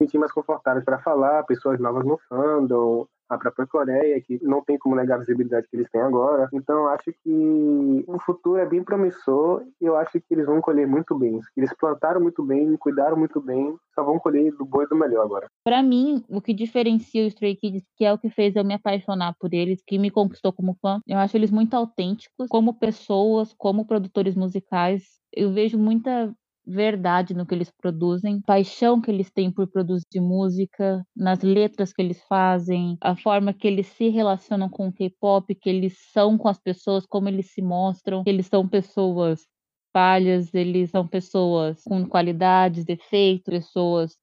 sentir 0.00 0.18
mais 0.18 0.32
confortáveis 0.32 0.84
para 0.84 0.98
falar, 0.98 1.44
pessoas 1.44 1.78
novas 1.80 2.04
no 2.04 2.18
fandom, 2.28 3.06
a 3.28 3.38
própria 3.38 3.66
Coreia, 3.66 4.20
que 4.20 4.38
não 4.42 4.62
tem 4.62 4.78
como 4.78 4.96
negar 4.96 5.16
a 5.16 5.18
visibilidade 5.18 5.66
que 5.68 5.76
eles 5.76 5.90
têm 5.90 6.00
agora. 6.00 6.48
Então, 6.52 6.86
acho 6.88 7.12
que 7.22 8.04
o 8.06 8.18
futuro 8.20 8.58
é 8.58 8.66
bem 8.66 8.82
promissor 8.82 9.62
e 9.80 9.86
eu 9.86 9.96
acho 9.96 10.12
que 10.12 10.34
eles 10.34 10.46
vão 10.46 10.60
colher 10.60 10.86
muito 10.86 11.16
bem. 11.18 11.40
Eles 11.56 11.72
plantaram 11.74 12.20
muito 12.20 12.42
bem, 12.42 12.76
cuidaram 12.76 13.16
muito 13.16 13.40
bem, 13.40 13.76
só 13.94 14.02
vão 14.04 14.18
colher 14.18 14.52
do 14.52 14.64
bom 14.64 14.82
e 14.82 14.86
do 14.86 14.96
melhor 14.96 15.24
agora. 15.24 15.48
Para 15.64 15.82
mim, 15.82 16.22
o 16.28 16.40
que 16.40 16.52
diferencia 16.52 17.26
os 17.26 17.34
Stray 17.34 17.56
Kids, 17.56 17.82
que 17.96 18.04
é 18.04 18.12
o 18.12 18.18
que 18.18 18.30
fez 18.30 18.54
eu 18.54 18.64
me 18.64 18.74
apaixonar 18.74 19.34
por 19.38 19.52
eles, 19.52 19.82
que 19.86 19.98
me 19.98 20.10
conquistou 20.10 20.52
como 20.52 20.76
fã, 20.80 21.00
eu 21.06 21.18
acho 21.18 21.36
eles 21.36 21.50
muito 21.50 21.74
autênticos, 21.74 22.48
como 22.48 22.78
pessoas, 22.78 23.52
como 23.54 23.86
produtores 23.86 24.34
musicais. 24.34 25.02
Eu 25.32 25.52
vejo 25.52 25.78
muita 25.78 26.32
verdade 26.66 27.34
no 27.34 27.46
que 27.46 27.54
eles 27.54 27.70
produzem, 27.70 28.40
paixão 28.40 29.00
que 29.00 29.10
eles 29.10 29.30
têm 29.30 29.50
por 29.50 29.66
produzir 29.68 30.20
música, 30.20 31.04
nas 31.16 31.40
letras 31.42 31.92
que 31.92 32.02
eles 32.02 32.22
fazem, 32.28 32.96
a 33.00 33.16
forma 33.16 33.52
que 33.52 33.66
eles 33.66 33.86
se 33.88 34.08
relacionam 34.08 34.68
com 34.68 34.88
o 34.88 34.92
K-pop, 34.92 35.54
que 35.54 35.68
eles 35.70 35.96
são 36.12 36.38
com 36.38 36.48
as 36.48 36.58
pessoas, 36.60 37.06
como 37.06 37.28
eles 37.28 37.52
se 37.52 37.62
mostram, 37.62 38.24
que 38.24 38.30
eles 38.30 38.46
são 38.46 38.68
pessoas 38.68 39.46
falhas, 39.92 40.52
eles 40.54 40.90
são 40.90 41.06
pessoas 41.06 41.82
com 41.84 42.04
qualidades, 42.06 42.84
defeitos, 42.84 43.44
pessoas 43.52 44.16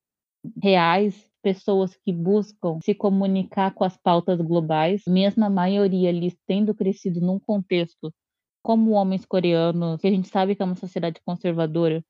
reais, 0.61 1.29
pessoas 1.41 1.95
que 2.05 2.11
buscam 2.13 2.79
se 2.83 2.93
comunicar 2.93 3.73
com 3.73 3.83
as 3.83 3.97
pautas 3.97 4.39
globais, 4.41 5.01
mesmo 5.07 5.45
a 5.45 5.49
maioria 5.49 6.09
eles 6.09 6.35
tendo 6.47 6.73
crescido 6.75 7.19
num 7.21 7.39
contexto 7.39 8.11
como 8.63 8.91
homens 8.91 9.25
coreanos, 9.25 9.99
que 10.01 10.07
a 10.07 10.11
gente 10.11 10.27
sabe 10.29 10.55
que 10.55 10.61
é 10.61 10.65
uma 10.65 10.75
sociedade 10.75 11.19
conservadora, 11.25 12.03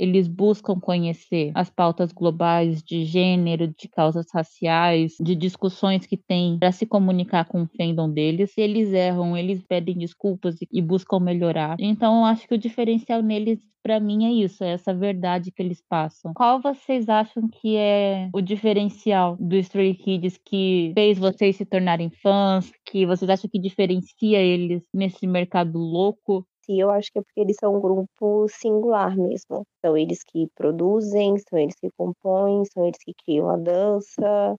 eles 0.00 0.26
buscam 0.26 0.80
conhecer 0.80 1.52
as 1.54 1.68
pautas 1.68 2.10
globais 2.10 2.82
de 2.82 3.04
gênero, 3.04 3.68
de 3.68 3.86
causas 3.86 4.26
raciais, 4.32 5.16
de 5.20 5.34
discussões 5.34 6.06
que 6.06 6.16
têm 6.16 6.58
para 6.58 6.72
se 6.72 6.86
comunicar 6.86 7.44
com 7.44 7.62
o 7.62 7.68
fandom 7.76 8.10
deles. 8.10 8.56
Eles 8.56 8.92
erram, 8.94 9.36
eles 9.36 9.62
pedem 9.62 9.98
desculpas 9.98 10.56
e 10.72 10.80
buscam 10.80 11.20
melhorar. 11.20 11.76
Então, 11.78 12.20
eu 12.20 12.24
acho 12.24 12.48
que 12.48 12.54
o 12.54 12.58
diferencial 12.58 13.22
neles 13.22 13.60
para 13.82 13.98
mim 13.98 14.26
é 14.26 14.44
isso, 14.44 14.62
é 14.62 14.72
essa 14.72 14.94
verdade 14.94 15.50
que 15.50 15.62
eles 15.62 15.82
passam. 15.88 16.34
Qual 16.34 16.60
vocês 16.60 17.08
acham 17.08 17.48
que 17.48 17.76
é 17.76 18.28
o 18.32 18.40
diferencial 18.40 19.36
do 19.40 19.56
Stray 19.56 19.94
Kids 19.94 20.38
que 20.44 20.92
fez 20.94 21.18
vocês 21.18 21.56
se 21.56 21.64
tornarem 21.64 22.10
fãs, 22.10 22.70
que 22.84 23.06
vocês 23.06 23.30
acham 23.30 23.48
que 23.50 23.58
diferencia 23.58 24.38
eles 24.38 24.82
nesse 24.92 25.26
mercado 25.26 25.78
louco 25.78 26.46
si, 26.70 26.78
eu 26.78 26.90
acho 26.90 27.10
que 27.12 27.18
é 27.18 27.22
porque 27.22 27.40
eles 27.40 27.56
são 27.58 27.76
um 27.76 27.80
grupo 27.80 28.46
singular 28.48 29.16
mesmo. 29.16 29.66
São 29.84 29.96
eles 29.96 30.22
que 30.22 30.48
produzem, 30.54 31.36
são 31.48 31.58
eles 31.58 31.74
que 31.80 31.90
compõem, 31.96 32.64
são 32.66 32.86
eles 32.86 32.98
que 33.02 33.12
criam 33.24 33.48
a 33.50 33.56
dança, 33.56 34.56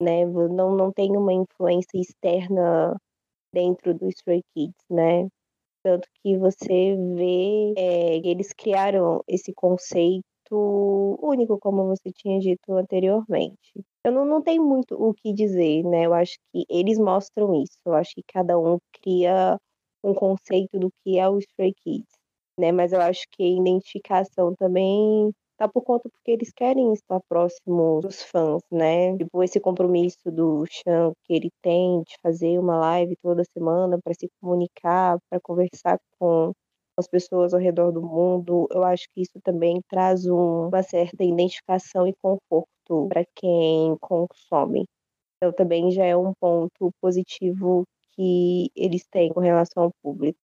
né? 0.00 0.24
Não, 0.26 0.76
não 0.76 0.92
tem 0.92 1.16
uma 1.16 1.32
influência 1.32 1.98
externa 2.00 2.96
dentro 3.52 3.94
do 3.94 4.08
Stray 4.08 4.42
Kids, 4.54 4.84
né? 4.90 5.28
Tanto 5.84 6.08
que 6.22 6.38
você 6.38 6.96
vê 7.16 7.74
é, 7.76 8.16
eles 8.18 8.52
criaram 8.52 9.22
esse 9.28 9.52
conceito 9.54 10.24
único, 11.22 11.58
como 11.60 11.86
você 11.86 12.10
tinha 12.12 12.38
dito 12.40 12.72
anteriormente. 12.74 13.72
Eu 14.04 14.12
não, 14.12 14.24
não 14.24 14.42
tenho 14.42 14.64
muito 14.64 14.94
o 14.94 15.14
que 15.14 15.32
dizer, 15.32 15.84
né? 15.84 16.06
Eu 16.06 16.14
acho 16.14 16.36
que 16.52 16.64
eles 16.68 16.98
mostram 16.98 17.54
isso. 17.62 17.78
Eu 17.86 17.94
acho 17.94 18.12
que 18.14 18.22
cada 18.32 18.58
um 18.58 18.78
cria 19.02 19.58
um 20.04 20.14
conceito 20.14 20.78
do 20.78 20.90
que 21.02 21.18
é 21.18 21.28
o 21.28 21.38
Stray 21.38 21.72
Kids, 21.82 22.08
né? 22.58 22.72
Mas 22.72 22.92
eu 22.92 23.00
acho 23.00 23.22
que 23.32 23.42
a 23.42 23.60
identificação 23.60 24.54
também 24.56 25.32
tá 25.58 25.68
por 25.68 25.82
conta 25.82 26.08
porque 26.08 26.30
eles 26.30 26.52
querem 26.52 26.92
estar 26.92 27.20
próximo 27.28 28.00
dos 28.00 28.22
fãs, 28.22 28.62
né? 28.70 29.16
Tipo, 29.16 29.42
esse 29.42 29.60
compromisso 29.60 30.30
do 30.30 30.64
Chan 30.66 31.12
que 31.24 31.34
ele 31.34 31.50
tem 31.62 32.02
de 32.02 32.14
fazer 32.22 32.58
uma 32.58 32.78
live 32.78 33.16
toda 33.22 33.42
semana 33.44 33.98
para 34.02 34.14
se 34.14 34.28
comunicar, 34.40 35.18
para 35.28 35.40
conversar 35.40 35.98
com 36.18 36.52
as 36.98 37.08
pessoas 37.08 37.54
ao 37.54 37.60
redor 37.60 37.92
do 37.92 38.02
mundo, 38.02 38.66
eu 38.72 38.82
acho 38.82 39.04
que 39.14 39.22
isso 39.22 39.40
também 39.44 39.80
traz 39.88 40.26
uma 40.26 40.82
certa 40.82 41.22
identificação 41.24 42.06
e 42.08 42.14
conforto 42.20 43.08
para 43.08 43.24
quem 43.36 43.96
consome. 44.00 44.84
Então 45.36 45.52
também 45.52 45.90
já 45.92 46.04
é 46.04 46.16
um 46.16 46.32
ponto 46.40 46.90
positivo 47.00 47.84
que 48.18 48.72
eles 48.74 49.06
têm 49.06 49.32
com 49.32 49.38
relação 49.38 49.84
ao 49.84 49.92
público. 50.02 50.40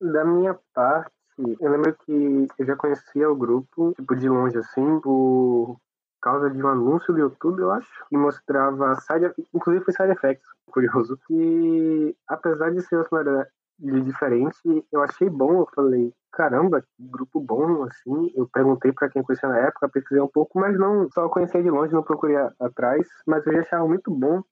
Da 0.00 0.24
minha 0.24 0.58
parte, 0.72 1.12
eu 1.36 1.70
lembro 1.70 1.94
que 1.98 2.48
eu 2.58 2.66
já 2.66 2.74
conhecia 2.74 3.30
o 3.30 3.36
grupo, 3.36 3.92
tipo, 3.94 4.16
de 4.16 4.26
longe, 4.26 4.56
assim, 4.56 5.00
por 5.00 5.78
causa 6.22 6.48
de 6.48 6.62
um 6.62 6.68
anúncio 6.68 7.12
do 7.12 7.20
YouTube, 7.20 7.60
eu 7.60 7.70
acho, 7.72 7.90
que 8.08 8.16
mostrava 8.16 8.94
side, 9.02 9.34
inclusive 9.52 9.84
foi 9.84 9.92
side 9.92 10.12
effects, 10.12 10.48
curioso, 10.72 11.18
que 11.26 12.16
apesar 12.26 12.70
de 12.70 12.80
ser 12.82 12.96
uma 12.96 13.46
sonoridade 13.78 14.04
diferente, 14.04 14.86
eu 14.92 15.02
achei 15.02 15.28
bom, 15.28 15.60
eu 15.60 15.68
falei, 15.74 16.12
caramba, 16.32 16.82
que 16.82 16.88
grupo 16.98 17.40
bom, 17.40 17.84
assim, 17.84 18.32
eu 18.34 18.48
perguntei 18.48 18.92
para 18.92 19.08
quem 19.08 19.22
conhecia 19.22 19.48
na 19.48 19.58
época, 19.58 19.88
pesquisei 19.88 20.22
um 20.22 20.28
pouco, 20.28 20.58
mas 20.58 20.78
não, 20.78 21.10
só 21.10 21.28
conhecia 21.28 21.62
de 21.62 21.70
longe, 21.70 21.92
não 21.92 22.02
procurei 22.02 22.36
atrás, 22.60 23.06
mas 23.26 23.46
eu 23.46 23.52
já 23.54 23.60
achava 23.60 23.86
muito 23.86 24.10
bom 24.10 24.42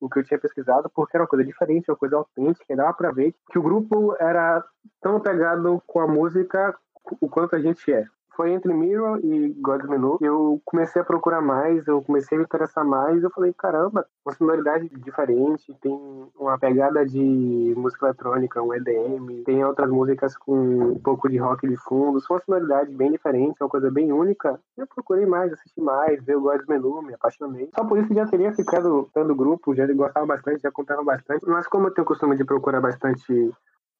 o 0.00 0.08
que 0.08 0.18
eu 0.18 0.24
tinha 0.24 0.38
pesquisado, 0.38 0.90
porque 0.94 1.16
era 1.16 1.24
uma 1.24 1.28
coisa 1.28 1.44
diferente, 1.44 1.90
uma 1.90 1.96
coisa 1.96 2.16
autêntica, 2.16 2.76
dava 2.76 2.92
para 2.92 3.12
ver 3.12 3.34
que 3.50 3.58
o 3.58 3.62
grupo 3.62 4.14
era 4.20 4.62
tão 5.00 5.20
pegado 5.20 5.82
com 5.86 6.00
a 6.00 6.06
música 6.06 6.76
o 7.20 7.28
quanto 7.28 7.54
a 7.54 7.60
gente 7.60 7.92
é 7.92 8.04
foi 8.36 8.52
entre 8.52 8.72
Mirror 8.72 9.18
e 9.24 9.48
God's 9.60 9.88
Menu. 9.88 10.18
Eu 10.20 10.60
comecei 10.64 11.00
a 11.00 11.04
procurar 11.04 11.40
mais, 11.40 11.86
eu 11.86 12.02
comecei 12.02 12.36
a 12.36 12.38
me 12.38 12.44
interessar 12.44 12.84
mais. 12.84 13.22
Eu 13.22 13.30
falei, 13.30 13.52
caramba, 13.54 14.06
uma 14.24 14.34
sonoridade 14.34 14.88
diferente, 14.88 15.74
tem 15.80 16.28
uma 16.38 16.58
pegada 16.58 17.04
de 17.04 17.74
música 17.76 18.06
eletrônica, 18.06 18.62
um 18.62 18.74
EDM, 18.74 19.42
tem 19.44 19.64
outras 19.64 19.90
músicas 19.90 20.36
com 20.36 20.92
um 20.92 21.00
pouco 21.00 21.28
de 21.28 21.38
rock 21.38 21.66
de 21.66 21.76
fundo. 21.76 22.20
São 22.20 22.36
uma 22.36 22.42
sonoridade 22.42 22.92
bem 22.92 23.10
diferente, 23.10 23.56
uma 23.60 23.70
coisa 23.70 23.90
bem 23.90 24.12
única. 24.12 24.60
Eu 24.76 24.86
procurei 24.86 25.24
mais, 25.24 25.52
assisti 25.52 25.80
mais, 25.80 26.22
ver 26.22 26.36
o 26.36 26.42
God's 26.42 26.66
Menu, 26.66 27.02
me 27.02 27.14
apaixonei. 27.14 27.70
Só 27.74 27.84
por 27.84 27.98
isso 27.98 28.12
já 28.12 28.26
teria 28.26 28.52
ficado 28.52 29.08
dando 29.14 29.34
grupo, 29.34 29.74
já 29.74 29.86
gostava 29.86 30.26
bastante, 30.26 30.62
já 30.62 30.70
contava 30.70 31.02
bastante. 31.02 31.46
Mas 31.46 31.66
como 31.66 31.86
eu 31.86 31.94
tenho 31.94 32.04
o 32.04 32.08
costume 32.08 32.36
de 32.36 32.44
procurar 32.44 32.80
bastante 32.80 33.50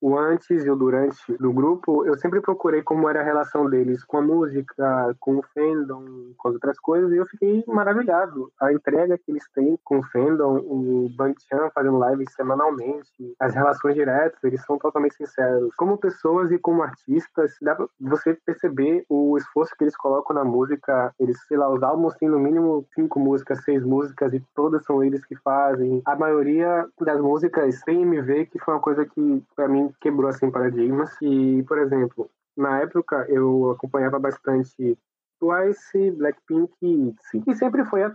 o 0.01 0.19
antes 0.19 0.65
e 0.65 0.71
o 0.71 0.77
durante 0.77 1.33
do 1.39 1.53
grupo, 1.53 2.05
eu 2.07 2.17
sempre 2.17 2.41
procurei 2.41 2.83
como 2.83 3.09
era 3.09 3.21
a 3.21 3.25
relação 3.25 3.69
deles 3.69 4.05
com 4.05 4.19
a 4.19 4.23
música, 4.23 5.15
com 5.21 5.39
o 5.39 5.43
fandom, 5.55 6.33
com 6.37 6.49
as 6.49 6.55
outras 6.55 6.79
coisas, 6.79 7.13
e 7.13 7.17
eu 7.17 7.27
fiquei 7.27 7.65
maravilhado. 7.67 8.51
A 8.61 8.73
entrega 8.73 9.19
que 9.19 9.31
eles 9.31 9.49
têm 9.55 9.79
com 9.85 9.99
o 9.99 10.03
fandom, 10.05 10.59
o 10.59 11.11
Chan 11.49 11.71
fazendo 11.75 12.03
lives 12.09 12.33
semanalmente, 12.35 13.35
as 13.41 13.55
relações 13.55 13.95
diretas, 13.95 14.43
eles 14.45 14.65
são 14.65 14.79
totalmente 14.79 15.17
sinceros. 15.17 15.75
Como 15.77 15.99
pessoas 15.99 16.51
e 16.51 16.59
como 16.59 16.83
artistas, 16.83 17.57
dá 17.61 17.75
pra 17.75 17.87
você 18.01 18.35
perceber 18.35 19.05
o 19.09 19.37
esforço 19.37 19.75
que 19.77 19.85
eles 19.85 19.97
colocam 19.97 20.35
na 20.35 20.45
música. 20.45 21.13
Eles, 21.19 21.41
sei 21.47 21.57
lá, 21.57 21.69
os 21.69 21.83
álbuns 21.83 22.15
têm 22.15 22.29
no 22.29 22.39
mínimo 22.39 22.87
cinco 22.95 23.19
músicas, 23.19 23.63
seis 23.65 23.85
músicas, 23.85 24.33
e 24.33 24.43
todas 24.55 24.85
são 24.85 25.03
eles 25.03 25.25
que 25.25 25.37
fazem. 25.37 26.03
A 26.05 26.17
maioria 26.17 26.87
das 27.01 27.21
músicas 27.21 27.81
tem 27.83 28.03
MV, 28.03 28.47
que 28.47 28.59
foi 28.59 28.75
uma 28.75 28.81
coisa 28.81 29.05
que, 29.05 29.43
para 29.55 29.69
mim, 29.69 29.86
quebrou 30.01 30.29
assim 30.29 30.51
paradigmas. 30.51 31.11
E, 31.21 31.63
por 31.67 31.79
exemplo, 31.79 32.31
na 32.57 32.81
época 32.81 33.27
eu 33.29 33.71
acompanhava 33.71 34.19
bastante 34.19 34.99
Twice, 35.39 36.11
Blackpink 36.13 36.73
e 36.83 37.09
ITZY. 37.09 37.43
E 37.47 37.55
sempre 37.55 37.85
foi 37.85 38.03
a 38.03 38.11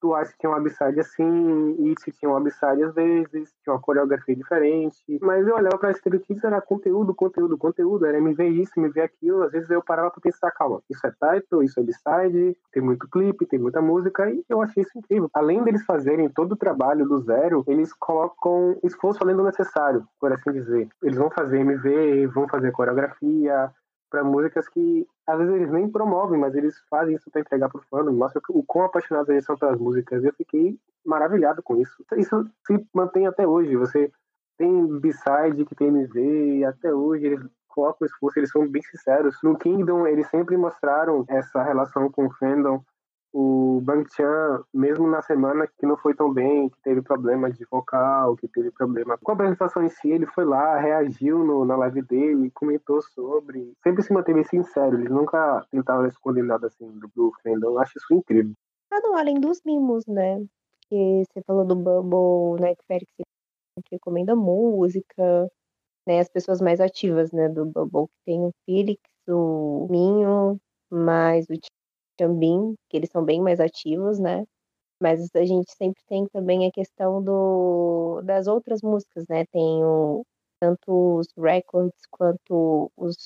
Title, 0.00 0.10
Twice 0.10 0.34
tinha 0.38 0.50
um 0.50 0.56
upside 0.56 0.98
assim, 0.98 1.76
Itzy 1.90 2.10
tinha 2.12 2.30
um 2.30 2.36
upside 2.36 2.82
às 2.82 2.94
vezes, 2.94 3.52
tinha 3.62 3.74
uma 3.74 3.80
coreografia 3.80 4.34
diferente. 4.34 4.96
Mas 5.20 5.46
eu 5.46 5.54
olhava 5.54 5.78
pra 5.78 5.90
Stray 5.90 6.20
era 6.42 6.60
conteúdo, 6.60 7.14
conteúdo, 7.14 7.58
conteúdo, 7.58 8.06
era 8.06 8.20
me 8.20 8.34
ver 8.34 8.48
isso, 8.48 8.80
me 8.80 8.88
ver 8.88 9.02
aquilo. 9.02 9.42
Às 9.42 9.52
vezes 9.52 9.70
eu 9.70 9.82
parava 9.82 10.10
pra 10.10 10.20
pensar, 10.20 10.50
calma, 10.52 10.82
isso 10.88 11.06
é 11.06 11.10
title, 11.10 11.62
isso 11.62 11.78
é 11.78 11.82
upside, 11.82 12.56
tem 12.72 12.82
muito 12.82 13.08
clipe, 13.08 13.46
tem 13.46 13.58
muita 13.58 13.82
música, 13.82 14.28
e 14.30 14.44
eu 14.48 14.62
achei 14.62 14.82
isso 14.82 14.98
incrível. 14.98 15.28
Além 15.34 15.62
deles 15.62 15.84
fazerem 15.84 16.28
todo 16.28 16.52
o 16.52 16.56
trabalho 16.56 17.06
do 17.06 17.18
zero, 17.20 17.64
eles 17.66 17.92
colocam 17.92 18.78
esforço 18.82 19.22
além 19.22 19.36
do 19.36 19.44
necessário, 19.44 20.06
por 20.18 20.32
assim 20.32 20.52
dizer. 20.52 20.88
Eles 21.02 21.18
vão 21.18 21.30
fazer 21.30 21.58
MV, 21.60 22.26
vão 22.28 22.48
fazer 22.48 22.72
coreografia, 22.72 23.70
para 24.10 24.24
músicas 24.24 24.68
que 24.68 25.06
às 25.26 25.38
vezes 25.38 25.54
eles 25.54 25.70
nem 25.70 25.88
promovem, 25.88 26.38
mas 26.38 26.54
eles 26.54 26.74
fazem 26.90 27.14
isso 27.14 27.30
para 27.30 27.40
entregar 27.40 27.68
pro 27.68 27.82
fã, 27.88 28.02
mostra 28.04 28.42
o 28.50 28.62
quão 28.64 28.84
apaixonados 28.84 29.28
eles 29.28 29.44
são 29.44 29.56
pelas 29.56 29.78
músicas. 29.78 30.24
Eu 30.24 30.32
fiquei 30.34 30.76
maravilhado 31.06 31.62
com 31.62 31.76
isso. 31.76 32.04
Isso 32.16 32.44
se 32.66 32.86
mantém 32.92 33.26
até 33.26 33.46
hoje. 33.46 33.76
Você 33.76 34.10
tem 34.58 34.86
B-side 34.98 35.64
que 35.64 35.74
tem 35.74 35.88
MV 35.88 36.58
e 36.58 36.64
até 36.64 36.92
hoje 36.92 37.26
eles 37.26 37.40
colocam 37.68 38.04
esforço, 38.04 38.38
eles 38.38 38.50
são 38.50 38.68
bem 38.68 38.82
sinceros. 38.82 39.36
No 39.42 39.56
Kingdom 39.56 40.06
eles 40.06 40.28
sempre 40.28 40.56
mostraram 40.56 41.24
essa 41.28 41.62
relação 41.62 42.10
com 42.10 42.26
o 42.26 42.32
fandom 42.32 42.82
o 43.32 43.80
Bang 43.82 44.04
Chan, 44.14 44.64
mesmo 44.74 45.06
na 45.08 45.22
semana 45.22 45.66
que 45.66 45.86
não 45.86 45.96
foi 45.96 46.14
tão 46.14 46.32
bem, 46.32 46.68
que 46.68 46.80
teve 46.82 47.00
problema 47.00 47.50
de 47.50 47.64
vocal, 47.70 48.36
que 48.36 48.48
teve 48.48 48.70
problema 48.70 49.16
com 49.18 49.30
a 49.30 49.34
apresentação 49.34 49.84
em 49.84 49.88
si, 49.88 50.10
ele 50.10 50.26
foi 50.26 50.44
lá, 50.44 50.78
reagiu 50.78 51.38
no, 51.44 51.64
na 51.64 51.76
live 51.76 52.02
dele, 52.02 52.50
comentou 52.50 53.00
sobre. 53.02 53.72
Sempre 53.82 54.02
se 54.02 54.12
manteve 54.12 54.44
sincero, 54.44 54.96
eles 54.96 55.10
nunca 55.10 55.64
tentaram 55.70 56.06
esconder 56.06 56.42
nada 56.42 56.66
assim 56.66 56.90
do, 56.98 57.10
do 57.14 57.32
fandom. 57.42 57.68
Eu 57.68 57.78
acho 57.78 57.98
isso 57.98 58.14
incrível. 58.14 58.52
Ah, 58.92 59.00
não, 59.02 59.16
além 59.16 59.38
dos 59.38 59.60
mimos, 59.64 60.04
né? 60.06 60.44
Que 60.88 61.22
você 61.24 61.42
falou 61.46 61.64
do 61.64 61.76
Bubble, 61.76 62.60
né? 62.60 62.74
Que 62.74 63.06
que 63.82 63.94
recomenda 63.94 64.34
música, 64.34 65.48
né? 66.06 66.18
As 66.18 66.28
pessoas 66.28 66.60
mais 66.60 66.80
ativas, 66.80 67.30
né? 67.32 67.48
Do 67.48 67.64
Bubble, 67.64 68.08
que 68.08 68.24
tem 68.26 68.40
o 68.40 68.50
Felix, 68.66 69.00
o 69.28 69.86
Minho, 69.88 70.60
mais 70.90 71.46
o 71.48 71.54
Que 72.88 72.96
eles 72.96 73.10
são 73.10 73.24
bem 73.24 73.40
mais 73.40 73.60
ativos, 73.60 74.18
né? 74.18 74.44
Mas 75.02 75.30
a 75.34 75.44
gente 75.44 75.72
sempre 75.76 76.02
tem 76.08 76.26
também 76.28 76.66
a 76.66 76.72
questão 76.72 77.22
do, 77.22 78.22
das 78.24 78.46
outras 78.46 78.82
músicas, 78.82 79.24
né? 79.28 79.44
Tem 79.52 79.84
o, 79.84 80.24
tanto 80.60 81.18
os 81.18 81.28
records 81.38 82.00
quanto 82.10 82.90
os 82.96 83.16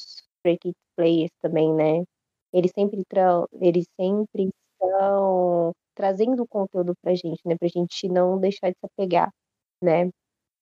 break 0.45 0.72
players 0.97 1.32
também, 1.42 1.72
né? 1.74 2.05
Eles 2.53 2.72
sempre, 2.74 3.05
tra 3.09 3.45
eles 3.61 3.86
sempre 4.01 4.51
estão 4.82 5.72
trazendo 5.97 6.47
conteúdo 6.49 6.95
pra 7.03 7.14
gente, 7.14 7.40
né? 7.47 7.57
Pra 7.59 7.68
gente 7.68 8.09
não 8.09 8.38
deixar 8.38 8.70
de 8.70 8.76
se 8.78 8.86
apegar, 8.86 9.30
né? 9.82 10.11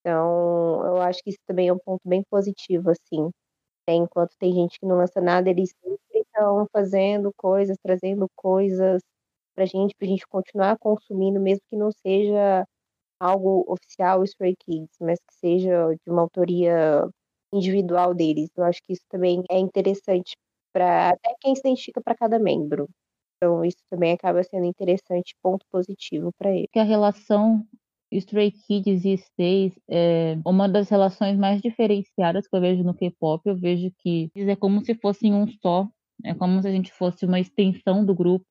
Então, 0.01 0.85
eu 0.87 1.03
acho 1.03 1.22
que 1.22 1.30
isso 1.30 1.41
também 1.47 1.68
é 1.68 1.72
um 1.72 1.78
ponto 1.78 2.01
bem 2.09 2.22
positivo, 2.30 2.91
assim. 2.91 3.24
Né? 3.89 3.95
Enquanto 3.97 4.33
tem 4.39 4.53
gente 4.53 4.78
que 4.80 4.87
não 4.87 4.97
lança 4.99 5.20
nada, 5.20 5.51
eles 5.51 5.74
estão 6.35 6.66
fazendo 6.72 7.33
coisas, 7.37 7.76
trazendo 7.83 8.26
coisas 8.37 9.03
pra 9.55 9.66
gente, 9.66 9.95
pra 9.99 10.09
gente 10.09 10.26
continuar 10.26 10.78
consumindo, 10.78 11.41
mesmo 11.41 11.62
que 11.70 11.76
não 11.76 11.91
seja 11.93 12.64
algo 13.20 13.64
oficial 13.68 14.24
Stray 14.24 14.55
Kids, 14.57 14.97
mas 15.01 15.18
que 15.20 15.35
seja 15.35 15.89
de 15.95 16.12
uma 16.12 16.22
autoria 16.22 17.09
individual 17.53 18.14
deles. 18.14 18.51
Eu 18.57 18.64
acho 18.64 18.80
que 18.85 18.95
isso 18.95 19.05
também 19.09 19.43
é 19.51 19.59
interessante 19.59 20.33
para 20.72 21.11
até 21.11 21.35
quem 21.41 21.55
se 21.55 21.61
identifica 21.61 22.01
para 22.03 22.16
cada 22.16 22.39
membro. 22.39 22.89
Então 23.37 23.64
isso 23.64 23.78
também 23.91 24.12
acaba 24.12 24.43
sendo 24.43 24.64
interessante, 24.64 25.35
ponto 25.43 25.66
positivo 25.70 26.30
para 26.39 26.51
ele. 26.51 26.68
Que 26.72 26.78
a 26.78 26.85
relação 26.85 27.64
Stray 28.11 28.53
Kids 28.53 29.05
e 29.05 29.14
Stays 29.14 29.72
é 29.89 30.37
uma 30.47 30.68
das 30.68 30.89
relações 30.89 31.37
mais 31.37 31.61
diferenciadas 31.61 32.47
que 32.47 32.55
eu 32.57 32.61
vejo 32.61 32.83
no 32.83 32.95
K-pop. 32.95 33.43
Eu 33.45 33.57
vejo 33.57 33.91
que 33.99 34.30
é 34.37 34.57
como 34.57 34.85
se 34.85 34.95
fossem 34.95 35.35
um 35.35 35.47
só, 35.47 35.89
é 36.25 36.35
como 36.35 36.61
se 36.62 36.68
a 36.68 36.73
gente 36.73 36.93
fosse 36.93 37.25
uma 37.27 37.41
extensão 37.41 38.05
do 38.05 38.14
grupo. 38.14 38.47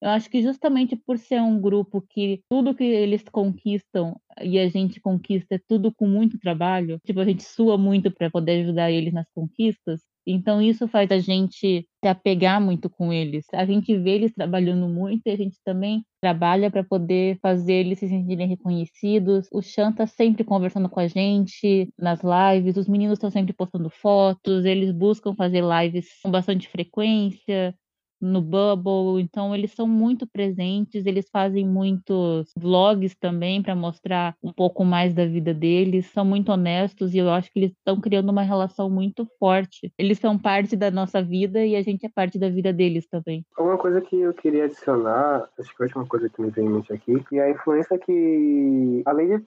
Eu 0.00 0.10
acho 0.10 0.30
que 0.30 0.42
justamente 0.42 0.94
por 0.94 1.18
ser 1.18 1.40
um 1.40 1.60
grupo 1.60 2.00
que 2.00 2.42
tudo 2.48 2.74
que 2.74 2.84
eles 2.84 3.24
conquistam 3.24 4.14
e 4.40 4.58
a 4.58 4.68
gente 4.68 5.00
conquista 5.00 5.56
é 5.56 5.60
tudo 5.68 5.92
com 5.92 6.06
muito 6.06 6.38
trabalho, 6.38 7.00
tipo, 7.04 7.18
a 7.20 7.24
gente 7.24 7.42
sua 7.42 7.76
muito 7.76 8.10
para 8.12 8.30
poder 8.30 8.62
ajudar 8.62 8.92
eles 8.92 9.12
nas 9.12 9.28
conquistas, 9.34 10.00
Então 10.30 10.60
isso 10.60 10.86
faz 10.88 11.10
a 11.10 11.18
gente 11.18 11.86
se 12.02 12.08
apegar 12.08 12.60
muito 12.60 12.90
com 12.90 13.12
eles. 13.12 13.46
A 13.52 13.64
gente 13.64 13.96
vê 13.98 14.10
eles 14.10 14.34
trabalhando 14.34 14.88
muito 14.88 15.22
e 15.26 15.30
a 15.30 15.36
gente 15.36 15.58
também 15.64 16.04
trabalha 16.20 16.70
para 16.70 16.84
poder 16.84 17.38
fazer 17.40 17.72
eles 17.74 17.98
se 17.98 18.08
sentirem 18.08 18.46
reconhecidos. 18.48 19.48
O 19.52 19.62
Chan 19.62 19.92
tá 19.92 20.06
sempre 20.06 20.44
conversando 20.44 20.88
com 20.88 21.00
a 21.00 21.08
gente 21.08 21.88
nas 21.98 22.20
lives, 22.22 22.76
os 22.76 22.88
meninos 22.88 23.14
estão 23.18 23.30
sempre 23.30 23.52
postando 23.52 23.90
fotos, 23.90 24.64
eles 24.64 24.92
buscam 24.92 25.34
fazer 25.34 25.62
lives 25.62 26.08
com 26.22 26.30
bastante 26.30 26.68
frequência 26.68 27.74
no 28.20 28.40
Bubble, 28.40 29.22
então 29.22 29.54
eles 29.54 29.72
são 29.72 29.86
muito 29.86 30.26
presentes, 30.26 31.06
eles 31.06 31.28
fazem 31.30 31.66
muitos 31.66 32.52
vlogs 32.56 33.14
também 33.16 33.62
para 33.62 33.74
mostrar 33.74 34.34
um 34.42 34.52
pouco 34.52 34.84
mais 34.84 35.14
da 35.14 35.26
vida 35.26 35.54
deles, 35.54 36.06
são 36.06 36.24
muito 36.24 36.50
honestos 36.50 37.14
e 37.14 37.18
eu 37.18 37.30
acho 37.30 37.50
que 37.52 37.58
eles 37.58 37.72
estão 37.72 38.00
criando 38.00 38.30
uma 38.30 38.42
relação 38.42 38.90
muito 38.90 39.26
forte. 39.38 39.92
Eles 39.98 40.18
são 40.18 40.38
parte 40.38 40.76
da 40.76 40.90
nossa 40.90 41.22
vida 41.22 41.64
e 41.64 41.76
a 41.76 41.82
gente 41.82 42.06
é 42.06 42.08
parte 42.08 42.38
da 42.38 42.48
vida 42.48 42.72
deles 42.72 43.06
também. 43.08 43.44
Uma 43.58 43.78
coisa 43.78 44.00
que 44.00 44.18
eu 44.18 44.34
queria 44.34 44.64
adicionar, 44.64 45.48
acho 45.58 45.76
que 45.76 45.82
a 45.82 45.86
última 45.86 46.06
coisa 46.06 46.28
que 46.28 46.40
me 46.40 46.50
vem 46.50 46.66
em 46.66 46.70
mente 46.70 46.92
aqui, 46.92 47.22
e 47.32 47.40
a 47.40 47.50
influência 47.50 47.98
que, 47.98 49.02
além 49.06 49.38
de 49.38 49.44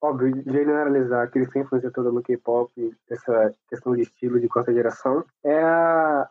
óbvio, 0.00 0.42
generalizar 0.46 1.30
que 1.30 1.38
eles 1.38 1.50
têm 1.50 1.62
influência 1.62 1.90
toda 1.90 2.10
no 2.10 2.22
K-pop, 2.22 2.70
essa 3.10 3.52
questão 3.68 3.94
de 3.94 4.02
estilo 4.02 4.40
de 4.40 4.48
quarta 4.48 4.72
geração, 4.72 5.24
é 5.44 5.62
a, 5.62 6.28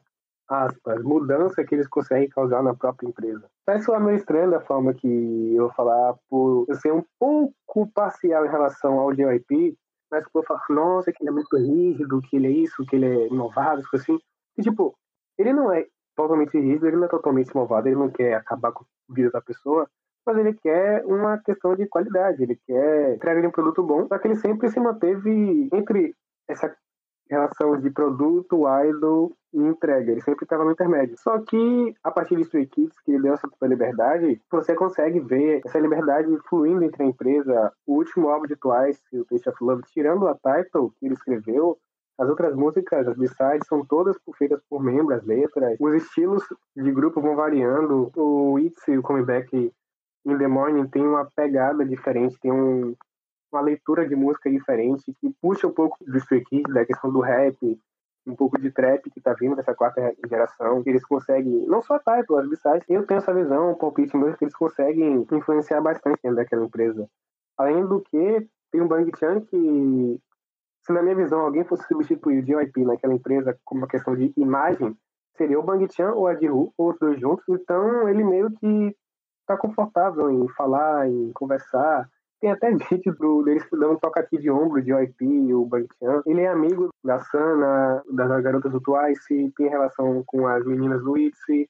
aspas, 0.47 1.01
mudança 1.03 1.63
que 1.63 1.75
eles 1.75 1.87
conseguem 1.87 2.29
causar 2.29 2.63
na 2.63 2.73
própria 2.73 3.07
empresa. 3.07 3.49
Parece 3.65 3.85
soar 3.85 4.01
meio 4.01 4.17
estranho 4.17 4.51
da 4.51 4.61
forma 4.61 4.93
que 4.93 5.55
eu 5.55 5.63
vou 5.63 5.73
falar, 5.73 6.15
por 6.29 6.65
eu 6.67 6.75
ser 6.75 6.93
um 6.93 7.03
pouco 7.19 7.87
parcial 7.93 8.45
em 8.45 8.49
relação 8.49 8.99
ao 8.99 9.13
JYP, 9.13 9.77
mas 10.09 10.27
por 10.29 10.45
falar, 10.45 10.63
nossa, 10.69 11.11
que 11.11 11.21
ele 11.21 11.29
é 11.29 11.33
muito 11.33 11.55
rígido, 11.57 12.21
que 12.21 12.37
ele 12.37 12.47
é 12.47 12.51
isso, 12.51 12.85
que 12.85 12.95
ele 12.95 13.05
é 13.05 13.27
inovado, 13.27 13.83
assim. 13.93 14.17
E, 14.57 14.61
tipo, 14.61 14.95
ele 15.37 15.53
não 15.53 15.71
é 15.71 15.85
totalmente 16.15 16.57
rígido, 16.57 16.87
ele 16.87 16.97
não 16.97 17.05
é 17.05 17.09
totalmente 17.09 17.49
inovado, 17.51 17.87
ele 17.87 17.97
não 17.97 18.09
quer 18.09 18.35
acabar 18.35 18.71
com 18.71 18.83
a 18.83 19.13
vida 19.13 19.29
da 19.29 19.41
pessoa, 19.41 19.87
mas 20.25 20.37
ele 20.37 20.53
quer 20.53 21.05
uma 21.05 21.37
questão 21.37 21.75
de 21.75 21.87
qualidade, 21.87 22.43
ele 22.43 22.59
quer 22.65 23.15
entregar 23.15 23.47
um 23.47 23.51
produto 23.51 23.83
bom, 23.83 24.07
só 24.07 24.17
que 24.17 24.27
ele 24.27 24.35
sempre 24.35 24.69
se 24.69 24.79
manteve 24.79 25.69
entre 25.71 26.15
essa 26.47 26.75
relação 27.29 27.79
de 27.79 27.89
produto, 27.89 28.63
idol 28.85 29.33
e 29.57 29.67
entrega. 29.67 30.11
Ele 30.11 30.21
sempre 30.21 30.45
estava 30.45 30.63
no 30.63 30.71
intermédio. 30.71 31.17
Só 31.17 31.39
que, 31.39 31.95
a 32.03 32.11
partir 32.11 32.35
de 32.35 32.43
Stray 32.43 32.67
Kids, 32.67 32.99
que 33.01 33.19
deu 33.19 33.33
essa 33.33 33.49
liberdade, 33.63 34.39
você 34.51 34.75
consegue 34.75 35.19
ver 35.19 35.61
essa 35.65 35.79
liberdade 35.79 36.37
fluindo 36.47 36.83
entre 36.83 37.03
a 37.03 37.07
empresa. 37.07 37.73
O 37.85 37.95
último 37.95 38.29
álbum 38.29 38.45
de 38.45 38.55
Twice, 38.55 39.01
o 39.13 39.25
Taste 39.25 39.49
of 39.49 39.63
Love, 39.63 39.83
tirando 39.91 40.27
a 40.27 40.35
title 40.35 40.91
que 40.99 41.07
ele 41.07 41.15
escreveu, 41.15 41.77
as 42.19 42.29
outras 42.29 42.55
músicas, 42.55 43.07
as 43.07 43.15
b-sides, 43.15 43.67
são 43.67 43.85
todas 43.85 44.17
feitas 44.37 44.59
por 44.69 44.83
membros, 44.83 45.19
as 45.19 45.25
letras. 45.25 45.77
Os 45.79 45.93
estilos 45.95 46.43
de 46.75 46.91
grupo 46.91 47.21
vão 47.21 47.35
variando. 47.35 48.11
O 48.15 48.57
It's, 48.59 48.87
o 48.87 49.01
Comeback 49.01 49.71
in 50.25 50.37
the 50.37 50.47
Morning, 50.47 50.87
tem 50.87 51.05
uma 51.05 51.25
pegada 51.35 51.85
diferente, 51.85 52.39
tem 52.39 52.51
um, 52.51 52.95
uma 53.51 53.61
leitura 53.61 54.07
de 54.07 54.15
música 54.15 54.49
diferente, 54.49 55.13
que 55.21 55.31
puxa 55.41 55.67
um 55.67 55.71
pouco 55.71 55.97
do 56.05 56.17
Stray 56.17 56.43
Kids, 56.43 56.73
da 56.73 56.85
questão 56.85 57.11
do 57.11 57.21
rap, 57.21 57.55
um 58.27 58.35
pouco 58.35 58.59
de 58.59 58.69
trap 58.71 59.09
que 59.09 59.21
tá 59.21 59.33
vindo 59.33 59.55
dessa 59.55 59.73
quarta 59.73 60.13
geração, 60.27 60.83
que 60.83 60.89
eles 60.89 61.05
conseguem, 61.05 61.65
não 61.65 61.81
só 61.81 61.95
a 61.95 61.99
Title, 61.99 62.37
as 62.37 62.49
b 62.49 62.57
eu 62.89 63.05
tenho 63.05 63.17
essa 63.19 63.33
visão, 63.33 63.71
um 63.71 63.75
palpite 63.75 64.15
meu, 64.17 64.35
que 64.35 64.43
eles 64.43 64.55
conseguem 64.55 65.25
influenciar 65.31 65.81
bastante 65.81 66.19
dentro 66.21 66.35
daquela 66.35 66.65
empresa. 66.65 67.09
Além 67.57 67.85
do 67.85 68.01
que, 68.01 68.47
tem 68.71 68.81
um 68.81 68.87
Bang 68.87 69.09
Chan 69.17 69.41
que, 69.41 70.21
se 70.81 70.93
na 70.93 71.01
minha 71.01 71.15
visão 71.15 71.39
alguém 71.39 71.63
fosse 71.63 71.87
substituir 71.87 72.39
o 72.39 72.45
JYP 72.45 72.85
naquela 72.85 73.13
empresa 73.13 73.57
como 73.63 73.81
uma 73.81 73.87
questão 73.87 74.15
de 74.15 74.33
imagem, 74.35 74.95
seria 75.35 75.59
o 75.59 75.63
Bang 75.63 75.87
Chan 75.91 76.11
ou 76.13 76.27
a 76.27 76.35
Jihu, 76.35 76.73
ou 76.77 76.91
os 76.91 76.99
dois 76.99 77.19
juntos, 77.19 77.45
então 77.47 78.09
ele 78.09 78.23
meio 78.23 78.51
que 78.51 78.95
tá 79.45 79.55
confortável 79.55 80.29
em 80.29 80.47
falar, 80.49 81.07
em 81.09 81.31
conversar, 81.31 82.09
tem 82.39 82.51
até 82.51 82.69
vídeo 82.91 83.15
do, 83.15 83.43
deles 83.43 83.65
dando 83.71 83.99
toque 83.99 84.19
aqui 84.19 84.37
de 84.37 84.49
ombro 84.49 84.81
de 84.81 84.93
OIP, 84.93 85.53
o 85.53 85.65
Banchan. 85.65 86.21
Ele 86.25 86.41
é 86.41 86.47
amigo 86.47 86.89
da 87.03 87.19
Sana, 87.19 88.03
das 88.11 88.43
garotas 88.43 88.71
do 88.71 88.81
Twice, 88.81 89.53
tem 89.55 89.69
relação 89.69 90.23
com 90.25 90.47
as 90.47 90.65
meninas 90.65 91.03
do 91.03 91.17
ITZY. 91.17 91.69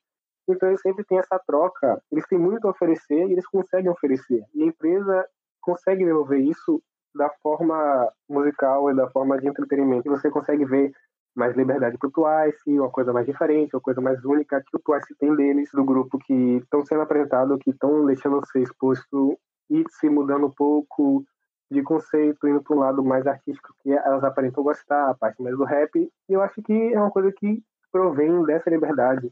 Então 0.50 0.70
eles 0.70 0.82
sempre 0.82 1.04
tem 1.04 1.20
essa 1.20 1.40
troca. 1.46 2.02
Eles 2.12 2.26
têm 2.28 2.40
muito 2.40 2.68
a 2.68 2.72
oferecer 2.72 3.28
e 3.28 3.34
eles 3.34 3.48
conseguem 3.48 3.92
oferecer. 3.92 4.44
E 4.54 4.64
a 4.64 4.66
empresa 4.66 5.26
consegue 5.62 6.06
devolver 6.06 6.40
isso 6.40 6.82
da 7.14 7.30
forma 7.42 8.12
musical 8.30 8.90
e 8.90 8.96
da 8.96 9.10
forma 9.10 9.38
de 9.40 9.48
entretenimento. 9.48 10.08
E 10.08 10.10
você 10.10 10.30
consegue 10.30 10.64
ver 10.64 10.92
mais 11.36 11.56
liberdade 11.56 11.98
para 11.98 12.08
o 12.08 12.12
Twice, 12.12 12.80
uma 12.80 12.90
coisa 12.90 13.14
mais 13.14 13.26
diferente, 13.26 13.76
uma 13.76 13.82
coisa 13.82 14.02
mais 14.02 14.24
única 14.26 14.62
que 14.62 14.76
o 14.76 14.80
Twice 14.80 15.16
tem 15.20 15.36
deles, 15.36 15.70
do 15.72 15.84
grupo 15.84 16.18
que 16.18 16.34
estão 16.58 16.84
sendo 16.86 17.02
apresentados, 17.02 17.60
que 17.60 17.70
estão 17.70 18.06
deixando 18.06 18.44
ser 18.48 18.62
exposto 18.62 19.38
e 19.70 19.84
se 19.90 20.10
mudando 20.10 20.48
um 20.48 20.52
pouco 20.52 21.26
de 21.70 21.82
conceito, 21.84 22.48
indo 22.48 22.62
para 22.62 22.76
um 22.76 22.80
lado 22.80 23.04
mais 23.04 23.28
artístico 23.28 23.74
que 23.82 23.92
elas 23.92 24.24
aparentam 24.24 24.64
gostar, 24.64 25.10
a 25.10 25.14
parte 25.14 25.42
mais 25.42 25.58
do 25.58 25.66
rap. 25.66 25.96
E 25.98 26.12
eu 26.34 26.42
acho 26.42 26.62
que 26.62 26.74
é 26.74 27.00
uma 27.00 27.12
coisa 27.12 27.32
que 27.32 27.62
provém 27.92 28.44
dessa 28.44 28.70
liberdade 28.70 29.32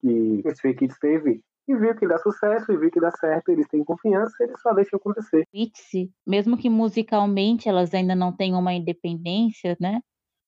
que 0.00 0.42
esse 0.44 0.60
Fake 0.60 0.80
Kids 0.80 0.98
teve 0.98 1.42
e 1.68 1.76
viu 1.76 1.94
que 1.94 2.06
dá 2.06 2.18
sucesso 2.18 2.72
e 2.72 2.76
viu 2.76 2.90
que 2.90 3.00
dá 3.00 3.10
certo, 3.12 3.50
eles 3.50 3.68
têm 3.68 3.84
confiança, 3.84 4.34
eles 4.40 4.60
só 4.60 4.72
deixam 4.74 4.96
acontecer. 4.96 5.44
Itzy, 5.54 6.10
mesmo 6.26 6.56
que 6.56 6.68
musicalmente 6.68 7.68
elas 7.68 7.94
ainda 7.94 8.14
não 8.14 8.32
tenham 8.32 8.58
uma 8.58 8.74
independência, 8.74 9.76
né? 9.80 10.00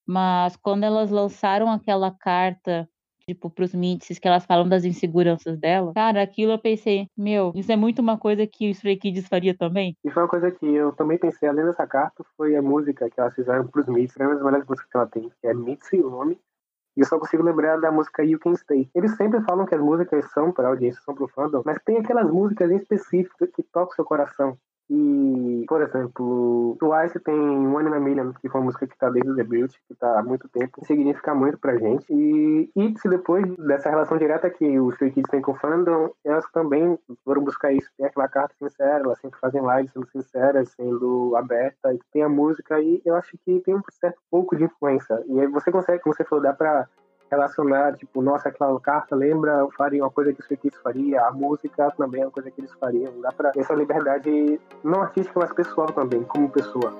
Mas 0.06 0.56
quando 0.56 0.84
elas 0.84 1.10
lançaram 1.10 1.70
aquela 1.70 2.10
carta 2.10 2.88
tipo, 3.26 3.50
pros 3.50 3.74
mídias 3.74 4.18
que 4.18 4.28
elas 4.28 4.44
falam 4.44 4.68
das 4.68 4.84
inseguranças 4.84 5.58
dela. 5.58 5.92
Cara, 5.94 6.22
aquilo 6.22 6.52
eu 6.52 6.58
pensei, 6.58 7.06
meu, 7.16 7.52
isso 7.54 7.70
é 7.72 7.76
muito 7.76 8.00
uma 8.00 8.18
coisa 8.18 8.46
que 8.46 8.68
o 8.68 8.70
Stray 8.70 8.96
Kids 8.96 9.28
faria 9.28 9.56
também. 9.56 9.96
E 10.04 10.10
foi 10.10 10.22
uma 10.22 10.28
coisa 10.28 10.50
que 10.50 10.66
eu 10.66 10.92
também 10.92 11.18
pensei, 11.18 11.48
além 11.48 11.64
dessa 11.64 11.86
carta, 11.86 12.24
foi 12.36 12.56
a 12.56 12.62
música 12.62 13.08
que 13.10 13.20
elas 13.20 13.34
fizeram 13.34 13.66
pros 13.66 13.86
mídias, 13.86 14.18
é 14.18 14.26
uma 14.26 14.34
das 14.34 14.44
melhores 14.44 14.66
músicas 14.66 14.90
que 14.90 14.96
ela 14.96 15.06
tem, 15.06 15.30
que 15.40 15.46
é 15.46 15.54
nome. 15.54 16.38
E 16.96 17.00
eu 17.00 17.06
só 17.06 17.18
consigo 17.18 17.42
lembrar 17.42 17.80
da 17.80 17.90
música 17.90 18.24
You 18.24 18.38
Can 18.38 18.54
Stay. 18.54 18.88
Eles 18.94 19.16
sempre 19.16 19.40
falam 19.42 19.66
que 19.66 19.74
as 19.74 19.80
músicas 19.80 20.30
são 20.32 20.52
para 20.52 20.68
audiência, 20.68 21.02
são 21.04 21.14
pro 21.14 21.26
fandom, 21.26 21.62
mas 21.64 21.82
tem 21.84 21.98
aquelas 21.98 22.30
músicas 22.30 22.70
em 22.70 22.76
específico 22.76 23.46
que 23.48 23.62
tocam 23.64 23.92
o 23.92 23.94
seu 23.94 24.04
coração. 24.04 24.56
E, 24.88 24.94
por 25.66 25.82
exemplo, 25.82 26.76
Twice 26.78 27.18
tem 27.20 27.34
One 27.34 27.88
in 27.88 27.94
a 27.94 28.00
Million, 28.00 28.32
que 28.40 28.48
foi 28.48 28.60
uma 28.60 28.66
música 28.66 28.86
que 28.86 28.96
tá 28.96 29.10
desde 29.10 29.30
o 29.30 29.34
debut, 29.34 29.72
que 29.88 29.94
tá 29.94 30.18
há 30.18 30.22
muito 30.22 30.48
tempo, 30.48 30.80
e 30.82 30.86
significa 30.86 31.34
muito 31.34 31.58
pra 31.58 31.76
gente. 31.76 32.06
E 32.10 32.70
It's, 32.76 33.02
depois 33.08 33.44
dessa 33.56 33.90
relação 33.90 34.18
direta 34.18 34.50
que 34.50 34.78
os 34.78 34.94
Stray 34.94 35.12
Kids 35.12 35.30
têm 35.30 35.42
com 35.42 35.52
o 35.52 35.56
fandom, 35.56 36.10
elas 36.24 36.44
também 36.52 36.98
foram 37.24 37.42
buscar 37.42 37.72
isso. 37.72 37.90
Tem 37.96 38.06
aquela 38.06 38.28
carta 38.28 38.54
sincera, 38.58 39.04
elas 39.04 39.18
sempre 39.18 39.38
fazem 39.38 39.62
lives 39.62 39.92
sendo 39.92 40.08
sinceras, 40.08 40.70
sendo 40.70 41.34
abertas, 41.36 41.98
tem 42.12 42.22
a 42.22 42.28
música, 42.28 42.80
e 42.80 43.00
eu 43.04 43.14
acho 43.16 43.36
que 43.44 43.60
tem 43.60 43.74
um 43.74 43.82
certo 43.90 44.20
pouco 44.30 44.56
de 44.56 44.64
influência. 44.64 45.22
E 45.26 45.40
aí 45.40 45.46
você 45.46 45.70
consegue, 45.70 46.02
como 46.02 46.14
você 46.14 46.24
falou, 46.24 46.42
dá 46.42 46.52
pra 46.52 46.88
relacionar, 47.30 47.96
tipo, 47.96 48.22
nossa, 48.22 48.48
aquela 48.48 48.78
carta 48.80 49.16
lembra, 49.16 49.66
faria 49.76 50.02
uma 50.02 50.10
coisa 50.10 50.32
que 50.32 50.40
os 50.40 50.46
feitiços 50.46 50.80
faria, 50.82 51.20
a 51.22 51.32
música 51.32 51.90
também 51.96 52.22
é 52.22 52.24
uma 52.26 52.30
coisa 52.30 52.50
que 52.50 52.60
eles 52.60 52.72
fariam. 52.74 53.20
Dá 53.20 53.32
pra 53.32 53.52
essa 53.56 53.74
liberdade 53.74 54.60
não 54.82 55.02
artística, 55.02 55.38
mas 55.40 55.52
pessoal 55.52 55.88
também, 55.88 56.22
como 56.24 56.48
pessoa. 56.48 56.92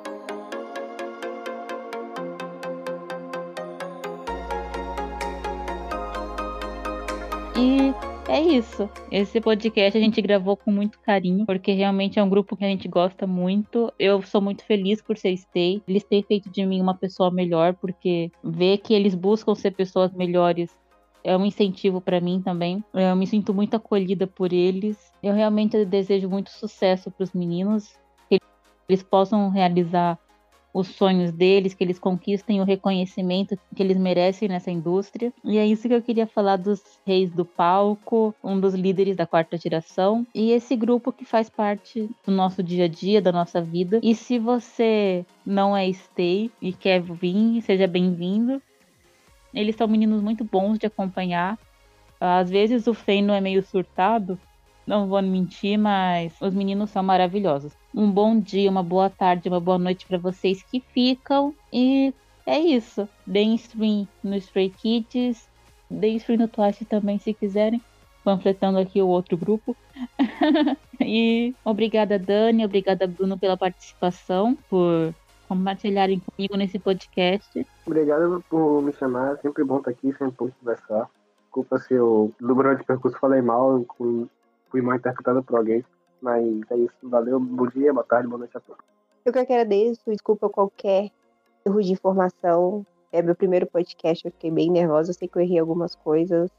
E 7.57 7.95
é 8.35 8.41
isso. 8.41 8.91
Esse 9.13 9.41
podcast 9.41 9.97
a 9.97 10.01
gente 10.01 10.21
gravou 10.21 10.57
com 10.57 10.73
muito 10.73 10.99
carinho, 10.99 11.47
porque 11.47 11.71
realmente 11.71 12.19
é 12.19 12.23
um 12.23 12.29
grupo 12.29 12.57
que 12.57 12.65
a 12.65 12.69
gente 12.69 12.89
gosta 12.89 13.29
muito. 13.29 13.93
Eu 13.97 14.21
sou 14.23 14.41
muito 14.41 14.65
feliz 14.65 15.01
por 15.01 15.17
ser 15.17 15.37
Stay. 15.37 15.81
Eles 15.87 16.03
têm 16.03 16.21
feito 16.21 16.51
de 16.51 16.67
mim 16.67 16.81
uma 16.81 16.97
pessoa 16.97 17.31
melhor, 17.31 17.75
porque 17.75 18.33
ver 18.43 18.79
que 18.79 18.93
eles 18.93 19.15
buscam 19.15 19.55
ser 19.55 19.71
pessoas 19.71 20.13
melhores 20.13 20.77
é 21.23 21.37
um 21.37 21.45
incentivo 21.45 22.01
para 22.01 22.21
mim 22.21 22.43
também. 22.43 22.85
Eu 22.93 23.15
me 23.15 23.25
sinto 23.25 23.55
muito 23.55 23.77
acolhida 23.77 24.27
por 24.27 24.53
eles. 24.53 25.13
Eu 25.23 25.33
realmente 25.33 25.85
desejo 25.85 26.29
muito 26.29 26.51
sucesso 26.51 27.13
para 27.13 27.23
os 27.23 27.33
meninos, 27.33 27.97
que 28.29 28.41
eles 28.89 29.03
possam 29.05 29.49
realizar 29.49 30.19
os 30.75 30.89
sonhos 30.89 31.31
deles, 31.31 31.73
que 31.73 31.85
eles 31.85 32.01
conquistem 32.01 32.61
o 32.61 32.65
reconhecimento 32.65 33.57
que 33.77 33.81
eles 33.81 33.97
merecem 33.97 34.49
nessa 34.49 34.73
indústria. 34.73 35.33
E 35.45 35.57
é 35.57 35.65
isso 35.65 35.87
que 35.87 35.95
eu 35.95 36.03
queria 36.03 36.27
falar 36.27 36.57
dos 36.57 36.83
reis 37.07 37.31
do 37.31 37.45
palco, 37.45 38.35
um 38.43 38.59
dos 38.59 38.75
líderes 38.75 39.15
da 39.15 39.25
quarta 39.25 39.57
geração, 39.57 40.27
e 40.35 40.51
esse 40.51 40.75
grupo 40.75 41.13
que 41.13 41.25
faz 41.25 41.49
parte 41.49 42.11
do 42.27 42.33
nosso 42.33 42.61
dia 42.61 42.87
a 42.87 42.89
dia, 42.89 43.23
da 43.23 43.31
nossa 43.31 43.63
vida. 43.63 44.01
E 44.03 44.17
se 44.17 44.37
você 44.37 45.25
não 45.47 45.77
é 45.77 45.89
stay 45.93 46.51
e 46.61 46.73
quer 46.73 47.01
vir, 47.01 47.63
seja 47.63 47.87
bem-vindo. 47.87 48.61
Eles 49.55 49.77
são 49.77 49.87
meninos 49.87 50.21
muito 50.21 50.43
bons 50.43 50.77
de 50.77 50.87
acompanhar. 50.87 51.57
Às 52.21 52.51
vezes 52.51 52.89
o 52.89 52.95
Feino 52.95 53.33
é 53.33 53.41
meio 53.41 53.63
surtado, 53.63 54.37
não 54.85 55.07
vou 55.07 55.23
mentir, 55.23 55.79
mas 55.79 56.35
os 56.41 56.53
meninos 56.53 56.91
são 56.91 57.03
maravilhosos. 57.03 57.73
Um 57.97 58.11
bom 58.11 58.41
dia, 58.41 58.69
uma 58.69 58.83
boa 58.83 59.09
tarde, 59.09 59.49
uma 59.49 59.61
boa 59.61 59.79
noite 59.79 60.05
para 60.05 60.19
vocês 60.19 60.61
que 60.65 60.81
ficam 60.81 61.55
e 61.73 62.13
é 62.45 62.59
isso. 62.59 63.09
Deem 63.25 63.55
stream 63.55 64.09
no 64.21 64.35
Stray 64.35 64.69
Kids, 64.71 65.49
deem 65.89 66.17
stream 66.17 66.41
no 66.41 66.49
Twice 66.49 66.85
também, 66.85 67.21
se 67.21 67.33
quiserem. 67.33 67.81
Panfletando 68.25 68.81
aqui 68.81 69.01
o 69.01 69.07
outro 69.07 69.37
grupo. 69.37 69.77
e 71.01 71.55
obrigada, 71.65 72.19
Dani, 72.19 72.65
obrigada, 72.65 73.07
Bruno, 73.07 73.39
pela 73.39 73.57
participação, 73.57 74.59
por 74.69 75.15
compartilharem 75.49 76.19
comigo 76.19 76.57
nesse 76.57 76.81
podcast. 76.81 77.65
Obrigado 77.87 78.43
por 78.51 78.83
me 78.83 78.93
chamar, 78.95 79.39
sempre 79.39 79.63
bom 79.63 79.79
estar 79.79 79.93
aqui, 79.93 80.13
sempre 80.15 80.35
bom 80.37 80.51
conversar. 80.59 81.09
Desculpa 81.45 81.79
se 81.79 81.95
eu, 81.95 82.33
no 82.41 82.57
grande 82.57 82.83
percurso, 82.83 83.17
falei 83.21 83.41
mal, 83.41 83.85
fui 84.69 84.83
mal 84.83 84.97
interpretado 84.97 85.45
por 85.45 85.59
alguém, 85.59 85.85
mas 86.25 86.43
é 86.71 86.77
isso. 86.79 86.97
Valeu, 87.03 87.39
bom 87.39 87.67
dia, 87.67 87.93
boa 87.93 88.05
tarde, 88.05 88.27
boa 88.27 88.39
noite 88.39 88.57
a 88.57 88.61
todos. 88.61 88.83
Eu 89.25 89.33
que 89.33 89.39
agradeço, 89.39 90.01
desculpa 90.07 90.49
qualquer 90.49 91.11
erro 91.67 91.83
de 91.83 91.93
informação. 91.93 92.85
É 93.13 93.21
meu 93.21 93.35
primeiro 93.35 93.67
podcast, 93.67 94.25
eu 94.25 94.33
fiquei 94.33 94.51
bem 94.51 94.71
nervosa, 94.71 95.11
eu 95.11 95.15
sei 95.15 95.29
que 95.29 95.37
eu 95.37 95.43
errei 95.43 95.59
algumas 95.59 95.95
coisas, 95.95 96.51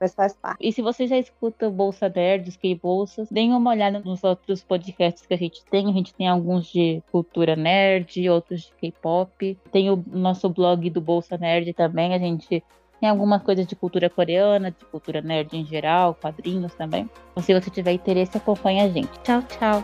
mas 0.00 0.14
faz 0.14 0.34
parte. 0.34 0.66
E 0.66 0.72
se 0.72 0.80
você 0.80 1.06
já 1.06 1.18
escuta 1.18 1.70
Bolsa 1.70 2.08
Nerd, 2.08 2.50
K-Bolsas, 2.58 3.30
deem 3.30 3.52
uma 3.52 3.70
olhada 3.70 4.00
nos 4.00 4.24
outros 4.24 4.64
podcasts 4.64 5.26
que 5.26 5.34
a 5.34 5.36
gente 5.36 5.62
tem. 5.66 5.88
A 5.88 5.92
gente 5.92 6.14
tem 6.14 6.26
alguns 6.26 6.66
de 6.66 7.02
cultura 7.12 7.54
nerd, 7.54 8.28
outros 8.28 8.62
de 8.62 8.72
K-pop. 8.72 9.56
Tem 9.70 9.90
o 9.90 10.02
nosso 10.06 10.48
blog 10.48 10.88
do 10.88 11.00
Bolsa 11.00 11.36
Nerd 11.36 11.74
também. 11.74 12.14
A 12.14 12.18
gente 12.18 12.64
tem 13.00 13.08
algumas 13.08 13.42
coisas 13.42 13.66
de 13.66 13.74
cultura 13.74 14.10
coreana, 14.10 14.70
de 14.70 14.84
cultura 14.84 15.22
nerd 15.22 15.56
em 15.56 15.64
geral, 15.64 16.14
quadrinhos 16.14 16.74
também. 16.74 17.08
Então, 17.32 17.42
se 17.42 17.58
você 17.58 17.70
tiver 17.70 17.92
interesse, 17.92 18.36
acompanhe 18.36 18.80
a 18.80 18.88
gente. 18.88 19.10
Tchau, 19.22 19.42
tchau. 19.42 19.82